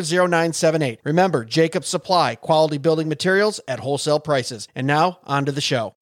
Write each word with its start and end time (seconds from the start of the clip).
0978. 0.00 1.00
Remember, 1.04 1.44
Jacob 1.44 1.84
Supply, 1.84 2.34
quality 2.34 2.78
building 2.78 3.08
materials 3.08 3.60
at 3.68 3.80
wholesale 3.80 4.20
prices. 4.20 4.68
And 4.74 4.86
now, 4.86 5.20
on 5.24 5.44
to 5.46 5.52
the 5.52 5.60
show. 5.60 5.94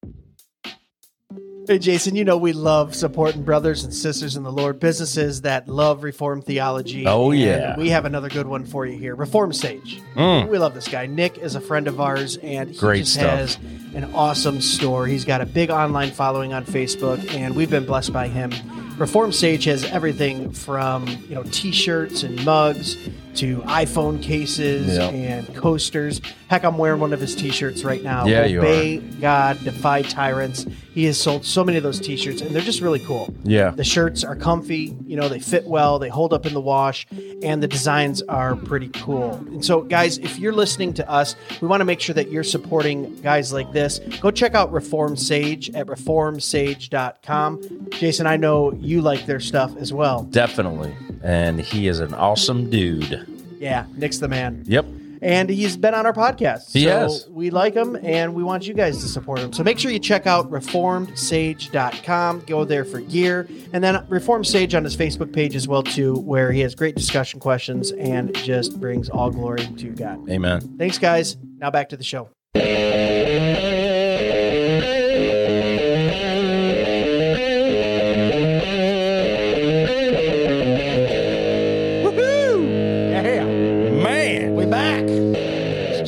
Hey, 1.67 1.79
Jason, 1.79 2.15
you 2.15 2.23
know 2.23 2.37
we 2.37 2.53
love 2.53 2.93
supporting 2.93 3.41
brothers 3.41 3.83
and 3.83 3.91
sisters 3.91 4.35
in 4.35 4.43
the 4.43 4.51
Lord, 4.51 4.79
businesses 4.79 5.41
that 5.41 5.67
love 5.67 6.03
Reformed 6.03 6.45
theology. 6.45 7.07
Oh, 7.07 7.31
And 7.31 7.39
yeah. 7.39 7.75
We 7.75 7.89
have 7.89 8.05
another 8.05 8.29
good 8.29 8.45
one 8.45 8.65
for 8.65 8.85
you 8.85 8.95
here 8.99 9.15
Reform 9.15 9.51
Sage. 9.51 9.99
Mm. 10.15 10.47
We 10.47 10.59
love 10.59 10.75
this 10.75 10.87
guy. 10.87 11.07
Nick 11.07 11.39
is 11.39 11.55
a 11.55 11.61
friend 11.61 11.87
of 11.87 11.99
ours, 11.99 12.37
and 12.37 12.69
he 12.69 12.77
Great 12.77 12.99
just 12.99 13.13
stuff. 13.15 13.25
has 13.31 13.57
an 13.95 14.13
awesome 14.13 14.61
store. 14.61 15.07
He's 15.07 15.25
got 15.25 15.41
a 15.41 15.45
big 15.47 15.71
online 15.71 16.11
following 16.11 16.53
on 16.53 16.65
Facebook, 16.65 17.33
and 17.33 17.55
we've 17.55 17.71
been 17.71 17.87
blessed 17.87 18.13
by 18.13 18.27
him. 18.27 18.51
Reform 18.99 19.31
Sage 19.31 19.63
has 19.63 19.85
everything 19.85 20.51
from 20.51 21.07
you 21.07 21.33
know 21.33 21.43
T-shirts 21.49 22.21
and 22.21 22.45
mugs 22.45 22.95
to 23.35 23.57
iPhone 23.61 24.21
cases 24.21 24.97
Yep. 24.97 25.13
and 25.13 25.55
coasters. 25.55 26.21
Heck, 26.47 26.63
I'm 26.63 26.77
wearing 26.77 26.99
one 26.99 27.13
of 27.13 27.19
his 27.19 27.35
T-shirts 27.35 27.83
right 27.83 28.03
now. 28.03 28.25
Yeah, 28.25 28.45
you 28.45 28.59
Obey 28.59 28.97
God, 28.97 29.63
defy 29.63 30.01
tyrants. 30.03 30.65
He 30.93 31.05
has 31.05 31.19
sold 31.19 31.43
so 31.43 31.63
many 31.63 31.77
of 31.77 31.83
those 31.83 31.99
T-shirts, 31.99 32.41
and 32.41 32.51
they're 32.55 32.61
just 32.61 32.81
really 32.81 32.99
cool. 32.99 33.33
Yeah. 33.43 33.71
The 33.71 33.83
shirts 33.83 34.23
are 34.23 34.35
comfy, 34.35 34.95
you 35.05 35.17
know, 35.17 35.27
they 35.27 35.39
fit 35.39 35.65
well, 35.65 35.99
they 35.99 36.07
hold 36.09 36.31
up 36.33 36.45
in 36.45 36.53
the 36.53 36.61
wash, 36.61 37.05
and 37.43 37.61
the 37.61 37.67
designs 37.67 38.21
are 38.23 38.55
pretty 38.55 38.87
cool. 38.89 39.33
And 39.33 39.63
so, 39.65 39.81
guys, 39.81 40.17
if 40.19 40.39
you're 40.39 40.53
listening 40.53 40.93
to 40.93 41.09
us, 41.09 41.35
we 41.61 41.67
want 41.67 41.81
to 41.81 41.85
make 41.85 41.99
sure 41.99 42.15
that 42.15 42.31
you're 42.31 42.43
supporting 42.45 43.13
guys 43.21 43.51
like 43.51 43.71
this. 43.73 43.99
Go 44.21 44.31
check 44.31 44.55
out 44.55 44.71
Reform 44.71 45.17
Sage 45.17 45.69
at 45.71 45.87
reformsage.com. 45.87 47.87
Jason, 47.91 48.27
I 48.27 48.37
know 48.37 48.71
you 48.73 49.01
like 49.01 49.25
their 49.25 49.39
stuff 49.39 49.75
as 49.77 49.91
well. 49.91 50.23
Definitely. 50.23 50.95
And 51.25 51.59
he 51.59 51.87
is 51.87 51.99
an 51.99 52.13
awesome 52.13 52.69
dude. 52.69 53.25
Yeah, 53.59 53.87
Nick's 53.95 54.19
the 54.19 54.27
man. 54.27 54.63
Yep. 54.67 54.85
And 55.21 55.49
he's 55.49 55.75
been 55.75 55.95
on 55.95 56.05
our 56.05 56.13
podcast. 56.13 56.71
He 56.71 56.83
so 56.83 56.89
has. 56.99 57.27
we 57.29 57.49
like 57.49 57.73
him 57.73 57.95
and 58.03 58.35
we 58.35 58.43
want 58.43 58.67
you 58.67 58.75
guys 58.75 58.99
to 59.01 59.07
support 59.07 59.39
him. 59.39 59.51
So 59.53 59.63
make 59.63 59.79
sure 59.79 59.89
you 59.89 59.97
check 59.97 60.27
out 60.27 60.51
reformedsage.com. 60.51 62.41
Go 62.41 62.63
there 62.63 62.85
for 62.85 62.99
gear. 62.99 63.47
And 63.73 63.83
then 63.83 64.05
Reform 64.07 64.43
Sage 64.43 64.75
on 64.75 64.83
his 64.83 64.95
Facebook 64.95 65.33
page 65.33 65.55
as 65.55 65.67
well 65.67 65.81
too, 65.81 66.19
where 66.19 66.51
he 66.51 66.59
has 66.59 66.75
great 66.75 66.95
discussion 66.95 67.39
questions 67.39 67.91
and 67.93 68.35
just 68.35 68.79
brings 68.79 69.09
all 69.09 69.31
glory 69.31 69.65
to 69.65 69.89
God. 69.89 70.29
Amen. 70.29 70.77
Thanks 70.77 70.99
guys. 70.99 71.37
Now 71.57 71.71
back 71.71 71.89
to 71.89 71.97
the 71.97 72.03
show. 72.03 72.29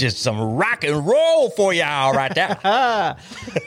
Just 0.08 0.22
some 0.24 0.40
rock 0.56 0.86
and 0.86 1.06
roll 1.06 1.50
for 1.50 1.74
y'all 1.74 2.14
right 2.14 2.34
there. 2.34 2.58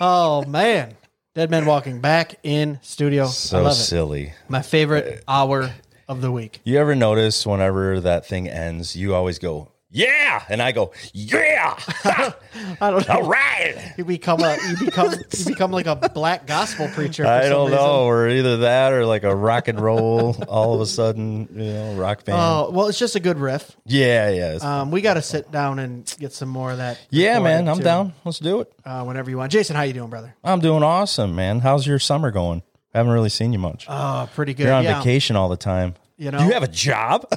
Oh 0.01 0.45
man. 0.47 0.97
Dead 1.35 1.51
Man 1.51 1.67
Walking 1.67 2.01
back 2.01 2.37
in 2.43 2.79
studio. 2.83 3.25
I 3.25 3.29
so 3.29 3.71
silly. 3.71 4.33
My 4.49 4.63
favorite 4.63 5.23
uh, 5.29 5.31
hour 5.31 5.71
of 6.09 6.23
the 6.23 6.33
week. 6.33 6.61
You 6.65 6.79
ever 6.79 6.95
notice 6.95 7.47
whenever 7.47 8.01
that 8.01 8.27
thing 8.27 8.49
ends, 8.49 8.97
you 8.97 9.15
always 9.15 9.39
go, 9.39 9.71
yeah. 9.91 10.45
And 10.49 10.63
I 10.63 10.73
go, 10.73 10.93
yeah. 11.13 11.79
I 12.81 12.91
don't 12.91 13.07
know. 13.09 13.15
All 13.15 13.29
right. 13.29 13.77
You 13.97 14.05
become 14.05 14.41
a 14.41 14.57
you 14.69 14.87
become 14.87 15.13
you 15.13 15.45
become 15.45 15.73
like 15.73 15.87
a 15.87 15.97
black 15.97 16.47
gospel 16.47 16.89
preacher. 16.89 17.27
I 17.27 17.49
don't 17.49 17.71
reason. 17.71 17.85
know. 17.85 18.05
Or 18.05 18.29
either 18.29 18.59
that 18.59 18.93
or 18.93 19.05
like 19.05 19.25
a 19.25 19.35
rock 19.35 19.69
and 19.69 19.81
roll 19.81 20.37
all 20.49 20.75
of 20.75 20.81
a 20.81 20.87
sudden, 20.87 21.49
you 21.53 21.73
know, 21.73 21.95
rock 21.95 22.25
band. 22.25 22.39
Oh 22.41 22.71
well, 22.71 22.87
it's 22.87 22.99
just 22.99 23.17
a 23.17 23.21
good 23.21 23.39
riff. 23.39 23.77
yeah, 23.85 24.31
yeah. 24.31 24.59
Um, 24.63 24.91
we 24.91 25.01
got 25.01 25.15
to 25.15 25.23
sit 25.23 25.51
down 25.51 25.79
and 25.79 26.15
get 26.19 26.33
some 26.33 26.49
more 26.49 26.71
of 26.71 26.79
that. 26.79 26.99
yeah, 27.11 27.39
man. 27.41 27.69
I'm 27.69 27.79
too, 27.79 27.85
down. 27.85 28.13
Let's 28.25 28.39
do 28.39 28.61
it. 28.61 28.73
Uh, 28.85 29.05
whenever 29.05 29.31
you 29.31 29.39
want, 29.39 29.53
Jason. 29.53 29.77
How 29.77 29.83
you 29.83 29.93
doing, 29.93 30.11
brother? 30.11 30.35
I'm 30.45 30.61
doing 30.61 30.83
awesome, 30.83 31.35
man. 31.35 31.61
How's 31.61 31.87
your 31.87 31.99
summer 31.99 32.31
going? 32.31 32.63
Haven't 32.95 33.13
really 33.13 33.29
seen 33.29 33.53
you 33.53 33.59
much. 33.59 33.87
Oh, 33.89 34.29
pretty 34.35 34.55
good. 34.55 34.65
You're 34.65 34.75
on 34.75 34.85
yeah. 34.85 34.99
vacation 34.99 35.37
all 35.37 35.49
the 35.49 35.57
time. 35.57 35.95
You 36.21 36.31
know? 36.31 36.39
Do 36.39 36.45
you 36.45 36.53
have 36.53 36.63
a 36.63 36.69
job? 36.69 37.27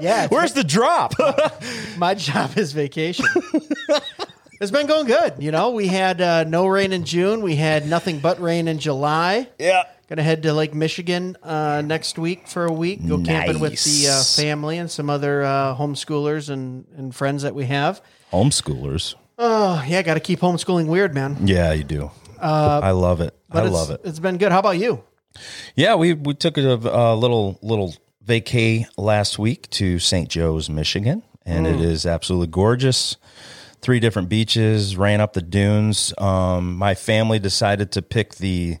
Yeah. 0.00 0.26
Where's 0.28 0.52
the 0.52 0.64
drop? 0.64 1.14
my 1.96 2.14
job 2.14 2.58
is 2.58 2.72
vacation. 2.72 3.24
it's 4.60 4.70
been 4.72 4.86
going 4.86 5.06
good. 5.06 5.34
You 5.38 5.50
know, 5.50 5.70
we 5.70 5.86
had 5.86 6.20
uh, 6.20 6.44
no 6.44 6.66
rain 6.66 6.92
in 6.92 7.04
June. 7.04 7.42
We 7.42 7.56
had 7.56 7.86
nothing 7.88 8.18
but 8.18 8.40
rain 8.40 8.68
in 8.68 8.78
July. 8.78 9.48
yeah. 9.58 9.84
Going 10.08 10.18
to 10.18 10.22
head 10.22 10.42
to 10.42 10.52
Lake 10.52 10.74
Michigan 10.74 11.34
uh, 11.42 11.80
next 11.82 12.18
week 12.18 12.46
for 12.48 12.66
a 12.66 12.72
week. 12.72 13.06
Go 13.08 13.22
camping 13.22 13.58
with 13.60 13.82
the 13.84 14.08
uh, 14.08 14.16
Nice. 14.16 14.36
family 14.38 14.76
and 14.76 14.90
some 14.90 15.08
other 15.08 15.42
uh, 15.42 15.74
homeschoolers 15.76 16.50
and, 16.50 16.84
and 16.98 17.14
friends 17.14 17.42
that 17.44 17.54
we 17.54 17.64
have. 17.66 18.02
Homeschoolers. 18.30 19.14
Oh, 19.38 19.82
yeah, 19.88 20.02
got 20.02 20.14
to 20.14 20.20
keep 20.20 20.40
homeschooling 20.40 20.86
weird, 20.88 21.14
man. 21.14 21.46
Yeah, 21.46 21.72
you 21.72 21.84
do. 21.84 22.10
I 22.38 22.90
love 22.90 23.22
it. 23.22 23.34
I 23.50 23.58
Uh, 23.58 23.60
it's- 23.60 23.72
love 23.72 23.90
it. 23.92 24.00
It's 24.04 24.18
been 24.18 24.36
good. 24.36 24.52
How 24.52 24.58
about 24.58 24.76
you? 24.76 25.02
Yeah, 25.74 25.94
we 25.96 26.12
we 26.14 26.34
took 26.34 26.58
a, 26.58 26.62
a 26.62 27.14
little 27.14 27.58
little 27.62 27.94
vacay 28.24 28.86
last 28.96 29.38
week 29.38 29.68
to 29.70 29.98
St. 29.98 30.28
Joe's, 30.28 30.70
Michigan, 30.70 31.22
and 31.44 31.66
it 31.66 31.80
is 31.80 32.06
absolutely 32.06 32.48
gorgeous. 32.48 33.16
Three 33.80 34.00
different 34.00 34.30
beaches, 34.30 34.96
ran 34.96 35.20
up 35.20 35.34
the 35.34 35.42
dunes. 35.42 36.14
Um, 36.16 36.76
my 36.76 36.94
family 36.94 37.38
decided 37.38 37.92
to 37.92 38.02
pick 38.02 38.36
the 38.36 38.78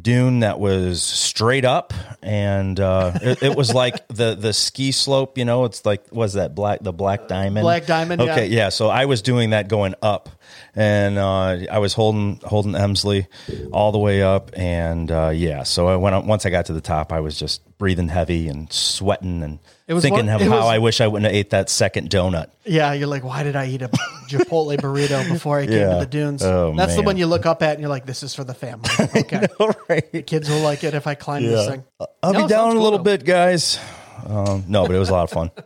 dune 0.00 0.40
that 0.40 0.58
was 0.58 1.02
straight 1.02 1.66
up, 1.66 1.92
and 2.22 2.78
uh, 2.80 3.12
it, 3.20 3.42
it 3.42 3.56
was 3.56 3.74
like 3.74 4.08
the 4.08 4.34
the 4.34 4.54
ski 4.54 4.90
slope. 4.92 5.36
You 5.36 5.44
know, 5.44 5.64
it's 5.66 5.84
like 5.84 6.10
was 6.12 6.32
that 6.34 6.54
black 6.54 6.80
the 6.80 6.92
black 6.94 7.28
diamond? 7.28 7.64
Black 7.64 7.84
Diamond, 7.84 8.22
yeah. 8.22 8.32
Okay, 8.32 8.46
yeah. 8.46 8.68
So 8.70 8.88
I 8.88 9.04
was 9.04 9.20
doing 9.20 9.50
that 9.50 9.68
going 9.68 9.94
up, 10.00 10.30
and 10.78 11.18
uh, 11.18 11.58
I 11.72 11.78
was 11.80 11.92
holding 11.94 12.40
holding 12.44 12.72
Emsley 12.72 13.26
all 13.72 13.90
the 13.90 13.98
way 13.98 14.22
up, 14.22 14.50
and 14.54 15.10
uh, 15.10 15.30
yeah. 15.34 15.64
So 15.64 15.88
I 15.88 15.96
went 15.96 16.14
up, 16.14 16.24
once 16.24 16.46
I 16.46 16.50
got 16.50 16.66
to 16.66 16.72
the 16.72 16.80
top, 16.80 17.12
I 17.12 17.18
was 17.20 17.36
just 17.38 17.62
breathing 17.78 18.08
heavy 18.08 18.48
and 18.48 18.72
sweating 18.72 19.42
and 19.42 19.58
It 19.86 19.94
was 19.94 20.02
thinking 20.02 20.26
one- 20.26 20.34
of 20.34 20.40
how 20.42 20.56
was- 20.56 20.64
I 20.66 20.78
wish 20.78 21.00
I 21.00 21.06
wouldn't 21.06 21.26
have 21.30 21.34
ate 21.34 21.50
that 21.50 21.68
second 21.70 22.10
donut. 22.10 22.50
Yeah, 22.64 22.92
you're 22.92 23.06
like, 23.08 23.22
why 23.24 23.42
did 23.44 23.54
I 23.56 23.66
eat 23.66 23.82
a 23.82 23.88
Chipotle 24.28 24.76
burrito 24.80 25.28
before 25.32 25.58
I 25.60 25.66
came 25.66 25.74
Yeah. 25.78 25.94
to 25.94 26.00
the 26.00 26.06
dunes? 26.06 26.42
Oh, 26.44 26.74
That's 26.76 26.96
the 26.96 27.02
one 27.02 27.16
you 27.16 27.26
look 27.26 27.46
up 27.46 27.62
at 27.62 27.72
and 27.72 27.80
you're 27.80 27.88
like, 27.88 28.04
this 28.06 28.22
is 28.22 28.34
for 28.34 28.44
the 28.44 28.54
family. 28.54 28.88
Okay. 29.16 29.46
All 29.60 29.70
right. 29.88 30.26
Kids 30.26 30.48
will 30.48 30.60
like 30.60 30.82
it 30.84 30.94
if 30.94 31.06
I 31.06 31.14
climb 31.14 31.44
this 31.44 31.68
thing. 31.68 31.84
I'll 32.22 32.32
No, 32.32 32.42
be 32.42 32.48
down 32.48 32.76
a 32.76 32.80
little 32.80 32.98
though. 32.98 33.04
bit, 33.04 33.24
guys. 33.24 33.78
Um, 34.26 34.64
no, 34.68 34.86
but 34.86 34.94
it 34.96 34.98
was 34.98 35.08
a 35.10 35.12
lot 35.12 35.24
of 35.24 35.30
fun. 35.30 35.50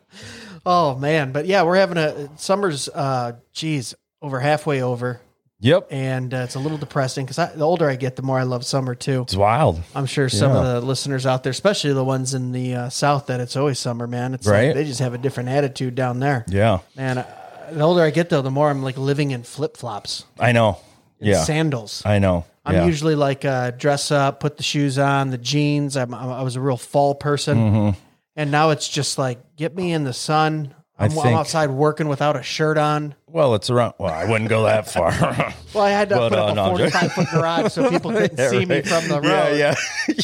Oh 0.65 0.95
man, 0.97 1.33
but 1.33 1.47
yeah, 1.47 1.65
we're 1.65 1.75
having 1.77 1.97
a 1.97 2.31
summer's. 2.39 2.89
uh 2.89 3.33
Geez, 3.53 3.97
over 4.23 4.41
halfway 4.41 4.83
over, 4.83 5.21
Yep. 5.61 5.89
and 5.91 6.33
uh, 6.35 6.39
it's 6.39 6.55
a 6.55 6.59
little 6.59 6.79
depressing 6.79 7.27
because 7.27 7.37
the 7.57 7.65
older 7.65 7.89
I 7.89 7.97
get, 7.97 8.17
the 8.17 8.23
more 8.23 8.39
I 8.39 8.43
love 8.45 8.65
summer 8.65 8.95
too. 8.95 9.23
It's 9.23 9.37
wild. 9.37 9.81
I'm 9.95 10.07
sure 10.07 10.29
some 10.29 10.53
Yeah. 10.53 10.59
of 10.59 10.65
the 10.83 10.87
listeners 10.87 11.27
out 11.27 11.43
there, 11.43 11.51
especially 11.51 11.93
the 11.93 12.05
ones 12.05 12.35
in 12.35 12.53
the 12.53 12.75
uh, 12.75 12.89
south, 12.89 13.27
that 13.27 13.41
it's 13.41 13.57
always 13.57 13.79
summer, 13.79 14.07
man. 14.07 14.35
It's 14.35 14.47
Right. 14.47 14.67
like 14.69 14.75
they 14.75 14.85
just 14.85 15.01
have 15.01 15.15
a 15.15 15.19
different 15.19 15.49
attitude 15.51 15.95
down 15.95 16.19
there. 16.21 16.45
Yeah. 16.49 16.79
Man, 16.97 17.19
uh, 17.19 17.27
the 17.71 17.81
older 17.83 18.03
I 18.03 18.11
get 18.11 18.29
though, 18.29 18.43
the 18.43 18.51
more 18.51 18.71
I'm 18.71 18.83
like 18.83 18.99
living 18.99 19.31
in 19.31 19.43
flip 19.45 19.77
flops, 19.77 20.25
I 20.39 20.53
know. 20.53 20.79
Yeah. 21.21 21.45
sandals. 21.45 22.03
I 22.05 22.19
know. 22.19 22.45
I'm 22.65 22.75
yeah. 22.75 22.87
usually 22.87 23.15
like 23.15 23.45
uh, 23.45 23.71
dress 23.73 24.11
up, 24.11 24.41
put 24.41 24.57
the 24.57 24.63
shoes 24.63 24.99
on, 24.99 25.31
the 25.31 25.39
jeans. 25.39 25.97
I'm, 25.97 26.13
I'm, 26.15 26.29
I 26.31 26.43
was 26.43 26.57
a 26.57 26.61
real 26.61 26.77
fall 26.77 27.15
person, 27.15 27.59
Mm-hmm. 27.59 27.99
and 28.37 28.51
now 28.51 28.71
it's 28.71 28.89
just 28.89 29.19
like 29.19 29.39
get 29.57 29.75
me 29.77 29.93
in 29.93 30.05
the 30.05 30.13
sun. 30.13 30.75
I'm, 31.05 31.11
I'm 31.19 31.23
think- 31.25 31.37
outside 31.39 31.71
working 31.71 32.09
without 32.09 32.37
a 32.37 32.43
shirt 32.43 32.79
on. 32.79 33.15
well, 33.27 33.55
it's 33.55 33.71
around. 33.71 33.95
Well, 33.99 34.13
I 34.13 34.25
wouldn't 34.25 34.49
go 34.51 34.65
that 34.65 34.91
far. 34.91 35.13
Well, 35.75 35.85
I 35.85 35.89
had 35.91 36.11
to 36.11 36.17
But, 36.17 36.29
put 36.29 36.39
uh, 36.39 36.45
up 36.49 36.55
no, 36.57 36.69
45 36.77 37.13
foot 37.13 37.29
garage 37.33 37.73
so 37.73 37.89
people 37.89 38.11
couldn't 38.19 38.37
see 38.51 38.67
me 38.67 38.83
from 38.83 39.09
the 39.09 39.23
road. 39.23 39.57
yeah, 39.57 39.75
yeah. 40.07 40.15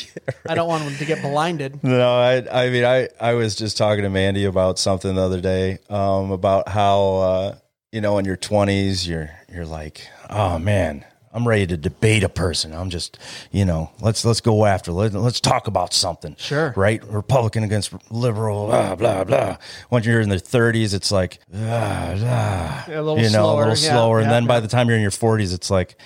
I 0.47 0.55
don't 0.55 0.69
want 0.69 0.85
them 0.85 0.95
to 0.97 1.05
get 1.07 1.23
blinded. 1.23 1.83
No, 1.83 2.19
I, 2.19 2.65
I 2.67 2.69
mean, 2.69 2.85
I, 2.85 3.09
I 3.19 3.33
was 3.33 3.57
just 3.57 3.79
talking 3.79 4.03
to 4.03 4.11
Mandy 4.11 4.45
about 4.45 4.79
something 4.79 5.15
the 5.15 5.23
other 5.23 5.41
day, 5.41 5.79
um, 5.89 6.33
about 6.33 6.69
how, 6.69 7.01
uh, 7.17 7.57
you 7.93 8.03
know, 8.03 8.19
in 8.19 8.27
your 8.27 8.37
twenties, 8.37 9.09
you're, 9.09 9.31
you're 9.51 9.65
like, 9.65 10.07
oh 10.29 10.59
man, 10.59 11.03
I'm 11.33 11.47
ready 11.47 11.67
to 11.69 11.77
debate 11.77 12.23
a 12.25 12.29
person. 12.29 12.73
I'm 12.73 12.91
just, 12.91 13.19
you 13.53 13.65
know, 13.65 13.91
let's, 14.01 14.25
let's 14.25 14.41
go 14.41 14.65
after, 14.65 14.93
let, 14.93 15.13
let's 15.13 15.41
talk 15.41 15.67
about 15.67 15.93
something. 15.93 16.35
Sure. 16.39 16.73
Right. 16.77 17.03
Republican 17.05 17.65
against 17.65 17.93
liberal, 18.11 18.67
blah, 18.67 18.95
blah, 18.95 19.25
blah. 19.25 19.57
Once 19.91 20.07
you're 20.07 20.21
in 20.21 20.29
the 20.31 20.39
thirties, 20.39 20.95
it's 20.95 21.11
like, 21.13 21.39
ah, 21.55 22.15
ah, 22.17 22.85
A 22.89 23.03
little 23.03 23.19
you 23.19 23.25
know, 23.25 23.29
slower, 23.31 23.65
a 23.65 23.69
little 23.69 23.85
yeah, 23.85 23.91
slower. 23.93 24.19
and 24.21 24.27
yeah, 24.27 24.33
then 24.33 24.47
by 24.47 24.61
the 24.61 24.69
time 24.69 24.89
you're 24.89 24.97
in 24.97 25.03
your 25.03 25.11
forties, 25.11 25.53
it's 25.53 25.71
like, 25.71 25.97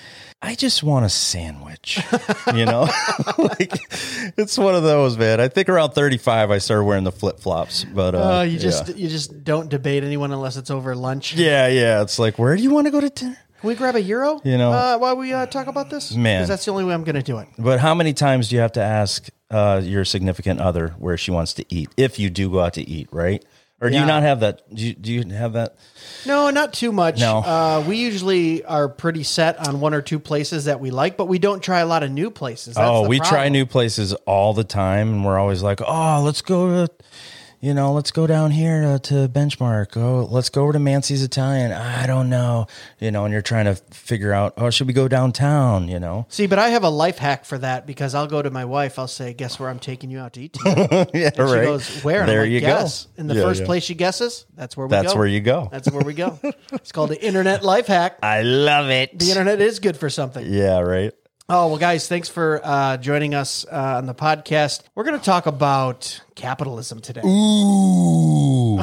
I 0.45 0.55
just 0.55 0.83
want 0.83 1.05
a 1.05 1.09
sandwich, 1.09 2.01
you 2.53 2.65
know? 2.65 2.81
like 3.37 3.71
it's 4.37 4.57
one 4.57 4.75
of 4.75 4.83
those, 4.83 5.17
man. 5.17 5.39
I 5.39 5.47
think 5.47 5.69
around 5.69 5.91
35 5.91 6.51
I 6.51 6.57
started 6.57 6.83
wearing 6.83 7.05
the 7.05 7.13
flip-flops, 7.13 7.85
but 7.85 8.13
uh, 8.13 8.39
Uh, 8.39 8.41
you 8.41 8.59
just 8.59 8.89
yeah. 8.89 8.95
you 8.95 9.07
just 9.07 9.45
don't 9.45 9.69
debate 9.69 10.03
anyone 10.03 10.33
unless 10.33 10.57
it's 10.57 10.69
over 10.69 10.95
lunch. 10.97 11.33
yeah, 11.33 11.67
yeah, 11.67 12.01
it's 12.01 12.19
like, 12.19 12.37
where 12.37 12.57
do 12.57 12.61
you 12.61 12.71
want 12.73 12.87
to 12.87 12.91
go 12.91 12.99
to 12.99 13.09
dinner? 13.09 13.37
Can 13.63 13.69
we 13.69 13.75
grab 13.75 13.95
a 13.95 14.01
gyro? 14.03 14.41
You 14.43 14.57
know- 14.57 14.73
uh, 14.73 14.97
while 14.97 15.15
we 15.15 15.31
uh, 15.31 15.45
talk 15.45 15.67
about 15.67 15.89
this, 15.89 16.13
Man. 16.13 16.39
because 16.41 16.49
that's 16.49 16.65
the 16.65 16.71
only 16.71 16.83
way 16.83 16.93
I'm 16.93 17.05
going 17.05 17.15
to 17.15 17.21
do 17.21 17.37
it. 17.37 17.47
But 17.57 17.79
how 17.79 17.95
many 17.95 18.11
times 18.11 18.49
do 18.49 18.55
you 18.57 18.61
have 18.61 18.73
to 18.73 18.81
ask 18.81 19.29
uh, 19.49 19.79
your 19.81 20.03
significant 20.03 20.59
other 20.59 20.89
where 20.97 21.15
she 21.15 21.31
wants 21.31 21.53
to 21.53 21.65
eat 21.73 21.89
if 21.95 22.19
you 22.19 22.29
do 22.29 22.49
go 22.51 22.59
out 22.59 22.73
to 22.73 22.81
eat, 22.81 23.07
right? 23.13 23.41
Or 23.79 23.87
do 23.89 23.95
Yeah. 23.95 24.01
you 24.01 24.07
not 24.07 24.23
have 24.23 24.41
that? 24.41 24.63
Do 24.75 24.85
you, 24.85 24.93
do 24.93 25.13
you 25.13 25.33
have 25.33 25.53
that? 25.53 25.77
No, 26.25 26.49
not 26.49 26.73
too 26.73 26.91
much. 26.91 27.21
No. 27.21 27.37
Uh, 27.37 27.85
we 27.87 27.95
usually 27.95 28.65
are 28.65 28.89
pretty 28.89 29.23
set 29.23 29.65
on 29.65 29.79
one 29.79 29.93
or 29.93 30.01
two 30.01 30.19
places 30.19 30.65
that 30.65 30.81
we 30.81 30.91
like, 30.91 31.15
but 31.15 31.27
we 31.29 31.39
don't 31.39 31.63
try 31.63 31.79
a 31.79 31.85
lot 31.85 32.03
of 32.03 32.11
new 32.11 32.29
places. 32.31 32.75
That's 32.75 32.85
oh, 32.85 33.07
we 33.07 33.21
try 33.21 33.47
new 33.47 33.65
places 33.65 34.11
all 34.25 34.53
the 34.53 34.63
time, 34.65 35.07
and 35.09 35.25
we're 35.25 35.39
always 35.39 35.63
like, 35.63 35.79
oh, 35.85 36.21
let's 36.21 36.41
go 36.41 36.85
to, 36.85 36.93
you 37.63 37.73
know, 37.73 37.93
let's 37.93 38.11
go 38.11 38.27
down 38.27 38.51
here 38.51 38.83
uh, 38.83 38.99
to 38.99 39.29
Benchmark. 39.29 39.95
Oh, 39.95 40.27
let's 40.29 40.49
go 40.49 40.63
over 40.63 40.73
to 40.73 40.79
Mancy's 40.79 41.23
Italian. 41.23 41.71
I 41.71 42.05
don't 42.05 42.29
know, 42.29 42.67
you 42.99 43.09
know, 43.09 43.23
and 43.23 43.31
you're 43.31 43.41
trying 43.41 43.63
to 43.65 43.75
figure 43.75 44.33
out, 44.33 44.55
oh, 44.57 44.69
should 44.69 44.85
we 44.85 44.91
go 44.91 45.07
downtown? 45.07 45.87
You 45.87 45.97
know, 46.01 46.25
See, 46.27 46.45
but 46.45 46.59
I 46.59 46.69
have 46.69 46.83
a 46.83 46.89
life 46.89 47.17
hack 47.19 47.45
for 47.45 47.57
that 47.59 47.87
because 47.87 48.15
I'll 48.15 48.27
go 48.27 48.41
to 48.41 48.49
my 48.51 48.65
wife. 48.65 48.99
I'll 48.99 49.07
say, 49.07 49.33
"Guess 49.33 49.61
where 49.61 49.69
I'm 49.69 49.79
taking 49.79 50.11
you 50.11 50.19
out 50.19 50.33
to 50.33 50.41
eat?" 50.41 50.53
Tonight? 50.53 51.11
yeah, 51.13 51.27
And 51.27 51.35
she 51.35 51.41
goes, 51.41 52.01
"Where?" 52.03 52.19
And 52.19 52.29
There 52.29 52.41
like, 52.41 52.51
you 52.51 52.59
Guess. 52.59 53.05
go. 53.05 53.11
And 53.21 53.29
the 53.29 53.35
Yeah, 53.35 53.43
first 53.43 53.61
yeah. 53.61 53.65
place 53.65 53.83
she 53.83 53.95
guesses, 53.95 54.45
that's 54.57 54.75
where 54.75 54.85
we 54.87 54.91
That's 54.91 55.13
go. 55.13 55.19
where 55.19 55.27
you 55.27 55.39
go. 55.39 55.69
That's 55.71 55.89
where 55.89 56.03
we 56.03 56.13
go. 56.13 56.37
it's 56.73 56.91
called 56.91 57.11
the 57.11 57.25
internet 57.25 57.63
life 57.63 57.87
hack. 57.87 58.19
I 58.21 58.41
love 58.41 58.89
it. 58.89 59.17
The 59.17 59.29
internet 59.29 59.61
is 59.61 59.79
good 59.79 59.95
for 59.95 60.09
something. 60.09 60.45
Yeah, 60.45 60.79
right. 60.79 61.13
Oh, 61.55 61.67
well, 61.67 61.77
guys, 61.77 62.07
thanks 62.07 62.29
for 62.29 62.59
uh, 62.63 62.97
joining 62.97 63.35
us 63.35 63.63
uh, 63.71 63.97
on 63.97 64.07
the 64.07 64.15
podcast. 64.15 64.81
We're 64.95 65.03
going 65.03 65.19
to 65.19 65.23
talk 65.23 65.45
about 65.45 66.19
capitalism 66.33 66.99
today. 66.99 67.21
Ooh. 67.23 68.79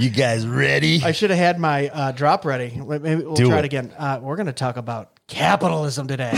You 0.00 0.08
guys 0.08 0.46
ready? 0.46 1.02
I 1.04 1.12
should 1.12 1.28
have 1.28 1.38
had 1.38 1.58
my 1.58 1.90
uh, 1.90 2.12
drop 2.12 2.46
ready. 2.46 2.70
Maybe 2.80 3.16
we'll 3.16 3.34
Do 3.34 3.48
try 3.48 3.58
it, 3.58 3.60
it. 3.60 3.64
again. 3.66 3.92
Uh, 3.98 4.20
we're 4.22 4.36
going 4.36 4.46
to 4.46 4.54
talk 4.54 4.78
about 4.78 5.10
capitalism 5.26 6.06
today. 6.06 6.30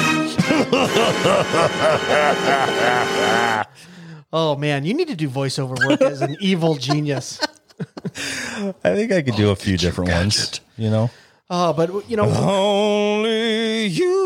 oh, 4.33 4.57
man, 4.59 4.85
you 4.85 4.93
need 4.93 5.07
to 5.07 5.15
do 5.15 5.29
voiceover 5.29 5.79
work 5.89 6.03
as 6.03 6.21
an 6.21 6.37
evil 6.41 6.75
genius. 6.75 7.39
I 7.79 8.73
think 8.83 9.13
I 9.13 9.23
could 9.23 9.37
do 9.37 9.51
a 9.51 9.57
few 9.57 9.77
different 9.77 10.11
ones. 10.11 10.61
You 10.77 10.91
know, 10.91 11.11
Oh, 11.49 11.73
but, 11.73 12.11
you 12.11 12.17
know, 12.17 12.25
only 12.25 13.87
you. 13.87 14.26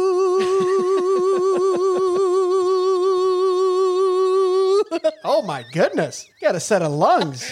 Oh, 5.41 5.47
my 5.47 5.65
goodness. 5.73 6.27
You 6.41 6.47
got 6.47 6.55
a 6.55 6.61
set 6.61 6.83
of 6.83 6.93
lungs. 6.93 7.51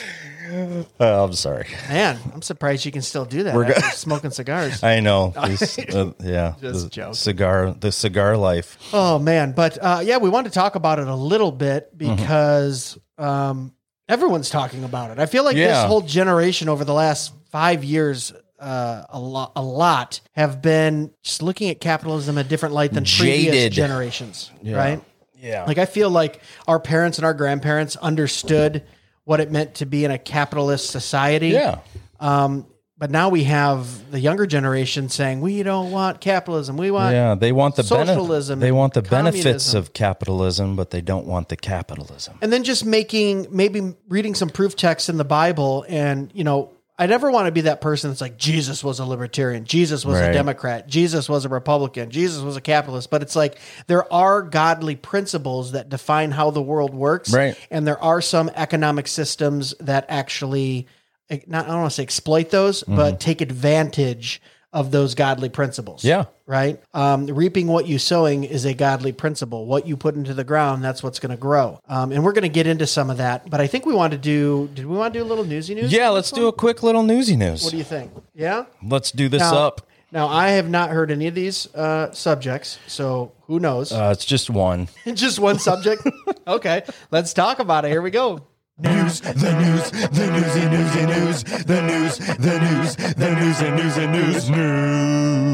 Oh, 0.98 1.24
I'm 1.24 1.32
sorry. 1.34 1.66
Man, 1.88 2.18
I'm 2.32 2.40
surprised 2.42 2.84
you 2.86 2.92
can 2.92 3.02
still 3.02 3.26
do 3.26 3.42
that 3.42 3.54
We're 3.54 3.64
after 3.66 3.80
go- 3.82 3.88
smoking 3.90 4.30
cigars. 4.30 4.82
I 4.82 5.00
know. 5.00 5.34
This, 5.48 5.78
uh, 5.78 6.12
yeah, 6.20 6.54
Just 6.60 6.84
the 6.84 6.90
joking. 6.90 7.14
cigar, 7.14 7.72
the 7.72 7.92
cigar 7.92 8.36
life. 8.36 8.78
Oh 8.92 9.18
man, 9.18 9.52
but 9.52 9.76
uh, 9.82 10.00
yeah, 10.02 10.16
we 10.18 10.30
wanted 10.30 10.48
to 10.50 10.54
talk 10.54 10.74
about 10.74 10.98
it 11.00 11.06
a 11.08 11.14
little 11.14 11.52
bit 11.52 11.96
Mm-hmm. 11.98 12.16
because 12.16 12.98
um, 13.18 13.74
everyone's 14.08 14.48
talking 14.50 14.84
about 14.84 15.10
it. 15.10 15.18
I 15.18 15.26
feel 15.26 15.44
like 15.44 15.56
this 15.56 15.84
whole 15.84 16.00
generation 16.02 16.68
over 16.70 16.84
the 16.84 16.94
last 16.94 17.32
five 17.50 17.84
years, 17.84 18.32
uh, 18.58 19.04
a 19.10 19.18
lot, 19.20 19.52
a 19.56 19.62
lot 19.62 20.20
have 20.32 20.62
been 20.62 21.10
just 21.22 21.42
looking 21.42 21.68
at 21.70 21.80
capitalism 21.80 22.38
in 22.38 22.46
a 22.46 22.48
different 22.48 22.74
light 22.74 22.92
than 22.92 23.04
previous 23.04 23.52
Jaded. 23.54 23.72
generations, 23.72 24.50
right? 24.64 25.02
Yeah, 25.40 25.64
Like 25.64 25.78
I 25.78 25.84
feel 25.86 26.10
like 26.10 26.40
our 26.66 26.80
parents 26.80 27.18
and 27.18 27.24
our 27.24 27.34
grandparents 27.34 27.96
understood 27.96 28.82
what 29.24 29.40
it 29.40 29.50
meant 29.50 29.74
to 29.76 29.86
be 29.86 30.04
in 30.04 30.10
a 30.10 30.18
capitalist 30.18 30.90
society. 30.90 31.48
yeah, 31.48 31.78
Um, 32.18 32.66
but 32.96 33.12
now 33.12 33.28
we 33.28 33.44
have 33.44 34.10
the 34.10 34.18
younger 34.18 34.44
generation 34.46 35.08
saying 35.08 35.40
we 35.40 35.62
don't 35.62 35.92
want 35.92 36.20
capitalism. 36.20 36.76
We 36.76 36.90
want 36.90 37.14
yeah. 37.14 37.36
They 37.36 37.52
want 37.52 37.76
the 37.76 37.84
socialism 37.84 38.58
They 38.58 38.72
want 38.72 38.94
the 38.94 39.02
benefits 39.02 39.72
of 39.74 39.92
capitalism, 39.92 40.74
but 40.74 40.90
they 40.90 41.00
don't 41.00 41.26
want 41.26 41.48
the 41.48 41.56
capitalism. 41.56 42.38
and 42.42 42.52
then 42.52 42.64
just 42.64 42.84
making 42.84 43.46
maybe 43.50 43.94
reading 44.08 44.34
some 44.34 44.48
proof 44.50 44.74
texts 44.74 45.08
in 45.08 45.16
the 45.16 45.24
Bible 45.24 45.84
and 45.88 46.30
you 46.34 46.42
know 46.42 46.72
I 46.98 47.06
never 47.06 47.30
want 47.30 47.46
to 47.46 47.52
be 47.52 47.60
that 47.62 47.80
person 47.80 48.10
that's 48.10 48.20
like 48.20 48.36
Jesus 48.36 48.82
was 48.82 48.98
a 48.98 49.04
libertarian, 49.04 49.64
Jesus 49.64 50.04
was 50.04 50.18
a 50.20 50.32
Democrat, 50.32 50.88
Jesus 50.88 51.28
was 51.28 51.44
a 51.44 51.48
Republican, 51.48 52.10
Jesus 52.10 52.42
was 52.42 52.56
a 52.56 52.60
capitalist. 52.60 53.08
But 53.08 53.22
it's 53.22 53.36
like 53.36 53.58
there 53.86 54.12
are 54.12 54.42
godly 54.42 54.96
principles 54.96 55.72
that 55.72 55.88
define 55.88 56.32
how 56.32 56.50
the 56.50 56.62
world 56.62 56.92
works, 56.92 57.32
Right. 57.32 57.56
And 57.70 57.86
there 57.86 58.02
are 58.02 58.20
some 58.20 58.50
economic 58.54 59.06
systems 59.06 59.74
that 59.80 60.06
actually, 60.08 60.88
eh, 61.30 61.40
not 61.46 61.66
I 61.66 61.68
don't 61.68 61.80
want 61.80 61.92
to 61.92 61.94
say 61.94 62.02
exploit 62.02 62.50
those, 62.50 62.82
but 62.82 63.20
take 63.20 63.40
advantage 63.40 64.42
of 64.72 64.90
those 64.90 65.14
godly 65.14 65.48
principles. 65.48 66.04
Yeah. 66.04 66.26
Right. 66.46 66.80
Um, 66.92 67.26
reaping 67.26 67.66
what 67.66 67.86
you 67.86 67.98
sowing 67.98 68.44
is 68.44 68.64
a 68.64 68.74
godly 68.74 69.12
principle. 69.12 69.66
What 69.66 69.86
you 69.86 69.96
put 69.96 70.14
into 70.14 70.34
the 70.34 70.44
ground, 70.44 70.84
that's 70.84 71.02
what's 71.02 71.18
going 71.18 71.30
to 71.30 71.36
grow. 71.36 71.80
Um, 71.88 72.12
and 72.12 72.22
we're 72.24 72.32
going 72.32 72.42
to 72.42 72.48
get 72.48 72.66
into 72.66 72.86
some 72.86 73.10
of 73.10 73.16
that. 73.18 73.48
But 73.48 73.60
I 73.60 73.66
think 73.66 73.86
we 73.86 73.94
want 73.94 74.12
to 74.12 74.18
do. 74.18 74.68
Did 74.74 74.86
we 74.86 74.96
want 74.96 75.14
to 75.14 75.20
do 75.20 75.24
a 75.24 75.28
little 75.28 75.44
newsy 75.44 75.74
news? 75.74 75.92
Yeah, 75.92 76.10
let's 76.10 76.30
this 76.30 76.36
do 76.38 76.44
one? 76.44 76.50
a 76.50 76.56
quick 76.56 76.82
little 76.82 77.02
newsy 77.02 77.36
news. 77.36 77.64
What 77.64 77.70
do 77.70 77.78
you 77.78 77.84
think? 77.84 78.12
Yeah. 78.34 78.64
let's 78.82 79.10
do 79.10 79.28
this 79.28 79.40
Now, 79.40 79.56
up. 79.58 79.86
now 80.12 80.28
I 80.28 80.50
have 80.50 80.68
not 80.68 80.90
heard 80.90 81.10
any 81.10 81.26
of 81.26 81.34
these 81.34 81.72
uh, 81.74 82.12
subjects, 82.12 82.78
so 82.86 83.32
who 83.46 83.60
knows? 83.60 83.90
Uh, 83.92 84.10
it's 84.12 84.24
just 84.24 84.50
one. 84.50 84.88
Just 85.14 85.38
one 85.38 85.58
subject. 85.58 86.02
okay, 86.46 86.82
let's 87.10 87.32
talk 87.32 87.58
about 87.58 87.84
it. 87.86 87.88
Here 87.88 88.02
we 88.02 88.10
go. 88.10 88.40
News, 88.80 89.20
the 89.20 89.32
news, 89.32 89.90
the 89.90 90.30
newsy, 90.30 90.68
newsy 90.68 91.06
news, 91.06 91.42
the 91.42 91.82
news, 91.82 92.18
the 92.18 92.60
news, 92.60 92.94
the 92.96 93.34
news, 93.34 93.60
and 93.60 93.76
news, 93.76 93.96
and 93.96 94.12
news, 94.12 94.48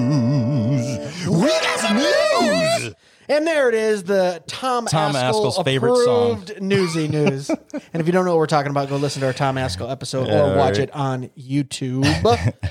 news. 0.04 1.26
We 1.26 1.48
got 1.48 1.80
some 1.80 1.96
news. 1.96 2.94
And 3.26 3.46
there 3.46 3.70
it 3.70 3.74
is, 3.74 4.04
the 4.04 4.42
Tom, 4.46 4.84
Tom 4.84 5.14
Ascol 5.14 5.46
Ascol's 5.46 5.58
favorite 5.64 5.96
song. 6.04 6.32
approved 6.32 6.60
newsy 6.60 7.08
news. 7.12 7.48
and 7.48 7.58
if 7.94 8.04
you 8.06 8.12
don't 8.12 8.26
know 8.26 8.32
what 8.32 8.40
we're 8.40 8.46
talking 8.46 8.68
about, 8.70 8.90
go 8.90 8.96
listen 8.96 9.20
to 9.20 9.26
our 9.26 9.32
Tom 9.32 9.56
Ascol 9.56 9.90
episode 9.90 10.28
or 10.28 10.58
watch 10.58 10.78
it 10.78 10.94
on 10.94 11.28
YouTube. 11.38 12.04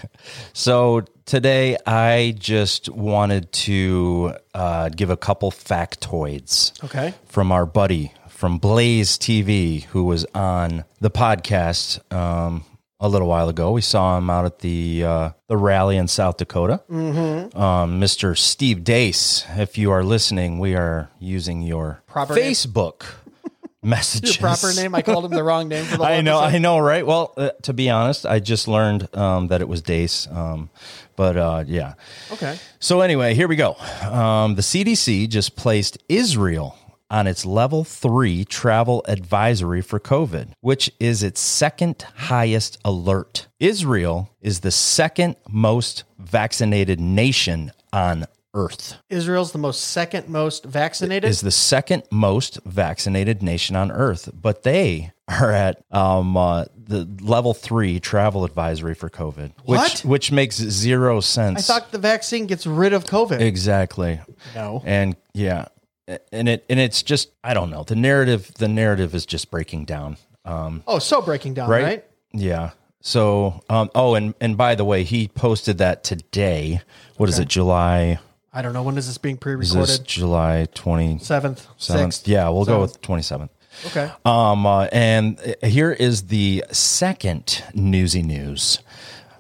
So 0.54 1.04
today 1.26 1.76
I 1.86 2.34
just 2.38 2.88
wanted 2.88 3.52
to 3.52 4.36
uh, 4.54 4.88
give 4.88 5.10
a 5.10 5.18
couple 5.18 5.52
factoids 5.52 6.82
okay. 6.86 7.14
from 7.26 7.52
our 7.52 7.66
buddy 7.66 8.14
from 8.44 8.58
Blaze 8.58 9.18
TV 9.18 9.86
who 9.86 10.04
was 10.04 10.26
on 10.36 10.84
the 11.00 11.10
podcast 11.10 12.02
um, 12.14 12.66
a 13.00 13.08
little 13.08 13.30
while 13.30 13.48
ago. 13.48 13.72
We 13.72 13.80
saw 13.80 14.18
him 14.18 14.30
out 14.30 14.44
at 14.44 14.60
the 14.60 15.06
uh, 15.06 15.30
the 15.48 15.56
rally 15.56 15.96
in 15.96 16.10
South 16.10 16.36
Dakota. 16.36 16.84
Mm-hmm. 16.92 17.58
Um, 17.58 18.02
Mr. 18.02 18.38
Steve 18.38 18.80
Deace, 18.80 19.46
if 19.58 19.78
you 19.78 19.92
are 19.92 20.04
listening, 20.04 20.60
we 20.60 20.76
are 20.76 21.10
using 21.22 21.62
your 21.62 22.04
Proper 22.06 22.36
name? 22.36 22.44
Facebook 22.44 23.06
messages. 23.82 24.36
Your 24.36 24.42
proper 24.42 24.74
name. 24.74 24.94
I 24.94 25.02
called 25.04 25.24
him 25.24 25.32
the 25.32 25.42
wrong 25.42 25.70
name 25.70 25.86
for 25.86 26.00
the 26.00 26.04
I 26.04 26.20
know, 26.20 26.42
episode. 26.42 26.56
I 26.58 26.60
know, 26.60 26.80
right? 26.80 27.08
Well, 27.08 27.34
uh, 27.38 27.52
to 27.62 27.72
be 27.72 27.90
honest, 27.90 28.26
I 28.26 28.42
just 28.42 28.68
learned 28.68 29.08
um, 29.16 29.48
that 29.48 29.62
it 29.62 29.70
was 29.70 29.82
Deace. 29.82 30.28
Um, 30.30 30.70
but 31.16 31.38
uh, 31.38 31.64
yeah. 31.66 31.94
Okay. 32.34 32.60
So 32.80 33.00
anyway, 33.00 33.36
here 33.36 33.48
we 33.48 33.56
go. 33.56 33.76
Um, 34.02 34.56
the 34.56 34.62
CDC 34.64 35.30
just 35.30 35.56
placed 35.56 35.98
Israel 36.10 36.78
on 37.14 37.28
its 37.28 37.46
level 37.46 37.84
three 37.84 38.44
travel 38.44 39.06
advisory 39.08 39.82
for 39.82 40.00
COVID, 40.00 40.48
which 40.62 40.92
is 41.00 41.22
its 41.22 41.40
second 41.40 42.02
highest 42.16 42.80
alert. 42.84 43.48
Israel 43.60 44.32
is 44.42 44.62
the 44.62 44.72
second 44.72 45.36
most 45.48 46.04
vaccinated 46.18 47.00
nation 47.00 47.72
on 47.94 48.26
earth. 48.56 48.96
Israel's 49.12 49.52
the 49.52 49.60
most 49.60 49.82
second 49.82 50.28
most 50.28 50.66
vaccinated. 50.66 51.30
Is 51.30 51.42
the 51.42 51.52
second 51.52 52.02
most 52.12 52.60
vaccinated 52.66 53.44
nation 53.44 53.76
on 53.76 53.92
earth, 53.92 54.30
but 54.34 54.64
they 54.64 55.12
are 55.28 55.52
at 55.52 55.84
um, 55.92 56.36
uh, 56.36 56.66
the 56.76 57.08
level 57.22 57.54
three 57.54 58.00
travel 58.00 58.44
advisory 58.44 58.96
for 58.96 59.10
COVID, 59.12 59.52
which 59.66 59.78
What? 59.80 60.02
which 60.04 60.32
makes 60.32 60.56
zero 60.58 61.20
sense. 61.20 61.70
I 61.70 61.74
thought 61.74 61.92
the 61.92 62.00
vaccine 62.00 62.48
gets 62.48 62.66
rid 62.66 62.94
of 62.94 63.06
COVID. 63.06 63.40
Exactly. 63.40 64.20
No. 64.56 64.82
And 64.84 65.16
yeah, 65.34 65.68
and 66.08 66.50
it 66.50 66.66
and 66.70 66.80
it's 66.80 67.04
just 67.04 67.32
I 67.44 67.54
don't 67.54 67.70
know. 67.70 67.84
The 67.84 67.96
narrative 67.96 68.54
the 68.56 68.68
narrative 68.68 69.16
is 69.16 69.26
just 69.26 69.50
breaking 69.52 69.86
down. 69.86 70.18
Um, 70.46 70.84
oh, 70.88 71.00
so 71.00 71.22
breaking 71.22 71.54
down, 71.54 71.70
right? 71.70 71.84
right? 71.84 72.06
Yeah. 72.34 72.72
So 73.02 73.62
um, 73.70 73.90
oh, 73.96 74.16
and 74.16 74.34
and 74.40 74.58
by 74.58 74.76
the 74.76 74.86
way, 74.86 75.04
he 75.04 75.28
posted 75.28 75.78
that 75.80 76.04
today. 76.04 76.82
What 77.18 77.30
is 77.30 77.40
it? 77.40 77.48
July? 77.48 78.20
I 78.56 78.62
don't 78.62 78.74
know 78.74 78.84
when 78.84 78.98
is 78.98 79.08
this 79.08 79.18
being 79.18 79.36
Is 79.36 79.40
pre-recorded. 79.40 79.82
this 79.82 80.00
July 80.00 80.68
twenty 80.74 81.18
Seventh, 81.20 81.68
seventh? 81.78 82.28
Yeah, 82.28 82.50
we'll 82.50 82.66
go 82.66 82.82
with 82.82 83.02
twenty 83.02 83.24
seventh. 83.24 83.52
Okay. 83.88 84.12
Um, 84.24 84.68
uh, 84.68 84.88
and 84.92 85.40
here 85.64 85.92
is 85.92 86.28
the 86.28 86.64
second 86.72 87.64
newsy 87.74 88.22
news 88.22 88.80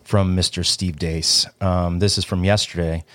from 0.04 0.36
Mr. 0.36 0.66
Steve 0.66 0.96
Deace. 0.96 1.46
Um, 1.62 2.00
this 2.00 2.18
is 2.18 2.26
from 2.26 2.44
yesterday, 2.44 3.06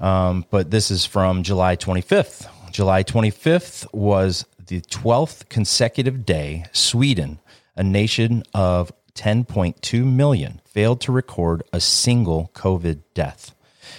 um, 0.00 0.46
but 0.50 0.70
this 0.70 0.90
is 0.90 1.04
from 1.04 1.42
July 1.42 1.76
25th. 1.76 2.48
July 2.72 3.04
25th 3.04 3.86
was 3.92 4.46
the 4.66 4.80
12th 4.80 5.48
consecutive 5.50 6.24
day 6.24 6.64
Sweden, 6.72 7.38
a 7.76 7.82
nation 7.82 8.42
of 8.54 8.90
10.2 9.14 10.04
million, 10.04 10.60
failed 10.64 11.00
to 11.02 11.12
record 11.12 11.62
a 11.72 11.80
single 11.80 12.50
COVID 12.54 13.02
death. 13.12 13.54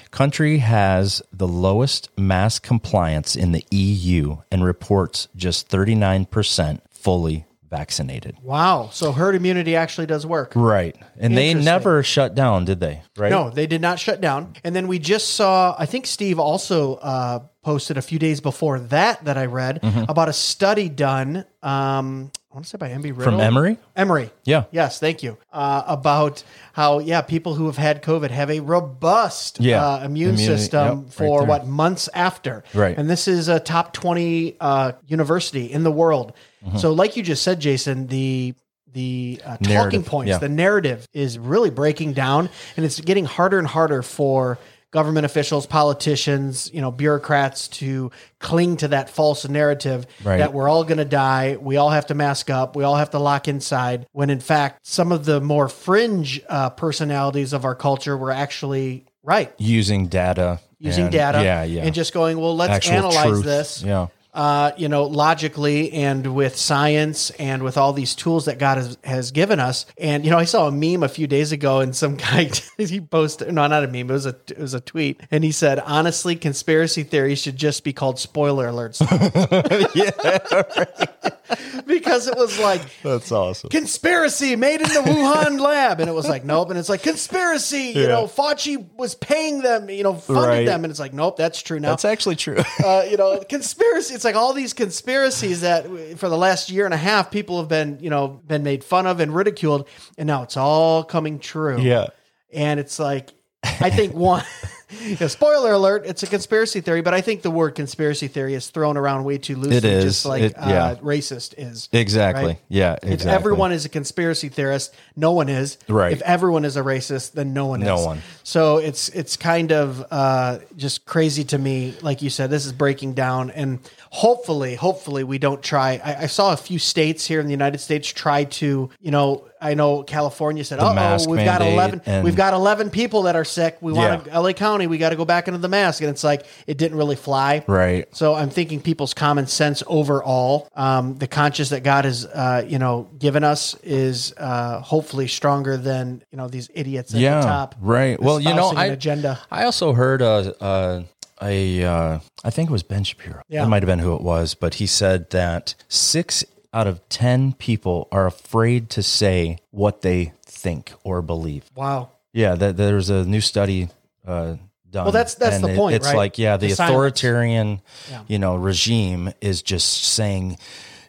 Country 0.09 0.57
has 0.57 1.21
the 1.31 1.47
lowest 1.47 2.09
mass 2.17 2.57
compliance 2.57 3.35
in 3.35 3.51
the 3.51 3.63
EU 3.69 4.37
and 4.51 4.63
reports 4.63 5.27
just 5.35 5.69
39% 5.69 6.81
fully 6.89 7.45
vaccinated. 7.77 8.37
Wow. 8.41 8.89
So 8.91 9.11
herd 9.11 9.33
immunity 9.35 9.75
actually 9.75 10.05
does 10.07 10.25
work. 10.25 10.53
Right. 10.55 10.95
And 11.17 11.35
they 11.35 11.53
never 11.55 12.03
shut 12.03 12.35
down, 12.35 12.65
did 12.65 12.79
they? 12.79 13.01
Right? 13.17 13.31
No, 13.31 13.49
they 13.49 13.65
did 13.67 13.81
not 13.81 13.97
shut 13.99 14.21
down. 14.21 14.53
And 14.63 14.75
then 14.75 14.87
we 14.87 14.99
just 14.99 15.31
saw, 15.35 15.75
I 15.77 15.85
think 15.87 16.05
Steve 16.05 16.39
also 16.39 16.95
uh, 16.95 17.39
posted 17.63 17.97
a 17.97 18.01
few 18.01 18.19
days 18.19 18.41
before 18.41 18.79
that 18.79 19.25
that 19.25 19.37
I 19.37 19.45
read 19.47 19.81
Mm-hmm. 19.81 20.05
about 20.09 20.29
a 20.29 20.33
study 20.33 20.87
done. 20.89 21.45
Um, 21.63 22.31
I 22.51 22.55
want 22.55 22.65
to 22.65 22.69
say 22.69 22.77
by 22.77 22.89
Embry 22.89 23.05
Riddle. 23.17 23.23
From 23.23 23.39
Emory? 23.39 23.77
Emory. 23.95 24.29
Yeah. 24.43 24.65
Yes, 24.71 24.99
thank 24.99 25.23
you. 25.23 25.37
Uh, 25.51 25.81
about 25.87 26.43
how, 26.73 26.99
yeah, 26.99 27.21
people 27.21 27.55
who 27.55 27.65
have 27.65 27.77
had 27.77 28.03
COVID 28.03 28.29
have 28.29 28.51
a 28.51 28.59
robust 28.59 29.59
Yeah. 29.59 29.83
uh, 29.83 30.05
immune 30.05 30.35
Immunity, 30.35 30.57
system 30.59 31.03
yep, 31.05 31.13
for 31.13 31.39
there. 31.39 31.47
what 31.49 31.65
months 31.67 32.09
after. 32.13 32.63
Right. 32.75 32.95
And 32.95 33.09
this 33.09 33.27
is 33.27 33.47
a 33.47 33.59
top 33.59 33.93
20 33.93 34.57
uh, 34.59 34.91
university 35.07 35.65
in 35.71 35.83
the 35.83 35.91
world. 35.91 36.33
So, 36.77 36.91
like 36.93 37.17
you 37.17 37.23
just 37.23 37.43
said, 37.43 37.59
Jason, 37.59 38.07
the 38.07 38.53
the 38.93 39.41
uh, 39.43 39.57
talking 39.57 39.67
Narrative, 39.73 40.05
points, 40.05 40.29
yeah. 40.29 40.37
the 40.37 40.49
narrative 40.49 41.07
is 41.13 41.39
really 41.39 41.71
breaking 41.71 42.13
down, 42.13 42.49
and 42.77 42.85
it's 42.85 42.99
getting 43.01 43.25
harder 43.25 43.57
and 43.59 43.67
harder 43.67 44.01
for 44.03 44.59
government 44.91 45.25
officials, 45.25 45.65
politicians, 45.65 46.69
you 46.71 46.79
know, 46.79 46.91
bureaucrats 46.91 47.67
to 47.67 48.11
cling 48.39 48.77
to 48.77 48.89
that 48.89 49.09
false 49.09 49.49
narrative 49.49 50.05
Right. 50.23 50.37
that 50.37 50.53
we're 50.53 50.69
all 50.69 50.83
going 50.83 50.99
to 50.99 51.05
die, 51.05 51.57
we 51.59 51.77
all 51.77 51.89
have 51.89 52.05
to 52.07 52.13
mask 52.13 52.51
up, 52.51 52.75
we 52.75 52.83
all 52.83 52.95
have 52.97 53.09
to 53.09 53.19
lock 53.19 53.47
inside. 53.47 54.05
When 54.11 54.29
in 54.29 54.39
fact, 54.39 54.85
some 54.85 55.11
of 55.11 55.25
the 55.25 55.41
more 55.41 55.67
fringe 55.67 56.41
uh, 56.47 56.69
personalities 56.69 57.53
of 57.53 57.65
our 57.65 57.73
culture 57.73 58.15
were 58.15 58.29
actually 58.31 59.05
right, 59.23 59.51
Using 59.57 60.05
data. 60.07 60.59
using 60.77 61.05
and- 61.05 61.11
data, 61.11 61.43
Yeah, 61.43 61.63
yeah. 61.63 61.81
and 61.85 61.95
just 61.95 62.13
going, 62.13 62.37
well, 62.39 62.55
let's 62.55 62.73
Actual 62.73 62.93
analyze 62.93 63.25
truth. 63.27 63.43
this 63.45 63.81
Yeah. 63.83 64.07
Uh, 64.33 64.71
you 64.77 64.89
know, 64.89 65.03
logically 65.05 65.91
and 65.93 66.35
with 66.35 66.55
science 66.55 67.29
and 67.31 67.61
with 67.63 67.77
all 67.77 67.93
these 67.93 68.15
tools 68.15 68.45
that 68.45 68.57
God 68.57 68.77
has, 68.77 68.97
has 69.03 69.31
given 69.31 69.59
us. 69.59 69.85
And 69.97 70.25
you 70.25 70.31
know, 70.31 70.37
I 70.39 70.45
saw 70.45 70.67
a 70.67 70.71
meme 70.71 71.03
a 71.03 71.07
few 71.07 71.27
days 71.27 71.51
ago, 71.51 71.79
and 71.81 71.95
some 71.95 72.15
guy 72.17 72.49
he 72.77 72.99
posted 73.01 73.53
no, 73.53 73.67
not 73.67 73.83
a 73.83 73.87
meme, 73.87 74.09
it 74.09 74.13
was 74.13 74.25
a 74.25 74.35
it 74.49 74.57
was 74.59 74.73
a 74.73 74.81
tweet, 74.81 75.21
and 75.31 75.43
he 75.43 75.51
said, 75.51 75.79
honestly, 75.79 76.35
conspiracy 76.35 77.03
theories 77.03 77.39
should 77.39 77.55
just 77.57 77.83
be 77.83 77.93
called 77.93 78.19
spoiler 78.19 78.67
alerts. 78.67 78.99
because 81.85 82.27
it 82.27 82.35
was 82.37 82.59
like 82.59 82.81
That's 83.03 83.31
awesome. 83.31 83.69
conspiracy 83.69 84.55
made 84.55 84.81
in 84.81 84.87
the 84.89 85.01
Wuhan 85.01 85.59
lab, 85.59 85.99
and 85.99 86.09
it 86.09 86.13
was 86.13 86.27
like 86.27 86.43
nope, 86.43 86.69
and 86.69 86.79
it's 86.79 86.89
like 86.89 87.03
conspiracy. 87.03 87.93
You 87.95 88.07
know, 88.07 88.25
Fauci 88.25 88.85
was 88.97 89.15
paying 89.15 89.61
them, 89.61 89.89
you 89.89 90.03
know, 90.03 90.15
funded 90.15 90.43
Right. 90.47 90.65
them, 90.65 90.83
and 90.83 90.91
it's 90.91 90.99
like 90.99 91.13
nope, 91.13 91.37
that's 91.37 91.61
true 91.61 91.79
now 91.79 91.89
That's 91.89 92.05
actually 92.05 92.35
true. 92.35 92.57
uh, 92.83 93.05
you 93.09 93.17
know, 93.17 93.43
conspiracy. 93.47 94.13
It's 94.23 94.25
like 94.25 94.41
all 94.41 94.53
these 94.53 94.71
conspiracies 94.71 95.59
that 95.61 95.85
for 96.17 96.29
the 96.29 96.37
last 96.37 96.69
year 96.69 96.85
and 96.85 96.93
a 96.93 96.97
half, 96.97 97.29
people 97.29 97.59
have 97.59 97.67
been, 97.67 97.97
you 97.99 98.09
know, 98.09 98.29
been 98.29 98.63
made 98.63 98.81
fun 98.81 99.05
of 99.05 99.19
and 99.19 99.35
ridiculed, 99.35 99.85
and 100.17 100.27
now 100.27 100.43
it's 100.43 100.55
all 100.55 101.03
coming 101.03 101.39
true. 101.39 101.81
yeah. 101.81 102.07
and 102.53 102.79
it's 102.79 102.99
like, 102.99 103.33
I 103.63 103.89
think 103.89 104.13
one. 104.13 104.45
yeah, 105.19 105.27
spoiler 105.27 105.71
alert! 105.73 106.03
It's 106.05 106.23
a 106.23 106.27
conspiracy 106.27 106.81
theory, 106.81 107.01
but 107.01 107.13
I 107.13 107.21
think 107.21 107.41
the 107.41 107.51
word 107.51 107.75
conspiracy 107.75 108.27
theory 108.27 108.53
is 108.53 108.69
thrown 108.69 108.97
around 108.97 109.23
way 109.23 109.37
too 109.37 109.55
loosely, 109.55 109.77
It 109.77 109.85
is. 109.85 110.03
just 110.03 110.25
like 110.25 110.41
It- 110.43 110.53
yeah. 110.57 110.85
uh, 110.85 110.95
racist 110.95 111.53
is. 111.57 111.89
Exactly. 111.91 112.45
Right? 112.45 112.59
Yeah. 112.69 112.93
Exactly. 112.93 113.13
If 113.13 113.25
everyone 113.27 113.71
is 113.71 113.85
a 113.85 113.89
conspiracy 113.89 114.49
theorist, 114.49 114.93
no 115.15 115.31
one 115.31 115.49
is. 115.49 115.77
Right. 115.87 116.11
If 116.11 116.21
everyone 116.21 116.65
is 116.65 116.77
a 116.77 116.81
racist, 116.81 117.33
then 117.33 117.53
no 117.53 117.67
one 117.67 117.79
No 117.79 117.99
is. 117.99 118.05
one. 118.05 118.21
So 118.43 118.77
it's 118.77 119.09
it's 119.09 119.37
kind 119.37 119.71
of 119.71 120.05
uh, 120.11 120.59
just 120.77 121.05
crazy 121.05 121.43
to 121.45 121.57
me. 121.57 121.95
Like 122.01 122.21
you 122.21 122.29
said, 122.29 122.49
this 122.49 122.65
is 122.65 122.73
breaking 122.73 123.13
down, 123.13 123.51
and 123.51 123.79
hopefully, 124.11 124.75
hopefully, 124.75 125.23
we 125.23 125.37
don't 125.37 125.61
try. 125.61 125.99
I, 126.03 126.23
I 126.23 126.25
saw 126.27 126.53
a 126.53 126.57
few 126.57 126.79
states 126.79 127.25
here 127.25 127.39
in 127.39 127.45
the 127.45 127.51
United 127.51 127.79
States 127.79 128.07
try 128.07 128.43
to, 128.45 128.89
you 129.01 129.11
know, 129.11 129.45
I 129.63 129.73
know 129.75 130.03
California 130.03 130.63
said, 130.63 130.79
"Oh, 130.81 131.17
we've 131.27 131.45
got 131.45 131.61
eleven, 131.61 132.01
and- 132.05 132.23
we've 132.23 132.35
got 132.35 132.53
eleven 132.53 132.89
people 132.89 133.23
that 133.23 133.35
are 133.35 133.45
sick. 133.45 133.77
We 133.81 133.93
want 133.93 134.27
Yeah. 134.27 134.39
LA 134.39 134.53
County. 134.53 134.87
We 134.87 134.97
got 134.97 135.09
to 135.09 135.15
go 135.15 135.25
back 135.25 135.47
into 135.47 135.59
the 135.59 135.69
mask." 135.69 136.01
And 136.01 136.09
it's 136.09 136.23
like 136.23 136.45
it 136.67 136.77
didn't 136.77 136.97
really 136.97 137.15
fly, 137.15 137.63
Right. 137.67 138.07
So 138.11 138.35
I'm 138.35 138.49
thinking 138.49 138.81
people's 138.81 139.13
common 139.13 139.47
sense 139.47 139.81
overall, 139.87 140.67
um, 140.75 141.15
the 141.17 141.27
conscience 141.27 141.69
that 141.69 141.83
God 141.83 142.05
has, 142.05 142.25
uh, 142.25 142.63
you 142.67 142.77
know, 142.77 143.07
given 143.17 143.43
us 143.43 143.75
is 143.83 144.33
uh, 144.37 144.79
hopefully 144.81 145.27
stronger 145.27 145.77
than 145.77 146.21
you 146.31 146.37
know 146.37 146.47
these 146.47 146.69
idiots 146.73 147.13
at 147.13 147.19
yeah, 147.21 147.39
the 147.39 147.47
top. 147.47 147.75
right. 147.79 148.21
Well, 148.21 148.39
you 148.39 148.53
know, 148.53 148.73
I 148.75 148.87
agenda. 148.87 149.39
I 149.49 149.63
also 149.63 149.93
heard 149.93 150.21
a 150.21 150.53
a, 150.61 151.03
a 151.41 151.83
uh, 151.85 152.19
I 152.43 152.49
think 152.49 152.69
it 152.69 152.73
was 152.73 152.83
Ben 152.83 153.03
Shapiro. 153.03 153.41
Yeah. 153.47 153.63
It 153.63 153.67
might 153.67 153.81
have 153.83 153.87
been 153.87 153.99
who 153.99 154.15
it 154.15 154.21
was, 154.21 154.53
but 154.55 154.75
he 154.75 154.87
said 154.87 155.29
that 155.29 155.75
six 155.87 156.43
out 156.73 156.87
of 156.87 157.07
ten 157.09 157.53
people 157.53 158.07
are 158.11 158.25
afraid 158.25 158.89
to 158.91 159.03
say 159.03 159.57
what 159.71 160.01
they 160.01 160.33
think 160.45 160.93
or 161.03 161.21
believe. 161.21 161.69
Wow. 161.75 162.09
Yeah, 162.33 162.55
that 162.55 162.77
there's 162.77 163.09
a 163.09 163.23
new 163.25 163.41
study 163.41 163.89
uh, 164.25 164.55
done. 164.89 165.05
Well, 165.05 165.11
that's- 165.11 165.35
that's 165.35 165.55
and 165.57 165.63
the 165.63 165.69
it- 165.73 165.75
point, 165.77 165.95
It's 165.95 166.07
right? 166.07 166.17
like 166.17 166.37
yeah, 166.39 166.57
the, 166.57 166.67
The 166.67 166.73
authoritarian, 166.73 167.81
Yeah. 168.09 168.21
you 168.27 168.39
know, 168.39 168.55
regime 168.55 169.31
is 169.41 169.61
just 169.61 170.03
saying. 170.03 170.57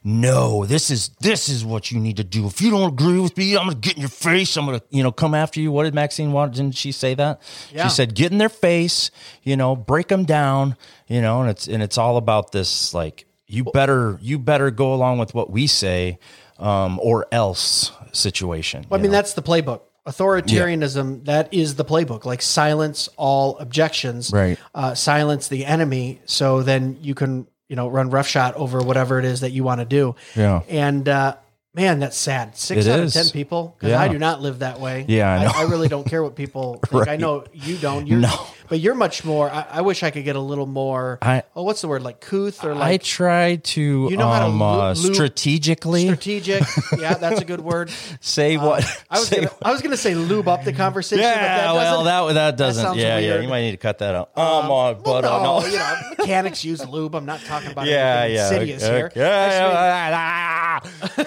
No, 0.07 0.67
this 0.67 0.91
is 0.91 1.09
this 1.21 1.49
is 1.49 1.65
what 1.65 1.91
you 1.91 1.99
need 1.99 2.19
to 2.19 2.25
do. 2.25 2.47
If 2.47 2.61
you 2.61 2.71
don't 2.71 2.93
agree 2.93 3.19
with 3.19 3.35
me, 3.39 3.57
I'm 3.57 3.65
gonna 3.65 3.77
get 3.77 3.95
in 3.95 4.01
your 4.01 4.11
face. 4.11 4.55
I'm 4.59 4.67
gonna, 4.67 4.83
you 4.91 5.03
know, 5.03 5.11
come 5.11 5.35
after 5.35 5.61
you. 5.61 5.73
What 5.73 5.85
did 5.85 5.95
Maxine 5.95 6.31
want? 6.33 6.53
Didn't 6.53 6.75
she 6.77 6.93
say 6.93 7.15
that? 7.15 7.41
Yeah. 7.73 7.85
She 7.85 7.89
said, 7.95 8.15
"Get 8.15 8.31
in 8.31 8.37
their 8.37 8.51
face, 8.51 9.11
you 9.45 9.57
know, 9.57 9.75
break 9.75 10.09
them 10.09 10.25
down, 10.27 10.77
you 11.09 11.23
know." 11.23 11.41
And 11.41 11.49
it's 11.49 11.67
and 11.69 11.83
it's 11.83 11.97
all 11.97 12.19
about 12.19 12.53
this, 12.53 12.93
like 12.93 13.25
you 13.55 13.65
better 13.65 14.19
you 14.21 14.39
better 14.39 14.71
go 14.71 14.93
along 14.95 15.19
with 15.19 15.35
what 15.35 15.51
we 15.51 15.67
say, 15.67 16.19
um, 16.59 16.99
or 17.03 17.27
else 17.33 17.93
situation. 18.13 18.85
Well, 18.89 18.99
I 18.99 19.03
mean, 19.03 19.11
know? 19.11 19.19
that's 19.19 19.35
the 19.35 19.43
playbook. 19.43 19.81
Authoritarianism, 20.07 21.25
that 21.25 21.53
is 21.53 21.77
the 21.77 21.85
playbook. 21.85 22.25
Like 22.25 22.43
silence 22.43 23.09
all 23.17 23.57
objections, 23.59 24.31
Right. 24.33 24.59
Uh, 24.75 24.95
silence 24.95 25.49
the 25.49 25.65
enemy, 25.65 26.21
so 26.27 26.63
then 26.63 26.99
you 27.01 27.15
can, 27.15 27.47
you 27.69 27.77
know, 27.77 27.89
run 27.89 28.11
roughshod 28.11 28.55
over 28.55 28.81
whatever 28.81 29.19
it 29.19 29.25
is 29.25 29.41
that 29.41 29.53
you 29.53 29.65
want 29.65 29.81
to 29.81 29.85
do. 29.87 30.15
Yeah. 30.37 30.61
And 30.69 31.09
uh, 31.09 31.37
man, 31.75 32.01
that's 32.01 32.17
sad. 32.19 32.57
Six 32.57 32.85
It 32.87 32.91
out 32.93 33.01
is. 33.01 33.17
of 33.17 33.23
ten 33.23 33.31
people, 33.33 33.75
because 33.79 33.93
Yeah. 33.93 34.01
I 34.03 34.09
do 34.09 34.19
not 34.19 34.43
live 34.43 34.59
that 34.61 34.81
way. 34.81 35.05
Yeah, 35.09 35.33
I 35.33 35.45
know. 35.45 35.53
I, 35.55 35.63
really 35.63 35.89
don't 35.89 36.07
care 36.07 36.23
what 36.23 36.37
people 36.37 36.81
think. 36.87 37.09
I 37.09 37.17
know 37.17 37.45
you 37.53 37.77
don't. 37.79 38.07
You're, 38.07 38.19
No. 38.21 38.47
But 38.69 38.81
you're 38.81 38.95
much 38.95 39.25
more. 39.25 39.51
I, 39.51 39.67
I 39.71 39.81
wish 39.83 40.03
I 40.03 40.11
could 40.11 40.25
get 40.25 40.37
a 40.37 40.41
little 40.41 40.67
more. 40.67 41.19
I- 41.23 41.43
oh, 41.55 41.63
what's 41.65 41.81
the 41.81 41.89
word? 41.89 42.03
Like 42.03 42.21
couth 42.21 42.65
or 42.65 42.75
like. 42.75 42.83
I 42.83 42.97
try 42.99 43.57
to, 43.57 43.81
You 44.11 44.17
know 44.17 44.29
how 44.31 44.41
to 44.41 44.45
um, 44.47 44.61
lo- 44.61 44.81
uh, 44.81 44.87
lo- 44.89 44.95
strategically 44.95 46.05
strategic. 46.07 46.63
yeah, 46.99 47.15
that's 47.15 47.41
a 47.41 47.45
good 47.45 47.61
word. 47.71 47.91
say 48.21 48.57
what. 48.57 48.85
I 49.11 49.19
was 49.19 49.29
say 49.29 49.37
gonna, 49.37 49.51
I 49.63 49.73
was 49.73 49.83
gonna 49.83 49.97
say 49.97 50.15
lube 50.15 50.49
up 50.49 50.65
the 50.65 50.73
conversation. 50.73 51.23
but 51.25 51.29
Yeah, 51.37 51.73
that 51.73 51.75
well, 51.75 52.05
that 52.05 52.35
that 52.35 52.57
doesn't. 52.57 52.85
sounds 52.85 52.99
yeah, 52.99 53.19
yeah. 53.19 53.41
You 53.41 53.49
might 53.49 53.63
need 53.63 53.73
to 53.73 53.77
cut 53.77 53.99
that 53.99 54.15
out. 54.15 54.31
Oh 54.37 54.63
my, 54.63 54.69
Well, 54.69 54.95
but 54.95 55.25
uh, 55.25 55.43
no, 55.43 55.61
no. 55.61 55.67
you 55.67 55.79
know, 55.79 55.95
mechanics 56.19 56.65
use 56.65 56.87
lube. 56.89 57.15
I'm 57.15 57.27
not 57.27 57.41
talking 57.45 57.71
about 57.71 57.87
Yeah, 57.87 58.25
yeah. 58.27 58.49
insidious 58.51 58.83
okay, 58.83 58.97
here. 58.97 59.13
yeah, 59.15 60.81
yeah. 61.15 61.25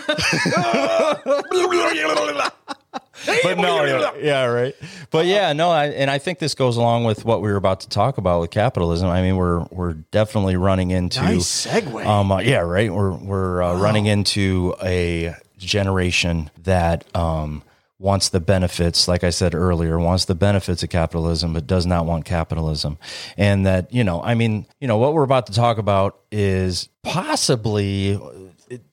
but 3.25 3.57
no, 3.57 3.83
yeah, 3.83 4.11
yeah, 4.19 4.45
right. 4.45 4.75
But 5.11 5.25
yeah, 5.25 5.53
no, 5.53 5.69
I, 5.69 5.87
and 5.87 6.09
I 6.09 6.17
think 6.17 6.39
this 6.39 6.55
goes 6.55 6.77
along 6.77 7.05
with 7.05 7.25
what 7.25 7.41
we 7.41 7.49
were 7.49 7.57
about 7.57 7.81
to 7.81 7.89
talk 7.89 8.17
about 8.17 8.41
with 8.41 8.51
capitalism. 8.51 9.09
I 9.09 9.21
mean, 9.21 9.35
we're 9.35 9.63
we're 9.71 9.93
definitely 9.93 10.55
running 10.55 10.91
into 10.91 11.21
Nice 11.21 11.67
segue. 11.67 12.05
Um, 12.05 12.31
uh, 12.31 12.39
yeah, 12.39 12.59
right. 12.59 12.93
We're 12.93 13.13
we're 13.13 13.61
uh, 13.63 13.79
running 13.79 14.05
into 14.05 14.75
a 14.83 15.35
generation 15.57 16.51
that 16.63 17.03
um 17.15 17.63
wants 17.99 18.29
the 18.29 18.39
benefits, 18.39 19.07
like 19.07 19.23
I 19.23 19.31
said 19.31 19.55
earlier, 19.55 19.97
wants 19.97 20.25
the 20.25 20.35
benefits 20.35 20.83
of 20.83 20.89
capitalism, 20.89 21.53
but 21.53 21.65
does 21.65 21.85
not 21.85 22.05
want 22.05 22.25
capitalism. 22.25 22.97
And 23.37 23.65
that, 23.65 23.91
you 23.91 24.03
know, 24.03 24.21
I 24.21 24.35
mean, 24.35 24.67
you 24.79 24.87
know, 24.87 24.97
what 24.97 25.13
we're 25.13 25.23
about 25.23 25.47
to 25.47 25.53
talk 25.53 25.79
about 25.79 26.19
is 26.31 26.89
possibly 27.01 28.19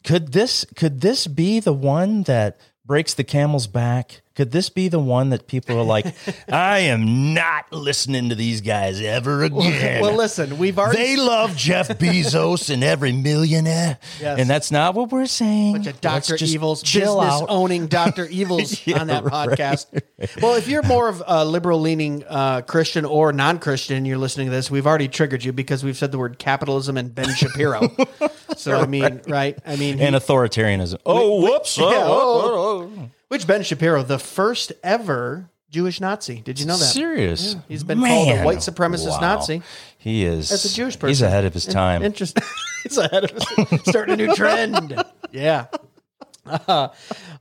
could 0.05 0.33
this 0.33 0.65
could 0.77 1.01
this 1.01 1.27
be 1.27 1.61
the 1.61 1.73
one 1.73 2.23
that 2.25 2.59
breaks 2.85 3.15
the 3.15 3.25
camel's 3.25 3.67
back? 3.67 4.23
Could 4.37 4.51
this 4.51 4.69
be 4.69 4.89
the 4.89 4.99
one 4.99 5.31
that 5.31 5.47
people 5.47 5.79
are 5.79 5.85
like, 5.85 6.07
I 6.49 6.81
am 6.81 7.35
not 7.35 7.73
listening 7.73 8.31
to 8.31 8.35
these 8.35 8.61
guys 8.63 9.01
ever 9.01 9.45
again? 9.45 10.03
well, 10.03 10.17
listen, 10.17 10.59
we've 10.59 10.77
already 10.77 10.99
They 10.99 11.17
love 11.17 11.57
Jeff 11.57 11.87
Bezos 12.01 12.69
and 12.69 12.83
every 12.83 13.13
millionaire. 13.13 13.99
Yes. 14.21 14.41
And 14.41 14.51
that's 14.51 14.73
not 14.73 14.95
what 14.97 15.13
we're 15.13 15.27
saying. 15.27 15.75
bunch 15.75 15.87
of 15.87 16.01
Doctor 16.01 16.37
Evils, 16.41 16.83
chill 16.83 17.21
business 17.21 17.43
out. 17.43 17.47
owning 17.49 17.87
Doctor 17.87 18.27
Evils 18.27 18.85
Yeah, 18.85 19.01
on 19.01 19.07
that 19.07 19.23
right. 19.23 19.51
podcast. 19.51 19.87
Well, 20.43 20.55
if 20.57 20.67
you're 20.67 20.83
more 20.83 21.09
of 21.09 21.23
a 21.27 21.45
liberal 21.45 21.81
leaning 21.81 22.25
uh, 22.29 22.63
Christian 22.63 23.05
or 23.05 23.33
non 23.33 23.61
Christian, 23.61 24.05
you're 24.05 24.19
listening 24.19 24.49
to 24.49 24.51
this. 24.51 24.69
We've 24.69 24.87
already 24.87 25.07
triggered 25.07 25.45
you 25.45 25.53
because 25.53 25.85
we've 25.85 25.97
said 25.97 26.11
the 26.11 26.19
word 26.19 26.41
capitalism 26.41 26.97
and 26.97 27.15
Ben 27.15 27.33
Shapiro. 27.35 27.89
so 28.57 28.81
I 28.81 28.87
mean, 28.87 29.21
right? 29.29 29.57
I 29.65 29.77
mean, 29.77 29.99
he- 29.99 30.05
and 30.05 30.17
authoritarianism. 30.17 30.99
Oh, 31.07 31.41
whoops. 31.41 31.79
yeah, 31.79 31.85
Oh, 31.85 31.93
oh, 31.93 32.43
oh, 32.45 32.93
oh. 32.99 33.11
Which 33.29 33.47
Ben 33.47 33.63
Shapiro, 33.63 34.03
the 34.03 34.19
first 34.19 34.73
ever 34.83 35.51
Jewish 35.71 36.01
Nazi? 36.01 36.41
Did 36.41 36.61
you 36.61 36.67
know 36.67 36.77
that? 36.77 36.85
Serious. 36.85 37.57
He's 37.69 37.83
been 37.85 38.01
called 38.01 38.29
a 38.29 38.43
white 38.43 38.59
supremacist 38.59 39.09
Wow. 39.09 39.21
Nazi. 39.21 39.63
He 39.99 40.25
is. 40.25 40.53
As 40.53 40.65
a 40.65 40.75
Jewish 40.75 40.95
person. 40.99 41.09
He's 41.09 41.23
ahead 41.23 41.45
of 41.45 41.55
his 41.55 41.67
time. 41.67 42.03
Interesting. 42.03 42.43
He's 42.85 42.99
ahead 42.99 43.25
of 43.25 43.33
us. 43.37 43.83
Starting 43.87 44.15
a 44.15 44.17
new 44.27 44.35
trend. 44.35 45.03
Yeah. 45.33 45.67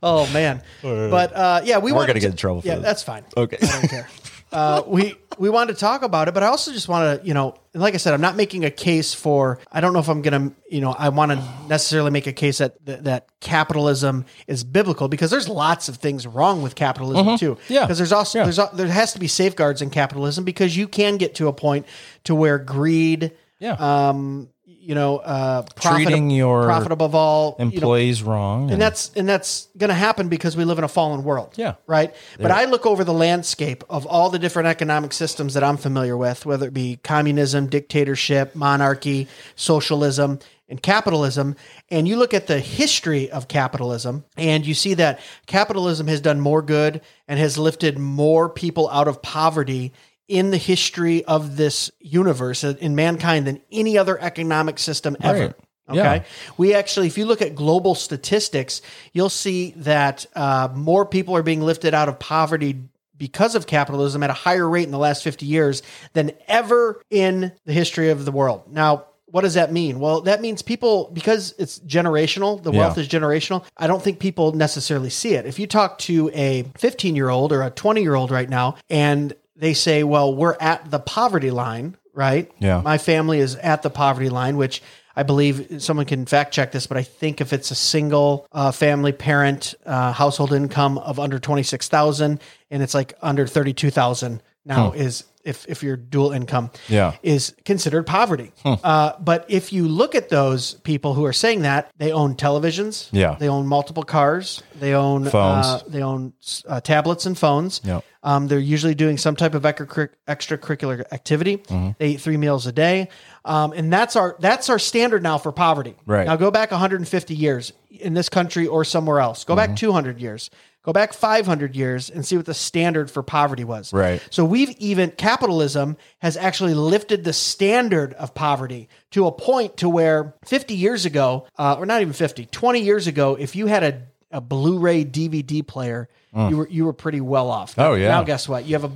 oh 0.02 0.30
man. 0.32 0.62
But 0.82 1.32
uh, 1.36 1.60
yeah, 1.64 1.78
we 1.78 1.92
We're 1.92 2.06
gonna 2.06 2.20
get 2.20 2.30
in 2.30 2.36
trouble 2.36 2.62
for 2.62 2.68
Yeah, 2.68 2.76
this. 2.76 2.84
that's 2.84 3.02
fine. 3.02 3.24
Okay. 3.36 3.58
I 3.62 3.66
don't 3.66 3.88
care. 3.88 4.08
Uh, 4.54 4.82
we 4.86 5.16
we 5.36 5.50
wanted 5.50 5.72
to 5.74 5.80
talk 5.80 6.02
about 6.02 6.28
it, 6.28 6.34
but 6.34 6.44
I 6.44 6.46
also 6.46 6.72
just 6.72 6.88
want 6.88 7.20
to, 7.20 7.26
you 7.26 7.34
know, 7.34 7.56
like 7.74 7.94
I 7.94 7.96
said, 7.96 8.14
I'm 8.14 8.20
not 8.20 8.36
making 8.36 8.64
a 8.64 8.70
case 8.70 9.12
for. 9.12 9.58
I 9.72 9.80
don't 9.80 9.92
know 9.92 9.98
if 9.98 10.08
I'm 10.08 10.22
gonna, 10.22 10.52
you 10.70 10.80
know, 10.80 10.92
I 10.96 11.08
want 11.08 11.32
to 11.32 11.42
necessarily 11.68 12.12
make 12.12 12.28
a 12.28 12.32
case 12.32 12.58
that, 12.58 12.84
that 12.86 13.02
that 13.04 13.26
capitalism 13.40 14.26
is 14.46 14.62
biblical 14.62 15.08
because 15.08 15.30
there's 15.32 15.48
lots 15.48 15.88
of 15.88 15.96
things 15.96 16.24
wrong 16.24 16.62
with 16.62 16.76
capitalism 16.76 17.36
too. 17.36 17.56
Mm-hmm. 17.56 17.72
Yeah. 17.72 17.80
because 17.80 17.98
there's 17.98 18.12
also 18.12 18.38
Yeah. 18.38 18.44
there's 18.44 18.60
there 18.74 18.86
has 18.86 19.12
to 19.14 19.18
be 19.18 19.26
safeguards 19.26 19.82
in 19.82 19.90
capitalism 19.90 20.44
because 20.44 20.76
you 20.76 20.86
can 20.86 21.16
get 21.16 21.34
to 21.36 21.48
a 21.48 21.52
point 21.52 21.84
to 22.24 22.34
where 22.36 22.58
greed, 22.58 23.32
Yeah. 23.58 23.72
um, 23.72 24.50
you 24.84 24.94
know, 24.94 25.16
uh, 25.18 25.62
profit, 25.74 26.04
Treating 26.04 26.30
your 26.30 26.64
profit 26.64 26.92
above 26.92 27.14
all, 27.14 27.56
you 27.58 27.64
know, 27.64 27.70
Employees 27.72 28.22
wrong. 28.22 28.70
and 28.70 28.80
that's 28.80 29.10
and 29.16 29.28
that's 29.28 29.68
going 29.78 29.88
to 29.88 29.94
happen 29.94 30.28
because 30.28 30.56
we 30.56 30.64
live 30.64 30.78
in 30.78 30.84
a 30.84 30.88
fallen 30.88 31.24
world. 31.24 31.54
Yeah. 31.56 31.74
Right. 31.86 32.14
But 32.38 32.50
I 32.50 32.66
look 32.66 32.84
over 32.84 33.02
the 33.04 33.12
landscape 33.14 33.82
of 33.88 34.06
all 34.06 34.28
the 34.30 34.38
different 34.38 34.68
economic 34.68 35.12
systems 35.12 35.54
that 35.54 35.64
I'm 35.64 35.76
familiar 35.78 36.16
with, 36.16 36.44
whether 36.44 36.68
it 36.68 36.74
be 36.74 36.98
communism, 37.02 37.66
dictatorship, 37.68 38.54
monarchy, 38.54 39.26
socialism, 39.56 40.38
and 40.68 40.82
capitalism, 40.82 41.56
and 41.90 42.08
you 42.08 42.16
look 42.16 42.32
at 42.34 42.46
the 42.46 42.58
history 42.58 43.30
of 43.30 43.48
capitalism, 43.48 44.24
and 44.36 44.66
you 44.66 44.74
see 44.74 44.94
that 44.94 45.20
capitalism 45.46 46.06
has 46.08 46.20
done 46.20 46.40
more 46.40 46.62
good 46.62 47.00
and 47.28 47.38
has 47.38 47.58
lifted 47.58 47.98
more 47.98 48.48
people 48.48 48.88
out 48.90 49.08
of 49.08 49.20
poverty 49.22 49.92
in 50.28 50.50
the 50.50 50.56
history 50.56 51.24
of 51.24 51.56
this 51.56 51.90
universe 52.00 52.64
uh, 52.64 52.74
in 52.80 52.94
mankind 52.94 53.46
than 53.46 53.60
any 53.70 53.98
other 53.98 54.18
economic 54.20 54.78
system 54.78 55.16
ever. 55.20 55.38
Right. 55.46 55.54
Okay. 55.90 55.98
Yeah. 55.98 56.22
We 56.56 56.72
actually, 56.74 57.08
if 57.08 57.18
you 57.18 57.26
look 57.26 57.42
at 57.42 57.54
global 57.54 57.94
statistics, 57.94 58.80
you'll 59.12 59.28
see 59.28 59.72
that 59.76 60.24
uh, 60.34 60.68
more 60.74 61.04
people 61.04 61.36
are 61.36 61.42
being 61.42 61.60
lifted 61.60 61.92
out 61.92 62.08
of 62.08 62.18
poverty 62.18 62.80
because 63.18 63.54
of 63.54 63.66
capitalism 63.66 64.22
at 64.22 64.30
a 64.30 64.34
higher 64.34 64.68
rate 64.68 64.84
in 64.84 64.90
the 64.92 64.98
last 64.98 65.22
50 65.22 65.44
years 65.44 65.82
than 66.14 66.32
ever 66.48 67.02
in 67.10 67.52
the 67.66 67.72
history 67.74 68.08
of 68.08 68.24
the 68.24 68.32
world. 68.32 68.62
Now, 68.72 69.04
what 69.26 69.42
does 69.42 69.54
that 69.54 69.72
mean? 69.72 70.00
Well, 70.00 70.22
that 70.22 70.40
means 70.40 70.62
people, 70.62 71.10
because 71.12 71.54
it's 71.58 71.80
generational, 71.80 72.62
the 72.62 72.70
wealth 72.70 72.96
Yeah. 72.96 73.02
is 73.02 73.08
generational, 73.08 73.64
I 73.76 73.86
don't 73.86 74.02
think 74.02 74.20
people 74.20 74.52
necessarily 74.52 75.10
see 75.10 75.34
it. 75.34 75.44
If 75.44 75.58
you 75.58 75.66
talk 75.66 75.98
to 76.00 76.30
a 76.32 76.64
15 76.78 77.14
year 77.14 77.28
old 77.28 77.52
or 77.52 77.62
a 77.62 77.70
20 77.70 78.00
year 78.00 78.14
old 78.14 78.30
right 78.30 78.48
now, 78.48 78.76
and 78.88 79.34
they 79.56 79.74
say, 79.74 80.04
well, 80.04 80.34
we're 80.34 80.56
at 80.60 80.90
the 80.90 80.98
poverty 80.98 81.50
line, 81.50 81.96
right? 82.12 82.50
Yeah. 82.58 82.80
My 82.82 82.98
family 82.98 83.38
is 83.38 83.56
at 83.56 83.82
the 83.82 83.90
poverty 83.90 84.28
line, 84.28 84.56
which 84.56 84.82
I 85.16 85.22
believe 85.22 85.82
someone 85.82 86.06
can 86.06 86.26
fact 86.26 86.52
check 86.52 86.72
this, 86.72 86.86
but 86.86 86.96
I 86.96 87.02
think 87.02 87.40
if 87.40 87.52
it's 87.52 87.70
a 87.70 87.74
single 87.76 88.48
uh, 88.52 88.72
family 88.72 89.12
parent 89.12 89.74
uh, 89.86 90.12
household 90.12 90.52
income 90.52 90.98
of 90.98 91.20
under 91.20 91.38
26,000 91.38 92.40
and 92.70 92.82
it's 92.82 92.94
like 92.94 93.14
under 93.22 93.46
32,000, 93.46 94.42
now 94.64 94.90
hmm. 94.90 94.98
is 94.98 95.24
if 95.44 95.66
if 95.68 95.82
you're 95.82 95.96
dual 95.96 96.32
income 96.32 96.70
yeah. 96.88 97.16
is 97.22 97.54
considered 97.64 98.06
poverty. 98.06 98.52
Hmm. 98.62 98.74
Uh, 98.82 99.12
but 99.20 99.44
if 99.48 99.72
you 99.72 99.86
look 99.86 100.14
at 100.14 100.30
those 100.30 100.74
people 100.74 101.14
who 101.14 101.24
are 101.24 101.32
saying 101.32 101.62
that, 101.62 101.92
they 101.98 102.12
own 102.12 102.34
televisions, 102.34 103.08
yeah, 103.12 103.36
they 103.38 103.48
own 103.48 103.66
multiple 103.66 104.02
cars, 104.02 104.62
they 104.80 104.94
own 104.94 105.26
uh, 105.26 105.30
phones, 105.30 105.66
uh, 105.66 105.82
they 105.86 106.02
own 106.02 106.32
uh, 106.66 106.80
tablets 106.80 107.26
and 107.26 107.38
phones. 107.38 107.80
Yeah, 107.84 108.00
Um, 108.22 108.48
they're 108.48 108.58
usually 108.58 108.94
doing 108.94 109.18
some 109.18 109.36
type 109.36 109.54
of 109.54 109.62
extracurricular 109.62 111.04
activity. 111.12 111.58
Mm-hmm. 111.58 111.90
They 111.98 112.08
eat 112.08 112.20
three 112.20 112.38
meals 112.38 112.66
a 112.66 112.72
day, 112.72 113.08
um, 113.44 113.72
and 113.72 113.92
that's 113.92 114.16
our 114.16 114.36
that's 114.40 114.70
our 114.70 114.78
standard 114.78 115.22
now 115.22 115.38
for 115.38 115.52
poverty. 115.52 115.94
Right 116.06 116.26
now, 116.26 116.36
go 116.36 116.50
back 116.50 116.70
150 116.70 117.34
years 117.34 117.72
in 117.90 118.14
this 118.14 118.28
country 118.28 118.66
or 118.66 118.84
somewhere 118.84 119.20
else. 119.20 119.44
Go 119.44 119.54
mm-hmm. 119.54 119.72
back 119.72 119.76
200 119.76 120.20
years. 120.20 120.50
Go 120.84 120.92
back 120.92 121.14
500 121.14 121.74
years 121.74 122.10
and 122.10 122.26
see 122.26 122.36
what 122.36 122.44
the 122.44 122.52
standard 122.52 123.10
for 123.10 123.22
poverty 123.22 123.64
was. 123.64 123.90
Right. 123.90 124.22
So 124.30 124.44
we've 124.44 124.70
even 124.78 125.10
capitalism 125.12 125.96
has 126.18 126.36
actually 126.36 126.74
lifted 126.74 127.24
the 127.24 127.32
standard 127.32 128.12
of 128.14 128.34
poverty 128.34 128.90
to 129.12 129.26
a 129.26 129.32
point 129.32 129.78
to 129.78 129.88
where 129.88 130.34
50 130.44 130.74
years 130.74 131.06
ago, 131.06 131.46
uh, 131.58 131.76
or 131.78 131.86
not 131.86 132.02
even 132.02 132.12
50, 132.12 132.46
20 132.46 132.80
years 132.80 133.06
ago, 133.06 133.34
if 133.34 133.56
you 133.56 133.66
had 133.66 133.82
a, 133.82 134.02
a 134.30 134.40
Blu-ray 134.42 135.06
DVD 135.06 135.66
player, 135.66 136.08
you 136.36 136.56
were 136.56 136.68
you 136.68 136.84
were 136.84 136.92
pretty 136.92 137.20
well 137.20 137.48
off. 137.48 137.74
Oh, 137.78 137.94
yeah. 137.94 138.08
Now 138.08 138.24
guess 138.24 138.48
what? 138.48 138.64
You 138.66 138.74
have 138.74 138.82
a 138.82 138.88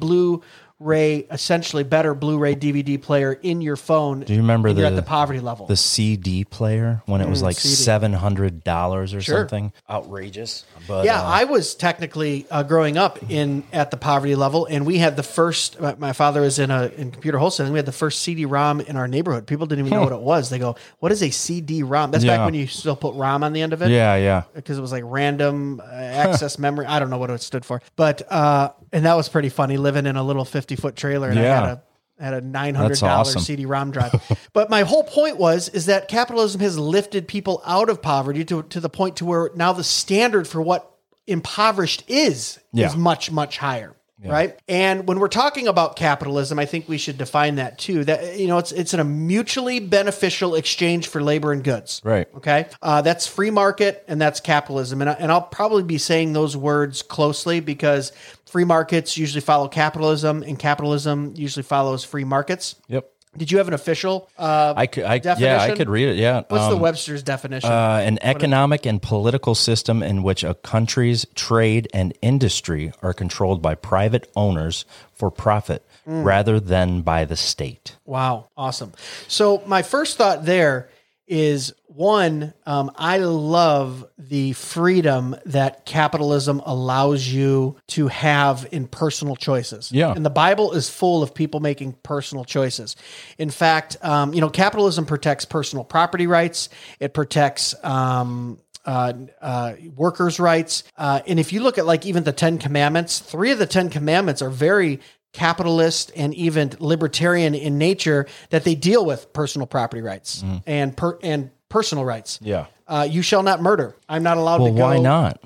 Blu-ray, 0.81 1.27
essentially 1.31 1.83
better 1.83 2.15
Blu-ray 2.15 2.55
DVD 2.55 3.01
player 3.01 3.33
in 3.33 3.61
your 3.61 3.77
phone. 3.77 4.21
Do 4.21 4.33
you 4.33 4.41
remember 4.41 4.69
and 4.69 4.79
you're 4.79 4.87
at 4.87 4.95
the 4.97 5.03
poverty 5.03 5.41
level? 5.41 5.67
The 5.67 5.77
CD 5.77 6.45
player 6.45 7.03
when 7.07 7.21
it 7.21 7.29
was 7.29 7.43
like 7.43 7.57
CD. 7.57 7.75
seven 7.75 8.13
hundred 8.13 8.63
dollars 8.63 9.13
or 9.13 9.21
Sure. 9.21 9.41
something. 9.41 9.73
Outrageous. 9.91 10.65
But 10.87 11.05
yeah, 11.05 11.21
uh, 11.21 11.25
I 11.27 11.45
was 11.45 11.75
technically 11.75 12.47
uh, 12.51 12.63
growing 12.63 12.97
up 12.97 13.19
in 13.31 13.65
at 13.73 13.91
the 13.91 13.97
poverty 13.97 14.35
level, 14.37 14.67
and 14.67 14.87
we 14.87 14.99
had 14.99 15.17
the 15.17 15.23
first. 15.23 15.81
My, 15.81 15.95
my 15.97 16.13
father 16.13 16.43
was 16.43 16.59
in 16.59 16.71
a 16.71 16.87
in 16.97 17.11
computer 17.11 17.39
wholesaling. 17.39 17.71
We 17.73 17.79
had 17.79 17.87
the 17.87 17.93
first 17.93 18.23
CD-ROM 18.23 18.81
in 18.83 18.97
our 18.97 19.09
neighborhood. 19.09 19.47
People 19.47 19.67
didn't 19.67 19.87
even 19.87 19.99
know 19.99 20.05
what 20.05 20.13
it 20.13 20.21
was. 20.21 20.49
They 20.51 20.59
go, 20.59 20.77
"What 21.01 21.11
is 21.13 21.23
a 21.23 21.31
CD-ROM?" 21.31 22.11
That's 22.13 22.25
back 22.25 22.45
when 22.45 22.55
you 22.55 22.67
still 22.69 22.97
put 22.97 23.15
ROM 23.17 23.43
on 23.43 23.53
the 23.53 23.63
end 23.63 23.73
of 23.73 23.83
it. 23.83 23.91
yeah, 23.91 24.15
yeah. 24.17 24.45
because 24.55 24.79
it 24.79 24.81
was 24.81 24.93
like 24.93 25.03
random 25.07 25.81
uh, 25.81 25.85
access 25.93 26.59
memory. 26.59 26.87
I 26.87 26.99
don't 27.01 27.11
know 27.11 27.19
what 27.19 27.31
it 27.31 27.43
stood 27.43 27.65
for, 27.65 27.83
but 27.97 28.23
uh, 28.31 28.71
and 28.93 29.05
that 29.05 29.15
was 29.15 29.29
pretty 29.29 29.49
funny 29.49 29.77
living 29.77 30.07
in 30.07 30.17
a 30.17 30.23
little 30.23 30.45
fifty 30.45 30.68
foot 30.77 30.97
trailer 30.97 31.29
and 31.31 31.39
I 31.39 31.43
had 31.43 31.65
a 31.65 31.83
had 32.21 32.35
a 32.35 32.41
nine 32.41 32.75
hundred 32.75 32.89
That's 32.91 33.01
dollar 33.01 33.21
awesome. 33.21 33.43
CD-ROM 33.43 33.93
drive. 33.93 34.13
but 34.53 34.69
my 34.71 34.83
whole 34.83 35.05
point 35.05 35.37
was 35.37 35.69
is 35.69 35.87
that 35.87 36.09
capitalism 36.09 36.61
has 36.61 36.77
lifted 36.79 37.29
people 37.29 37.63
out 37.65 37.89
of 37.89 38.03
poverty 38.03 38.45
to 38.47 38.63
to 38.65 38.81
the 38.81 38.89
point 38.89 39.17
to 39.19 39.25
where 39.25 39.51
now 39.55 39.73
the 39.73 39.85
standard 39.85 40.49
for 40.49 40.61
what 40.61 40.91
impoverished 41.29 42.03
is 42.09 42.59
Yeah. 42.73 42.87
is 42.89 42.97
much 42.97 43.31
much 43.31 43.59
higher. 43.59 43.95
Right. 44.25 44.59
And 44.69 45.07
when 45.07 45.21
we're 45.21 45.29
talking 45.29 45.69
about 45.69 45.97
capitalism, 45.97 46.59
I 46.59 46.67
think 46.67 46.89
we 46.89 46.99
should 46.99 47.19
define 47.19 47.57
that 47.57 47.79
too. 47.79 48.05
That 48.05 48.39
you 48.39 48.49
know, 48.49 48.59
it's 48.59 48.73
it's 48.73 48.95
a 48.95 49.05
mutually 49.05 49.79
beneficial 49.79 50.57
exchange 50.57 51.07
for 51.07 51.23
labor 51.23 51.53
and 51.53 51.63
goods. 51.63 52.01
Right. 52.05 52.27
Okay. 52.37 52.67
Uh, 52.83 53.03
that's 53.03 53.27
free 53.27 53.51
market 53.51 54.05
and 54.09 54.21
that's 54.21 54.41
capitalism. 54.41 55.01
And, 55.03 55.11
I, 55.11 55.13
and 55.15 55.31
I'll 55.31 55.43
probably 55.43 55.85
be 55.85 55.99
saying 55.99 56.33
those 56.33 56.57
words 56.57 57.03
closely 57.03 57.61
because 57.61 58.13
free 58.47 58.65
markets 58.65 59.17
usually 59.17 59.41
follow 59.41 59.69
capitalism 59.69 60.43
and 60.43 60.59
capitalism 60.59 61.35
usually 61.37 61.63
follows 61.63 62.03
free 62.03 62.25
markets. 62.25 62.75
Yep. 62.89 63.13
Did 63.39 63.51
you 63.51 63.59
have 63.59 63.69
an 63.69 63.75
official? 63.75 64.29
Uh, 64.39 64.75
I 64.77 64.87
could 64.87 65.05
I 65.05 65.21
yeah, 65.39 65.61
I 65.63 65.75
could 65.75 65.89
read 65.89 66.09
it. 66.09 66.17
Yeah. 66.17 66.43
what's 66.49 66.67
the 66.69 66.75
Um, 66.75 66.81
Webster's 66.81 67.23
definition? 67.23 67.71
uh, 67.71 68.01
an 68.05 68.19
economic 68.23 68.85
and 68.87 69.01
political 69.01 69.55
system 69.55 70.03
in 70.03 70.23
which 70.23 70.45
a 70.45 70.55
country's 70.55 71.25
trade 71.35 71.89
and 71.95 72.13
industry 72.21 72.93
are 73.03 73.13
controlled 73.15 73.63
by 73.63 73.75
private 73.75 74.31
owners 74.37 74.85
for 75.15 75.31
profit 75.31 75.83
Mm. 76.09 76.25
rather 76.25 76.59
than 76.59 77.03
by 77.03 77.27
the 77.27 77.37
state. 77.37 77.97
Wow, 78.07 78.49
awesome. 78.57 78.93
So 79.27 79.63
my 79.67 79.83
first 79.83 80.17
thought 80.17 80.47
there 80.47 80.89
is 81.27 81.75
one, 81.99 82.55
um, 82.65 82.93
I 82.95 83.19
love 83.19 84.07
the 84.17 84.53
freedom 84.53 85.35
that 85.47 85.85
capitalism 85.85 86.63
allows 86.65 87.27
you 87.27 87.77
to 87.89 88.07
have 88.07 88.69
in 88.71 88.87
personal 88.87 89.35
choices. 89.35 89.91
Yeah. 89.91 90.13
and 90.13 90.25
the 90.25 90.31
Bible 90.31 90.73
is 90.73 90.89
full 90.89 91.25
of 91.25 91.35
people 91.35 91.59
making 91.59 91.95
personal 92.05 92.45
choices. 92.45 92.95
In 93.37 93.51
fact, 93.51 93.97
um, 94.01 94.33
you 94.33 94.41
know, 94.41 94.49
capitalism 94.49 95.07
protects 95.07 95.45
personal 95.45 95.85
property 95.85 96.29
rights. 96.29 96.69
It 97.01 97.15
protects. 97.15 97.75
Um, 97.85 98.61
uh, 98.85 99.13
uh, 99.43 99.75
workers' 99.97 100.41
rights. 100.41 100.83
Uh, 100.97 101.21
and 101.27 101.39
if 101.39 101.53
you 101.53 101.61
look 101.61 101.77
at 101.77 101.85
like 101.85 102.07
even 102.07 102.25
the 102.25 102.33
Ten 102.33 102.57
Commandments, 102.57 103.19
three 103.19 103.51
of 103.51 103.59
the 103.59 103.67
Ten 103.67 103.91
Commandments 103.91 104.41
are 104.41 104.49
very 104.49 105.01
capitalist 105.35 106.11
and 106.17 106.33
even 106.33 106.73
libertarian 106.79 107.55
in 107.55 107.77
nature 107.77 108.27
that 108.49 108.65
they 108.65 108.75
deal 108.75 109.05
with 109.05 109.31
personal 109.35 109.67
property 109.67 110.01
rights 110.01 110.43
and 110.67 110.97
per- 110.97 111.19
and 111.23 111.51
personal 111.69 112.05
rights. 112.05 112.39
Yeah. 112.43 112.67
Uh, 112.87 113.07
you 113.09 113.21
shall 113.21 113.43
not 113.43 113.61
murder. 113.61 113.95
I'm 114.09 114.23
not 114.23 114.39
allowed 114.39 114.63
Well, 114.63 114.73
to 114.73 114.79
go. 114.79 114.85
why 114.85 114.99
not? 114.99 115.41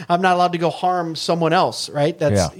I'm 0.10 0.20
not 0.20 0.34
allowed 0.34 0.52
to 0.52 0.58
go 0.58 0.68
harm 0.70 1.16
someone 1.16 1.52
else. 1.54 1.88
Right? 1.88 2.18
That's 2.18 2.54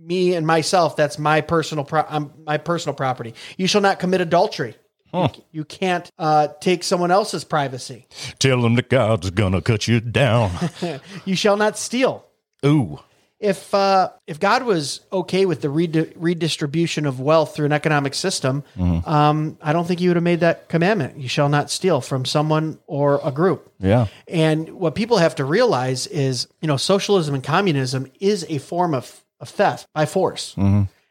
me 0.00 0.34
and 0.34 0.46
myself. 0.46 0.96
That's 0.96 1.18
my 1.18 1.42
personal. 1.42 1.84
Pro- 1.84 2.06
I'm 2.08 2.32
my 2.46 2.56
personal 2.58 2.94
property. 2.94 3.34
You 3.58 3.66
shall 3.66 3.82
not 3.82 3.98
commit 3.98 4.20
adultery. 4.20 4.74
You, 5.14 5.28
you 5.50 5.64
can't 5.66 6.10
uh, 6.18 6.48
take 6.62 6.82
someone 6.82 7.10
else's 7.10 7.44
privacy. 7.44 8.06
Tell 8.38 8.62
them 8.62 8.76
that 8.76 8.88
God's 8.88 9.28
gonna 9.30 9.60
cut 9.60 9.86
you 9.86 10.00
down. 10.00 10.50
You 11.26 11.36
shall 11.36 11.58
not 11.58 11.76
steal. 11.76 12.24
Ooh. 12.64 12.98
If 13.42 13.74
uh, 13.74 14.10
if 14.26 14.38
God 14.38 14.62
was 14.62 15.00
okay 15.12 15.44
with 15.46 15.60
the 15.60 15.68
redi- 15.68 16.12
redistribution 16.16 17.04
of 17.04 17.20
wealth 17.20 17.54
through 17.54 17.66
an 17.66 17.72
economic 17.72 18.14
system, 18.14 18.62
um, 19.04 19.58
I 19.60 19.72
don't 19.72 19.86
think 19.86 20.00
He 20.00 20.06
would 20.08 20.16
have 20.16 20.22
made 20.22 20.40
that 20.40 20.68
commandment: 20.68 21.18
"You 21.18 21.28
shall 21.28 21.48
not 21.48 21.70
steal 21.70 22.00
from 22.00 22.24
someone 22.24 22.78
or 22.86 23.20
a 23.24 23.32
group." 23.32 23.72
Yeah. 23.80 24.06
And 24.28 24.70
what 24.70 24.94
people 24.94 25.18
have 25.18 25.34
to 25.34 25.44
realize 25.44 26.06
is, 26.06 26.46
you 26.60 26.68
know, 26.68 26.76
socialism 26.76 27.34
and 27.34 27.42
communism 27.42 28.10
is 28.20 28.46
a 28.48 28.58
form 28.58 28.94
of, 28.94 29.22
of 29.40 29.48
theft 29.48 29.86
by 29.92 30.06
force. 30.06 30.54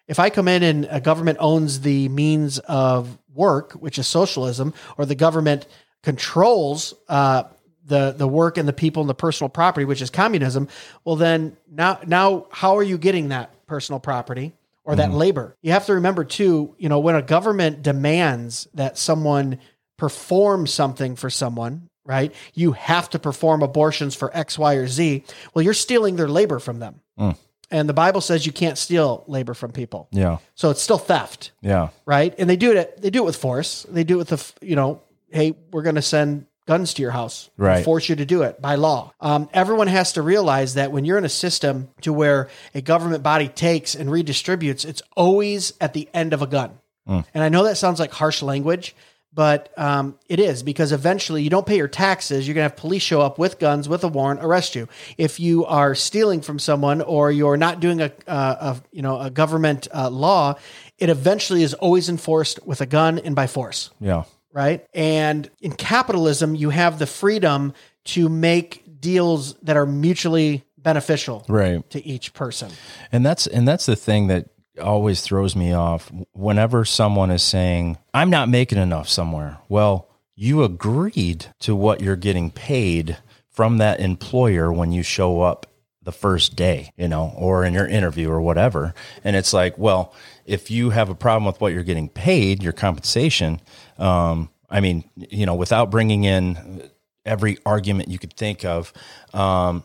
If 0.07 0.19
I 0.19 0.29
come 0.29 0.47
in 0.47 0.63
and 0.63 0.87
a 0.89 0.99
government 0.99 1.37
owns 1.39 1.81
the 1.81 2.09
means 2.09 2.59
of 2.59 3.17
work, 3.33 3.73
which 3.73 3.99
is 3.99 4.07
socialism, 4.07 4.73
or 4.97 5.05
the 5.05 5.15
government 5.15 5.67
controls 6.03 6.93
uh, 7.07 7.43
the 7.85 8.13
the 8.15 8.27
work 8.27 8.57
and 8.57 8.67
the 8.67 8.73
people 8.73 9.01
and 9.01 9.09
the 9.09 9.15
personal 9.15 9.49
property, 9.49 9.85
which 9.85 10.01
is 10.01 10.09
communism, 10.09 10.67
well, 11.03 11.15
then 11.15 11.57
now 11.69 11.99
now 12.05 12.47
how 12.51 12.77
are 12.77 12.83
you 12.83 12.97
getting 12.97 13.29
that 13.29 13.65
personal 13.67 13.99
property? 13.99 14.53
Or 14.83 14.95
that 14.95 15.09
mm-hmm. 15.09 15.17
labor. 15.17 15.55
You 15.61 15.73
have 15.73 15.85
to 15.85 15.93
remember 15.93 16.23
too, 16.23 16.73
you 16.79 16.89
know, 16.89 16.97
when 16.97 17.15
a 17.15 17.21
government 17.21 17.83
demands 17.83 18.67
that 18.73 18.97
someone 18.97 19.59
perform 19.95 20.65
something 20.65 21.15
for 21.15 21.29
someone, 21.29 21.87
right? 22.03 22.33
You 22.55 22.71
have 22.71 23.07
to 23.11 23.19
perform 23.19 23.61
abortions 23.61 24.15
for 24.15 24.35
X, 24.35 24.57
Y, 24.57 24.73
or 24.73 24.87
Z. 24.87 25.23
Well, 25.53 25.63
you're 25.63 25.75
stealing 25.75 26.15
their 26.15 26.27
labor 26.27 26.57
from 26.57 26.79
them. 26.79 27.01
Mm. 27.19 27.37
And 27.69 27.87
the 27.87 27.93
Bible 27.93 28.19
says 28.19 28.45
you 28.45 28.51
can't 28.51 28.77
steal 28.77 29.23
labor 29.27 29.53
from 29.53 29.71
people. 29.71 30.07
Yeah. 30.11 30.39
So 30.55 30.71
it's 30.71 30.81
still 30.81 30.97
theft, 30.97 31.51
Yeah. 31.61 31.89
right? 32.05 32.33
And 32.37 32.49
they 32.49 32.57
do 32.57 32.71
it 32.75 33.01
they 33.01 33.11
do 33.11 33.21
it 33.21 33.25
with 33.25 33.37
force. 33.37 33.85
They 33.89 34.03
do 34.03 34.15
it 34.15 34.17
with 34.17 34.29
the 34.29 34.65
you 34.65 34.75
know, 34.75 35.01
hey, 35.29 35.55
we're 35.71 35.83
going 35.83 35.95
to 35.95 36.01
send 36.01 36.47
guns 36.67 36.93
to 36.93 37.01
your 37.01 37.11
house, 37.11 37.49
Right. 37.57 37.83
Force 37.83 38.07
you 38.09 38.15
to 38.15 38.25
do 38.25 38.43
it 38.43 38.61
by 38.61 38.75
law. 38.75 39.13
Um, 39.19 39.49
everyone 39.53 39.87
has 39.87 40.13
to 40.13 40.21
realize 40.21 40.75
that 40.75 40.91
when 40.91 41.05
you're 41.05 41.17
in 41.17 41.25
a 41.25 41.29
system 41.29 41.89
to 42.01 42.13
where 42.13 42.49
a 42.73 42.81
government 42.81 43.23
body 43.23 43.47
takes 43.47 43.95
and 43.95 44.09
redistributes, 44.09 44.85
it's 44.85 45.01
always 45.15 45.73
at 45.81 45.93
the 45.93 46.07
end 46.13 46.33
of 46.33 46.41
a 46.41 46.47
gun. 46.47 46.77
And 47.07 47.43
I 47.43 47.49
know 47.49 47.65
that 47.65 47.75
sounds 47.75 47.99
like 47.99 48.11
harsh 48.13 48.41
language, 48.41 48.95
but 49.33 49.73
um, 49.77 50.17
it 50.29 50.39
is 50.39 50.63
because 50.63 50.93
eventually 50.93 51.43
you 51.43 51.49
don't 51.49 51.65
pay 51.65 51.75
your 51.75 51.89
taxes. 51.89 52.47
You're 52.47 52.53
going 52.53 52.63
to 52.67 52.69
have 52.69 52.77
police 52.77 53.01
show 53.03 53.19
up 53.19 53.37
with 53.37 53.59
guns, 53.59 53.89
with 53.89 54.05
a 54.05 54.07
warrant, 54.07 54.41
arrest 54.41 54.75
you. 54.75 54.87
If 55.17 55.37
you 55.37 55.65
are 55.65 55.93
stealing 55.93 56.39
from 56.39 56.57
someone 56.57 57.01
or 57.01 57.29
you're 57.29 57.57
not 57.57 57.81
doing 57.81 57.99
a, 58.01 58.11
uh, 58.27 58.75
a 58.75 58.81
you 58.93 59.01
know 59.01 59.19
a 59.19 59.29
government 59.29 59.89
uh, 59.93 60.09
law, 60.09 60.55
it 60.99 61.09
eventually 61.09 61.63
is 61.63 61.73
always 61.73 62.07
enforced 62.07 62.65
with 62.65 62.79
a 62.79 62.85
gun 62.85 63.19
and 63.19 63.35
by 63.35 63.47
force 63.47 63.89
Yeah. 63.99 64.23
Right? 64.53 64.85
And 64.93 65.49
in 65.61 65.71
capitalism, 65.73 66.55
you 66.55 66.69
have 66.69 66.99
the 66.99 67.07
freedom 67.07 67.73
to 68.05 68.29
make 68.29 68.83
deals 68.99 69.53
that 69.63 69.77
are 69.77 69.85
mutually 69.85 70.63
beneficial 70.77 71.45
Right. 71.47 71.87
to 71.91 72.05
each 72.05 72.33
person. 72.33 72.71
And 73.11 73.25
that's 73.25 73.45
and 73.47 73.67
that's 73.67 73.85
the 73.85 73.95
thing 73.95 74.27
that 74.27 74.49
always 74.81 75.21
throws 75.21 75.55
me 75.55 75.73
off 75.73 76.11
whenever 76.33 76.85
someone 76.85 77.29
is 77.29 77.43
saying, 77.43 77.97
"I'm 78.13 78.29
not 78.29 78.49
making 78.49 78.79
enough 78.79 79.07
somewhere." 79.07 79.57
Well, 79.69 80.07
you 80.35 80.63
agreed 80.63 81.47
to 81.59 81.75
what 81.75 82.01
you're 82.01 82.15
getting 82.15 82.49
paid 82.49 83.17
from 83.49 83.77
that 83.77 83.99
employer 83.99 84.71
when 84.71 84.91
you 84.91 85.03
show 85.03 85.41
up 85.41 85.67
the 86.03 86.11
first 86.11 86.55
day, 86.55 86.91
you 86.97 87.07
know, 87.07 87.31
or 87.37 87.63
in 87.63 87.75
your 87.75 87.85
interview 87.85 88.27
or 88.27 88.41
whatever. 88.41 88.91
And 89.23 89.35
it's 89.35 89.53
like, 89.53 89.77
well, 89.77 90.15
if 90.47 90.71
you 90.71 90.89
have 90.89 91.09
a 91.09 91.15
problem 91.15 91.45
with 91.45 91.61
what 91.61 91.73
you're 91.73 91.83
getting 91.83 92.09
paid, 92.09 92.63
your 92.63 92.73
compensation, 92.73 93.61
um, 94.01 94.49
I 94.69 94.81
mean, 94.81 95.03
you 95.15 95.45
know, 95.45 95.55
without 95.55 95.91
bringing 95.91 96.23
in 96.23 96.89
every 97.25 97.57
argument 97.65 98.09
you 98.09 98.17
could 98.17 98.33
think 98.33 98.65
of, 98.65 98.91
um, 99.33 99.83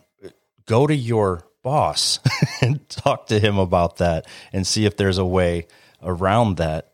go 0.64 0.87
to 0.87 0.94
your 0.94 1.46
boss 1.62 2.20
and 2.62 2.88
talk 2.88 3.26
to 3.26 3.38
him 3.38 3.59
about 3.59 3.96
that 3.96 4.26
and 4.52 4.66
see 4.66 4.87
if 4.87 4.96
there's 4.96 5.18
a 5.18 5.26
way 5.26 5.66
around 6.02 6.57
that. 6.57 6.92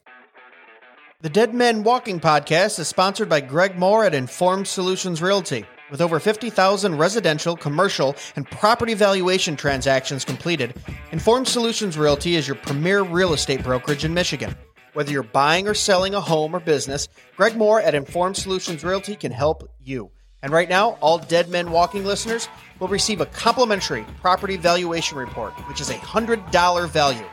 The 1.21 1.31
Dead 1.31 1.55
Men 1.55 1.85
Walking 1.85 2.19
podcast 2.19 2.81
is 2.81 2.89
sponsored 2.89 3.29
by 3.29 3.41
Greg 3.41 3.79
Moore 3.79 4.05
at 4.05 4.15
Informed 4.15 4.67
Solutions 4.67 5.23
Realty. 5.23 5.65
With 5.89 6.01
over 6.01 6.19
50,000 6.19 6.97
residential, 6.97 7.55
commercial, 7.55 8.17
and 8.35 8.51
property 8.51 8.95
valuation 8.95 9.55
transactions 9.55 10.25
completed, 10.25 10.75
Informed 11.13 11.47
Solutions 11.47 11.97
Realty 11.97 12.35
is 12.35 12.49
your 12.49 12.57
premier 12.57 13.03
real 13.03 13.35
estate 13.35 13.63
brokerage 13.63 14.05
in 14.05 14.15
Michigan. 14.15 14.57
Whether 14.95 15.13
you're 15.13 15.23
buying 15.23 15.69
or 15.69 15.75
selling 15.75 16.15
a 16.15 16.21
home 16.21 16.55
or 16.55 16.61
business, 16.61 17.09
Greg 17.37 17.57
Moore 17.57 17.81
at 17.81 17.95
Informed 17.95 18.37
Solutions 18.37 18.85
Realty 18.85 19.17
can 19.17 19.33
help 19.33 19.67
you. 19.83 20.11
And 20.43 20.53
right 20.53 20.69
now, 20.69 20.99
all 21.01 21.17
Dead 21.19 21.49
Men 21.49 21.71
Walking 21.71 22.05
listeners 22.05 22.47
will 22.79 22.89
receive 22.89 23.23
a 23.23 23.27
complimentary 23.27 24.05
property 24.21 24.59
valuation 24.59 25.17
report, 25.17 25.55
which 25.69 25.81
is 25.81 25.89
a 25.89 25.95
$100 25.95 26.91
value. 26.91 27.25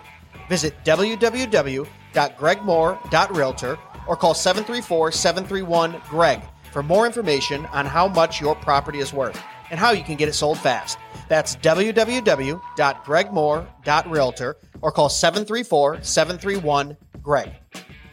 Visit 0.47 0.73
www.gregmoore.realtor 0.85 3.79
or 4.07 4.15
call 4.15 4.33
734 4.33 5.11
731 5.11 6.01
Greg 6.07 6.41
for 6.71 6.81
more 6.81 7.05
information 7.05 7.65
on 7.67 7.85
how 7.85 8.07
much 8.07 8.39
your 8.39 8.55
property 8.55 8.99
is 8.99 9.11
worth 9.11 9.37
and 9.69 9.77
how 9.79 9.91
you 9.91 10.03
can 10.03 10.15
get 10.15 10.29
it 10.29 10.33
sold 10.33 10.57
fast. 10.57 10.97
That's 11.27 11.57
www.gregmoore.realtor 11.57 14.57
or 14.81 14.91
call 14.91 15.09
734 15.09 16.03
731 16.03 16.97
Greg. 17.29 17.53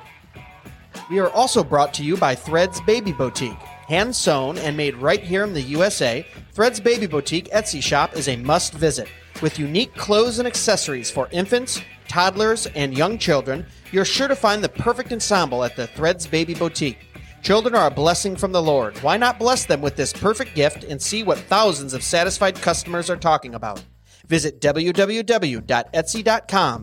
We 1.11 1.19
are 1.19 1.31
also 1.31 1.65
brought 1.65 1.93
to 1.95 2.05
you 2.05 2.17
by 2.17 2.35
Threads 2.35 2.81
Baby 2.83 3.13
Boutique. 3.13 3.59
Hand 3.89 4.15
sewn 4.15 4.59
and 4.59 4.77
made 4.77 4.95
right 4.97 5.23
here 5.23 5.43
in 5.43 5.53
the 5.53 5.63
USA, 5.63 6.25
Threads 6.53 6.79
Baby 6.79 7.07
Boutique 7.07 7.51
Etsy 7.51 7.83
shop 7.83 8.17
is 8.17 8.29
a 8.29 8.37
must 8.37 8.73
visit. 8.75 9.09
With 9.43 9.59
unique 9.59 9.95
clothes 9.97 10.39
and 10.39 10.47
accessories 10.47 11.11
for 11.11 11.29
infants, 11.33 11.81
toddlers, 12.07 12.67
and 12.67 12.97
young 12.97 13.19
children, 13.19 13.67
you're 13.91 14.05
sure 14.05 14.29
to 14.29 14.37
find 14.37 14.63
the 14.63 14.69
perfect 14.69 15.13
ensemble 15.13 15.65
at 15.65 15.77
the 15.77 15.87
Threads 15.89 16.27
Baby 16.27 16.55
Boutique. 16.55 17.07
Children 17.43 17.75
are 17.75 17.87
a 17.87 17.91
blessing 17.91 18.37
from 18.37 18.53
the 18.53 18.63
Lord. 18.63 18.97
Why 18.99 19.17
not 19.17 19.39
bless 19.39 19.65
them 19.65 19.81
with 19.81 19.97
this 19.97 20.13
perfect 20.13 20.55
gift 20.55 20.85
and 20.85 21.01
see 21.01 21.23
what 21.23 21.39
thousands 21.39 21.95
of 21.95 22.03
satisfied 22.05 22.55
customers 22.57 23.09
are 23.09 23.17
talking 23.17 23.55
about? 23.55 23.83
Visit 24.27 24.61
www.etsy.com 24.61 25.67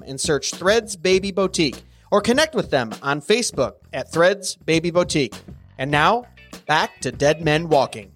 and 0.05 0.19
search 0.19 0.51
Threads 0.51 0.95
Baby 0.95 1.31
Boutique 1.31 1.83
or 2.11 2.21
connect 2.21 2.55
with 2.55 2.69
them 2.69 2.91
on 3.01 3.21
Facebook 3.21 3.73
at 3.93 4.11
Threads 4.11 4.55
Baby 4.55 4.91
Boutique. 4.91 5.35
And 5.77 5.91
now, 5.91 6.25
back 6.67 6.99
to 7.01 7.11
Dead 7.11 7.43
Men 7.43 7.69
Walking. 7.69 8.11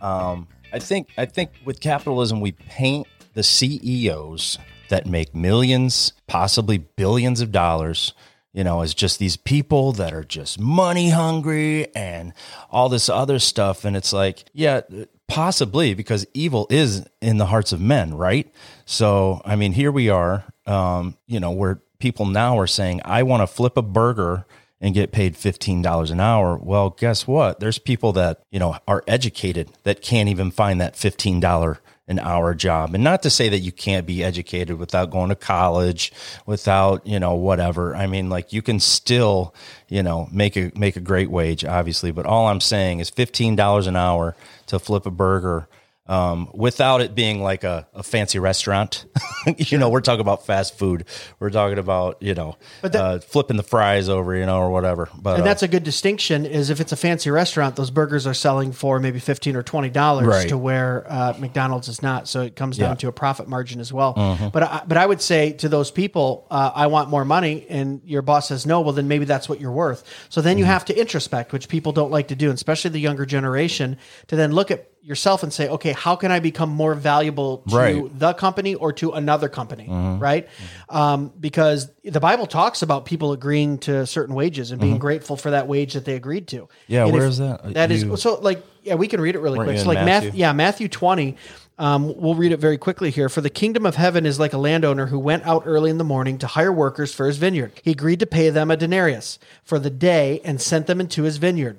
Um, 0.00 0.48
I 0.72 0.78
think 0.80 1.08
I 1.16 1.24
think 1.24 1.50
with 1.64 1.80
capitalism 1.80 2.40
we 2.40 2.52
paint 2.52 3.06
the 3.32 3.42
CEOs 3.42 4.58
that 4.90 5.06
make 5.06 5.34
millions, 5.34 6.12
possibly 6.26 6.78
billions 6.78 7.40
of 7.40 7.50
dollars, 7.50 8.12
you 8.52 8.64
know, 8.64 8.82
as 8.82 8.92
just 8.92 9.18
these 9.18 9.36
people 9.36 9.92
that 9.92 10.12
are 10.12 10.24
just 10.24 10.60
money 10.60 11.10
hungry 11.10 11.92
and 11.94 12.32
all 12.70 12.88
this 12.88 13.08
other 13.08 13.38
stuff 13.38 13.84
and 13.84 13.96
it's 13.96 14.12
like, 14.12 14.44
yeah, 14.52 14.82
possibly 15.26 15.94
because 15.94 16.26
evil 16.34 16.66
is 16.70 17.06
in 17.22 17.38
the 17.38 17.46
hearts 17.46 17.72
of 17.72 17.80
men, 17.80 18.14
right? 18.14 18.52
So, 18.84 19.40
I 19.44 19.56
mean, 19.56 19.72
here 19.72 19.90
we 19.90 20.08
are 20.10 20.44
um, 20.66 21.16
you 21.26 21.40
know, 21.40 21.50
where 21.50 21.80
people 21.98 22.26
now 22.26 22.58
are 22.58 22.66
saying, 22.66 23.00
I 23.04 23.22
want 23.22 23.42
to 23.42 23.46
flip 23.46 23.76
a 23.76 23.82
burger 23.82 24.46
and 24.80 24.94
get 24.94 25.12
paid 25.12 25.34
$15 25.34 26.10
an 26.10 26.20
hour. 26.20 26.58
Well, 26.58 26.90
guess 26.90 27.26
what? 27.26 27.60
There's 27.60 27.78
people 27.78 28.12
that, 28.12 28.42
you 28.50 28.58
know, 28.58 28.76
are 28.86 29.02
educated 29.06 29.70
that 29.84 30.02
can't 30.02 30.28
even 30.28 30.50
find 30.50 30.80
that 30.80 30.94
$15 30.94 31.78
an 32.06 32.18
hour 32.18 32.54
job. 32.54 32.94
And 32.94 33.02
not 33.02 33.22
to 33.22 33.30
say 33.30 33.48
that 33.48 33.60
you 33.60 33.72
can't 33.72 34.06
be 34.06 34.22
educated 34.22 34.78
without 34.78 35.10
going 35.10 35.30
to 35.30 35.34
college, 35.34 36.12
without, 36.44 37.06
you 37.06 37.18
know, 37.18 37.34
whatever. 37.34 37.96
I 37.96 38.06
mean, 38.06 38.28
like 38.28 38.52
you 38.52 38.60
can 38.60 38.78
still, 38.78 39.54
you 39.88 40.02
know, 40.02 40.28
make 40.30 40.56
a 40.56 40.70
make 40.74 40.96
a 40.96 41.00
great 41.00 41.30
wage, 41.30 41.64
obviously. 41.64 42.10
But 42.10 42.26
all 42.26 42.48
I'm 42.48 42.60
saying 42.60 43.00
is 43.00 43.10
$15 43.10 43.86
an 43.86 43.96
hour 43.96 44.36
to 44.66 44.78
flip 44.78 45.06
a 45.06 45.10
burger 45.10 45.66
um, 46.06 46.50
without 46.52 47.00
it 47.00 47.14
being 47.14 47.42
like 47.42 47.64
a, 47.64 47.86
a 47.94 48.02
fancy 48.02 48.38
restaurant. 48.38 49.06
you 49.56 49.78
know, 49.78 49.88
we're 49.88 50.02
talking 50.02 50.20
about 50.20 50.44
fast 50.44 50.76
food. 50.76 51.06
We're 51.38 51.50
talking 51.50 51.78
about 51.78 52.22
you 52.22 52.34
know, 52.34 52.56
But 52.82 52.92
that- 52.92 53.00
uh, 53.04 53.18
flipping 53.20 53.56
the 53.56 53.62
fries 53.62 54.08
over, 54.08 54.34
you 54.36 54.44
know, 54.44 54.58
or 54.58 54.70
whatever. 54.70 55.08
But 55.16 55.34
And 55.34 55.42
uh, 55.42 55.44
that's 55.46 55.62
a 55.62 55.68
good 55.68 55.82
distinction. 55.84 56.44
Is 56.46 56.68
if 56.70 56.80
it's 56.80 56.92
a 56.92 56.96
fancy 56.96 57.30
restaurant, 57.30 57.76
those 57.76 57.90
burgers 57.90 58.26
are 58.26 58.34
selling 58.34 58.72
for 58.72 59.00
maybe 59.00 59.18
fifteen 59.18 59.56
or 59.56 59.62
twenty 59.62 59.88
dollars, 59.90 60.26
Right. 60.26 60.48
to 60.50 60.58
where 60.58 61.06
uh, 61.08 61.34
McDonald's 61.38 61.88
is 61.88 62.02
not. 62.02 62.28
So 62.28 62.42
it 62.42 62.54
comes 62.56 62.76
down 62.76 62.84
Yeah. 62.84 62.90
Mm-hmm. 62.92 62.98
to 62.98 63.08
a 63.08 63.12
profit 63.12 63.48
margin 63.48 63.80
as 63.80 63.92
well. 63.92 64.14
But 64.52 64.62
I, 64.62 64.82
but 64.86 64.98
I 64.98 65.06
would 65.06 65.22
say 65.22 65.52
to 65.54 65.68
those 65.68 65.90
people, 65.90 66.46
uh, 66.50 66.70
I 66.74 66.86
want 66.88 67.08
more 67.08 67.24
money, 67.24 67.66
and 67.68 68.00
your 68.04 68.22
boss 68.22 68.48
says 68.48 68.66
no. 68.66 68.80
Well, 68.82 68.92
then 68.92 69.08
maybe 69.08 69.24
that's 69.24 69.48
what 69.48 69.60
you're 69.60 69.72
worth. 69.72 70.04
So 70.28 70.40
then 70.40 70.54
Mm-hmm. 70.54 70.58
you 70.60 70.64
have 70.66 70.84
to 70.86 70.94
introspect, 70.94 71.50
which 71.52 71.68
people 71.68 71.92
don't 71.92 72.10
like 72.10 72.28
to 72.28 72.36
do, 72.36 72.46
and 72.50 72.54
especially 72.54 72.90
the 72.90 73.00
younger 73.00 73.26
generation, 73.26 73.96
to 74.28 74.36
then 74.36 74.52
look 74.52 74.70
at 74.70 74.88
yourself 75.04 75.42
and 75.42 75.52
say, 75.52 75.68
okay, 75.68 75.92
how 75.92 76.16
can 76.16 76.32
I 76.32 76.40
become 76.40 76.70
more 76.70 76.94
valuable 76.94 77.58
to 77.68 77.76
Right. 77.76 77.96
Mm-hmm. 77.96 78.18
the 78.18 78.32
company 78.32 78.74
or 78.74 78.92
to 78.94 79.12
another 79.12 79.48
company, 79.50 79.86
right? 79.88 80.48
Um, 80.88 81.30
because 81.38 81.90
the 82.02 82.20
Bible 82.20 82.46
talks 82.46 82.80
about 82.80 83.04
people 83.04 83.32
agreeing 83.32 83.78
to 83.80 84.06
certain 84.06 84.34
wages 84.34 84.70
and 84.70 84.80
being 84.80 84.98
grateful 84.98 85.36
for 85.36 85.50
that 85.50 85.68
wage 85.68 85.92
that 85.92 86.04
they 86.06 86.14
agreed 86.16 86.48
to. 86.48 86.56
Mm-hmm. 86.62 86.92
Yeah, 86.92 87.04
And 87.04 87.12
where 87.12 87.24
if- 87.26 87.30
is 87.32 87.38
that? 87.38 87.74
That 87.74 87.90
is 87.90 88.02
You- 88.04 88.16
so 88.16 88.40
like 88.40 88.62
yeah, 88.82 88.94
we 88.96 89.08
can 89.08 89.20
read 89.20 89.34
it 89.34 89.40
really 89.40 89.58
quick. 89.58 89.78
So 89.78 89.86
like 89.88 90.04
Matthew, 90.04 90.28
Matthew? 90.28 90.40
yeah, 90.40 90.52
Matthew 90.52 90.88
twenty. 90.88 91.36
Um, 91.76 92.14
we'll 92.16 92.36
read 92.36 92.52
it 92.52 92.58
very 92.60 92.78
quickly 92.78 93.10
here. 93.10 93.28
For 93.28 93.40
the 93.40 93.50
kingdom 93.50 93.84
of 93.84 93.96
heaven 93.96 94.26
is 94.26 94.38
like 94.38 94.52
a 94.52 94.58
landowner 94.58 95.06
who 95.06 95.18
went 95.18 95.44
out 95.44 95.64
early 95.66 95.90
in 95.90 95.98
the 95.98 96.04
morning 96.04 96.38
to 96.38 96.46
hire 96.46 96.72
workers 96.72 97.12
for 97.12 97.26
his 97.26 97.36
vineyard. 97.36 97.72
He 97.82 97.90
agreed 97.90 98.20
to 98.20 98.26
pay 98.26 98.48
them 98.50 98.70
a 98.70 98.76
denarius 98.76 99.40
for 99.64 99.80
the 99.80 99.90
day 99.90 100.40
and 100.44 100.60
sent 100.60 100.86
them 100.86 101.00
into 101.00 101.24
his 101.24 101.38
vineyard. 101.38 101.78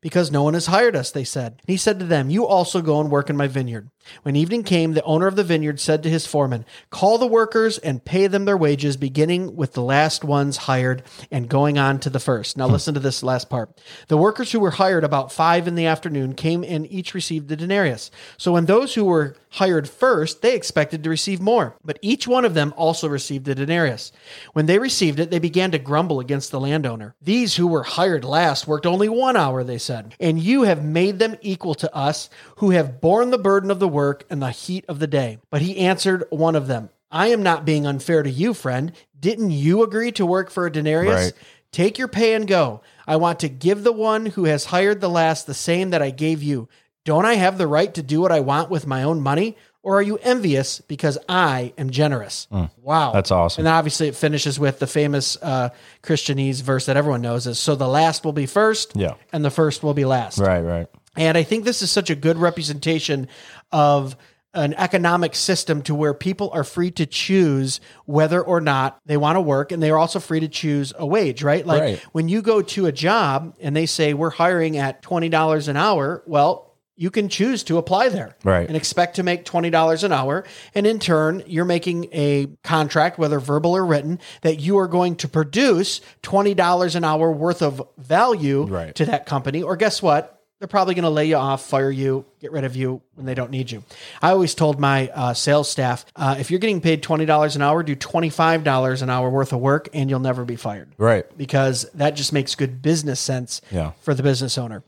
Because 0.00 0.30
no 0.30 0.44
one 0.44 0.54
has 0.54 0.66
hired 0.66 0.94
us, 0.94 1.10
they 1.10 1.24
said. 1.24 1.52
And 1.52 1.68
he 1.68 1.76
said 1.76 1.98
to 1.98 2.06
them, 2.06 2.30
You 2.30 2.46
also 2.46 2.80
go 2.80 3.00
and 3.00 3.10
work 3.10 3.28
in 3.28 3.36
my 3.36 3.48
vineyard. 3.48 3.90
When 4.22 4.36
evening 4.36 4.62
came, 4.62 4.92
the 4.92 5.02
owner 5.02 5.26
of 5.26 5.34
the 5.34 5.42
vineyard 5.42 5.80
said 5.80 6.02
to 6.02 6.10
his 6.10 6.24
foreman, 6.24 6.64
Call 6.90 7.18
the 7.18 7.26
workers 7.26 7.78
and 7.78 8.04
pay 8.04 8.28
them 8.28 8.44
their 8.44 8.56
wages, 8.56 8.96
beginning 8.96 9.56
with 9.56 9.72
the 9.72 9.82
last 9.82 10.22
ones 10.22 10.56
hired 10.56 11.02
and 11.32 11.48
going 11.48 11.78
on 11.78 11.98
to 12.00 12.10
the 12.10 12.20
first. 12.20 12.56
Now, 12.56 12.68
listen 12.68 12.94
to 12.94 13.00
this 13.00 13.24
last 13.24 13.50
part. 13.50 13.70
The 14.06 14.16
workers 14.16 14.52
who 14.52 14.60
were 14.60 14.70
hired 14.70 15.02
about 15.02 15.32
five 15.32 15.66
in 15.66 15.74
the 15.74 15.86
afternoon 15.86 16.34
came 16.34 16.62
and 16.62 16.90
each 16.90 17.12
received 17.12 17.50
a 17.50 17.56
denarius. 17.56 18.10
So 18.36 18.52
when 18.52 18.66
those 18.66 18.94
who 18.94 19.04
were 19.04 19.36
hired 19.50 19.88
first, 19.88 20.42
they 20.42 20.54
expected 20.54 21.02
to 21.04 21.10
receive 21.10 21.40
more. 21.40 21.76
But 21.84 21.98
each 22.02 22.28
one 22.28 22.44
of 22.44 22.54
them 22.54 22.74
also 22.76 23.08
received 23.08 23.48
a 23.48 23.54
denarius. 23.54 24.12
When 24.52 24.66
they 24.66 24.78
received 24.78 25.20
it, 25.20 25.30
they 25.30 25.38
began 25.38 25.70
to 25.72 25.78
grumble 25.78 26.20
against 26.20 26.50
the 26.50 26.60
landowner. 26.60 27.14
These 27.20 27.56
who 27.56 27.66
were 27.66 27.82
hired 27.82 28.24
last 28.24 28.66
worked 28.66 28.86
only 28.86 29.08
one 29.08 29.36
hour, 29.36 29.64
they 29.64 29.78
said, 29.78 30.14
and 30.20 30.38
you 30.38 30.62
have 30.62 30.84
made 30.84 31.18
them 31.18 31.36
equal 31.40 31.74
to 31.76 31.94
us 31.94 32.30
who 32.56 32.70
have 32.70 33.00
borne 33.00 33.30
the 33.30 33.38
burden 33.38 33.70
of 33.70 33.78
the 33.78 33.88
work 33.88 34.24
and 34.30 34.42
the 34.42 34.50
heat 34.50 34.84
of 34.88 34.98
the 34.98 35.06
day. 35.06 35.38
But 35.50 35.62
he 35.62 35.78
answered 35.78 36.24
one 36.30 36.56
of 36.56 36.66
them, 36.66 36.90
I 37.10 37.28
am 37.28 37.42
not 37.42 37.64
being 37.64 37.86
unfair 37.86 38.22
to 38.22 38.30
you, 38.30 38.52
friend. 38.52 38.92
Didn't 39.18 39.50
you 39.50 39.82
agree 39.82 40.12
to 40.12 40.26
work 40.26 40.50
for 40.50 40.66
a 40.66 40.72
denarius? 40.72 41.24
Right. 41.24 41.32
Take 41.72 41.98
your 41.98 42.08
pay 42.08 42.34
and 42.34 42.46
go. 42.46 42.82
I 43.06 43.16
want 43.16 43.40
to 43.40 43.48
give 43.48 43.82
the 43.82 43.92
one 43.92 44.26
who 44.26 44.44
has 44.44 44.66
hired 44.66 45.00
the 45.00 45.08
last 45.08 45.46
the 45.46 45.54
same 45.54 45.90
that 45.90 46.02
I 46.02 46.10
gave 46.10 46.42
you. 46.42 46.68
Don't 47.08 47.24
I 47.24 47.36
have 47.36 47.56
the 47.56 47.66
right 47.66 47.94
to 47.94 48.02
do 48.02 48.20
what 48.20 48.30
I 48.32 48.40
want 48.40 48.68
with 48.68 48.86
my 48.86 49.02
own 49.02 49.22
money? 49.22 49.56
Or 49.82 49.96
are 49.96 50.02
you 50.02 50.18
envious 50.18 50.82
because 50.82 51.16
I 51.26 51.72
am 51.78 51.88
generous? 51.88 52.46
Wow. 52.50 53.12
Hmm. 53.12 53.16
That's 53.16 53.30
awesome. 53.30 53.62
And 53.62 53.68
obviously, 53.74 54.08
it 54.08 54.14
finishes 54.14 54.60
with 54.60 54.78
the 54.78 54.86
famous 54.86 55.38
uh, 55.40 55.70
Christianese 56.02 56.60
verse 56.60 56.84
that 56.84 56.98
everyone 56.98 57.22
knows 57.22 57.46
is 57.46 57.58
So 57.58 57.74
the 57.76 57.88
last 57.88 58.26
will 58.26 58.34
be 58.34 58.44
first, 58.44 58.92
Yeah. 58.94 59.14
and 59.32 59.42
the 59.42 59.50
first 59.50 59.82
will 59.82 59.94
be 59.94 60.04
last. 60.04 60.36
right, 60.38 60.60
right. 60.60 60.86
And 61.16 61.38
I 61.38 61.44
think 61.44 61.64
this 61.64 61.80
is 61.80 61.90
such 61.90 62.10
a 62.10 62.14
good 62.14 62.36
representation 62.36 63.26
of 63.72 64.14
an 64.52 64.74
economic 64.74 65.34
system 65.34 65.80
to 65.84 65.94
where 65.94 66.12
people 66.12 66.50
are 66.52 66.64
free 66.64 66.90
to 66.90 67.06
choose 67.06 67.80
whether 68.04 68.42
or 68.42 68.60
not 68.60 68.98
they 69.06 69.16
want 69.16 69.36
to 69.36 69.40
work 69.40 69.72
and 69.72 69.82
they're 69.82 69.96
also 69.96 70.20
free 70.20 70.40
to 70.40 70.48
choose 70.48 70.92
a 70.98 71.06
wage, 71.06 71.42
right? 71.42 71.66
Like 71.66 71.80
Right. 71.80 71.98
when 72.12 72.28
you 72.28 72.42
go 72.42 72.60
to 72.60 72.84
a 72.84 72.92
job 72.92 73.54
and 73.62 73.74
they 73.74 73.86
say 73.86 74.12
we're 74.12 74.28
hiring 74.30 74.76
at 74.76 75.00
$20 75.02 75.68
an 75.68 75.76
hour, 75.78 76.22
well, 76.26 76.67
you 76.98 77.10
can 77.10 77.28
choose 77.28 77.62
to 77.62 77.78
apply 77.78 78.08
there 78.08 78.34
Right. 78.42 78.66
and 78.66 78.76
expect 78.76 79.16
to 79.16 79.22
make 79.22 79.44
$20 79.44 80.02
an 80.02 80.12
hour. 80.12 80.44
And 80.74 80.86
in 80.86 80.98
turn, 80.98 81.44
you're 81.46 81.64
making 81.64 82.08
a 82.12 82.48
contract, 82.64 83.18
whether 83.18 83.38
verbal 83.38 83.76
or 83.76 83.86
written, 83.86 84.18
that 84.42 84.58
you 84.60 84.76
are 84.78 84.88
going 84.88 85.14
to 85.16 85.28
produce 85.28 86.00
$20 86.22 86.94
an 86.96 87.04
hour 87.04 87.30
worth 87.30 87.62
of 87.62 87.80
value 87.96 88.64
Right. 88.64 88.94
to 88.96 89.06
that 89.06 89.26
company. 89.26 89.62
Or 89.62 89.76
guess 89.76 90.02
what? 90.02 90.34
They're 90.58 90.66
probably 90.66 90.94
going 90.94 91.04
to 91.04 91.08
lay 91.10 91.26
you 91.26 91.36
off, 91.36 91.64
fire 91.64 91.88
you, 91.88 92.24
get 92.40 92.50
rid 92.50 92.64
of 92.64 92.74
you 92.74 93.00
when 93.14 93.26
they 93.26 93.34
don't 93.34 93.52
need 93.52 93.70
you. 93.70 93.84
I 94.20 94.30
always 94.32 94.56
told 94.56 94.80
my 94.80 95.06
uh, 95.14 95.32
sales 95.34 95.70
staff 95.70 96.04
uh, 96.16 96.34
if 96.40 96.50
you're 96.50 96.58
getting 96.58 96.80
paid 96.80 97.00
$20 97.00 97.54
an 97.54 97.62
hour, 97.62 97.84
do 97.84 97.94
$25 97.94 99.02
an 99.02 99.08
hour 99.08 99.30
worth 99.30 99.52
of 99.52 99.60
work 99.60 99.88
and 99.94 100.10
you'll 100.10 100.18
never 100.18 100.44
be 100.44 100.56
fired 100.56 100.88
Right. 100.98 101.24
because 101.38 101.88
that 101.94 102.16
just 102.16 102.32
makes 102.32 102.56
good 102.56 102.82
business 102.82 103.20
sense 103.20 103.60
Yeah. 103.70 103.92
for 104.00 104.14
the 104.14 104.24
business 104.24 104.58
owner. 104.58 104.82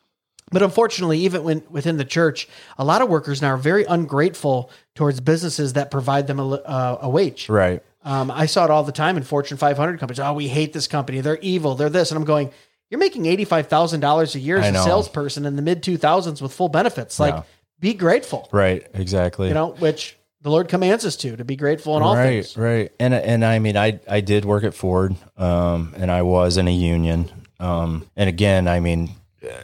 But 0.50 0.62
unfortunately, 0.62 1.18
even 1.20 1.44
when 1.44 1.62
within 1.70 1.96
the 1.96 2.04
church, 2.04 2.48
a 2.76 2.84
lot 2.84 3.02
of 3.02 3.08
workers 3.08 3.40
now 3.40 3.48
are 3.54 3.56
very 3.56 3.84
ungrateful 3.84 4.70
towards 4.94 5.20
businesses 5.20 5.74
that 5.74 5.90
provide 5.90 6.26
them 6.26 6.40
a, 6.40 6.48
uh, 6.48 6.98
a 7.02 7.08
wage. 7.08 7.48
Right. 7.48 7.82
Um, 8.02 8.30
I 8.30 8.46
saw 8.46 8.64
it 8.64 8.70
all 8.70 8.82
the 8.82 8.92
time 8.92 9.16
in 9.16 9.22
Fortune 9.22 9.56
500 9.58 9.98
companies. 10.00 10.18
Oh, 10.20 10.32
we 10.32 10.48
hate 10.48 10.72
this 10.72 10.86
company. 10.88 11.20
They're 11.20 11.38
evil. 11.40 11.74
They're 11.74 11.90
this. 11.90 12.10
And 12.10 12.18
I'm 12.18 12.24
going, 12.24 12.50
you're 12.88 12.98
making 12.98 13.24
$85,000 13.24 14.34
a 14.34 14.38
year 14.40 14.56
as 14.58 14.74
a 14.74 14.82
salesperson 14.82 15.44
in 15.46 15.54
the 15.56 15.62
mid 15.62 15.82
2000s 15.82 16.40
with 16.42 16.52
full 16.52 16.68
benefits. 16.68 17.20
Like, 17.20 17.34
Yeah. 17.34 17.42
be 17.78 17.94
grateful, 17.94 18.48
Right. 18.52 18.86
Exactly. 18.94 19.48
you 19.48 19.54
know, 19.54 19.68
which 19.78 20.16
the 20.42 20.50
Lord 20.50 20.68
commands 20.68 21.04
us 21.04 21.16
to, 21.16 21.36
to 21.36 21.44
be 21.44 21.54
grateful 21.56 21.96
in 21.96 22.02
all 22.02 22.16
right, 22.16 22.42
things. 22.44 22.56
right. 22.56 22.90
And 22.98 23.12
and 23.14 23.44
I 23.44 23.58
mean, 23.58 23.76
I 23.76 24.00
I 24.08 24.20
did 24.20 24.44
work 24.46 24.64
at 24.64 24.72
Ford, 24.74 25.14
um, 25.36 25.94
and 25.96 26.10
I 26.10 26.22
was 26.22 26.56
in 26.56 26.66
a 26.66 26.72
union. 26.72 27.30
Um, 27.60 28.06
and 28.16 28.28
again, 28.28 28.66
I 28.66 28.80
mean, 28.80 29.10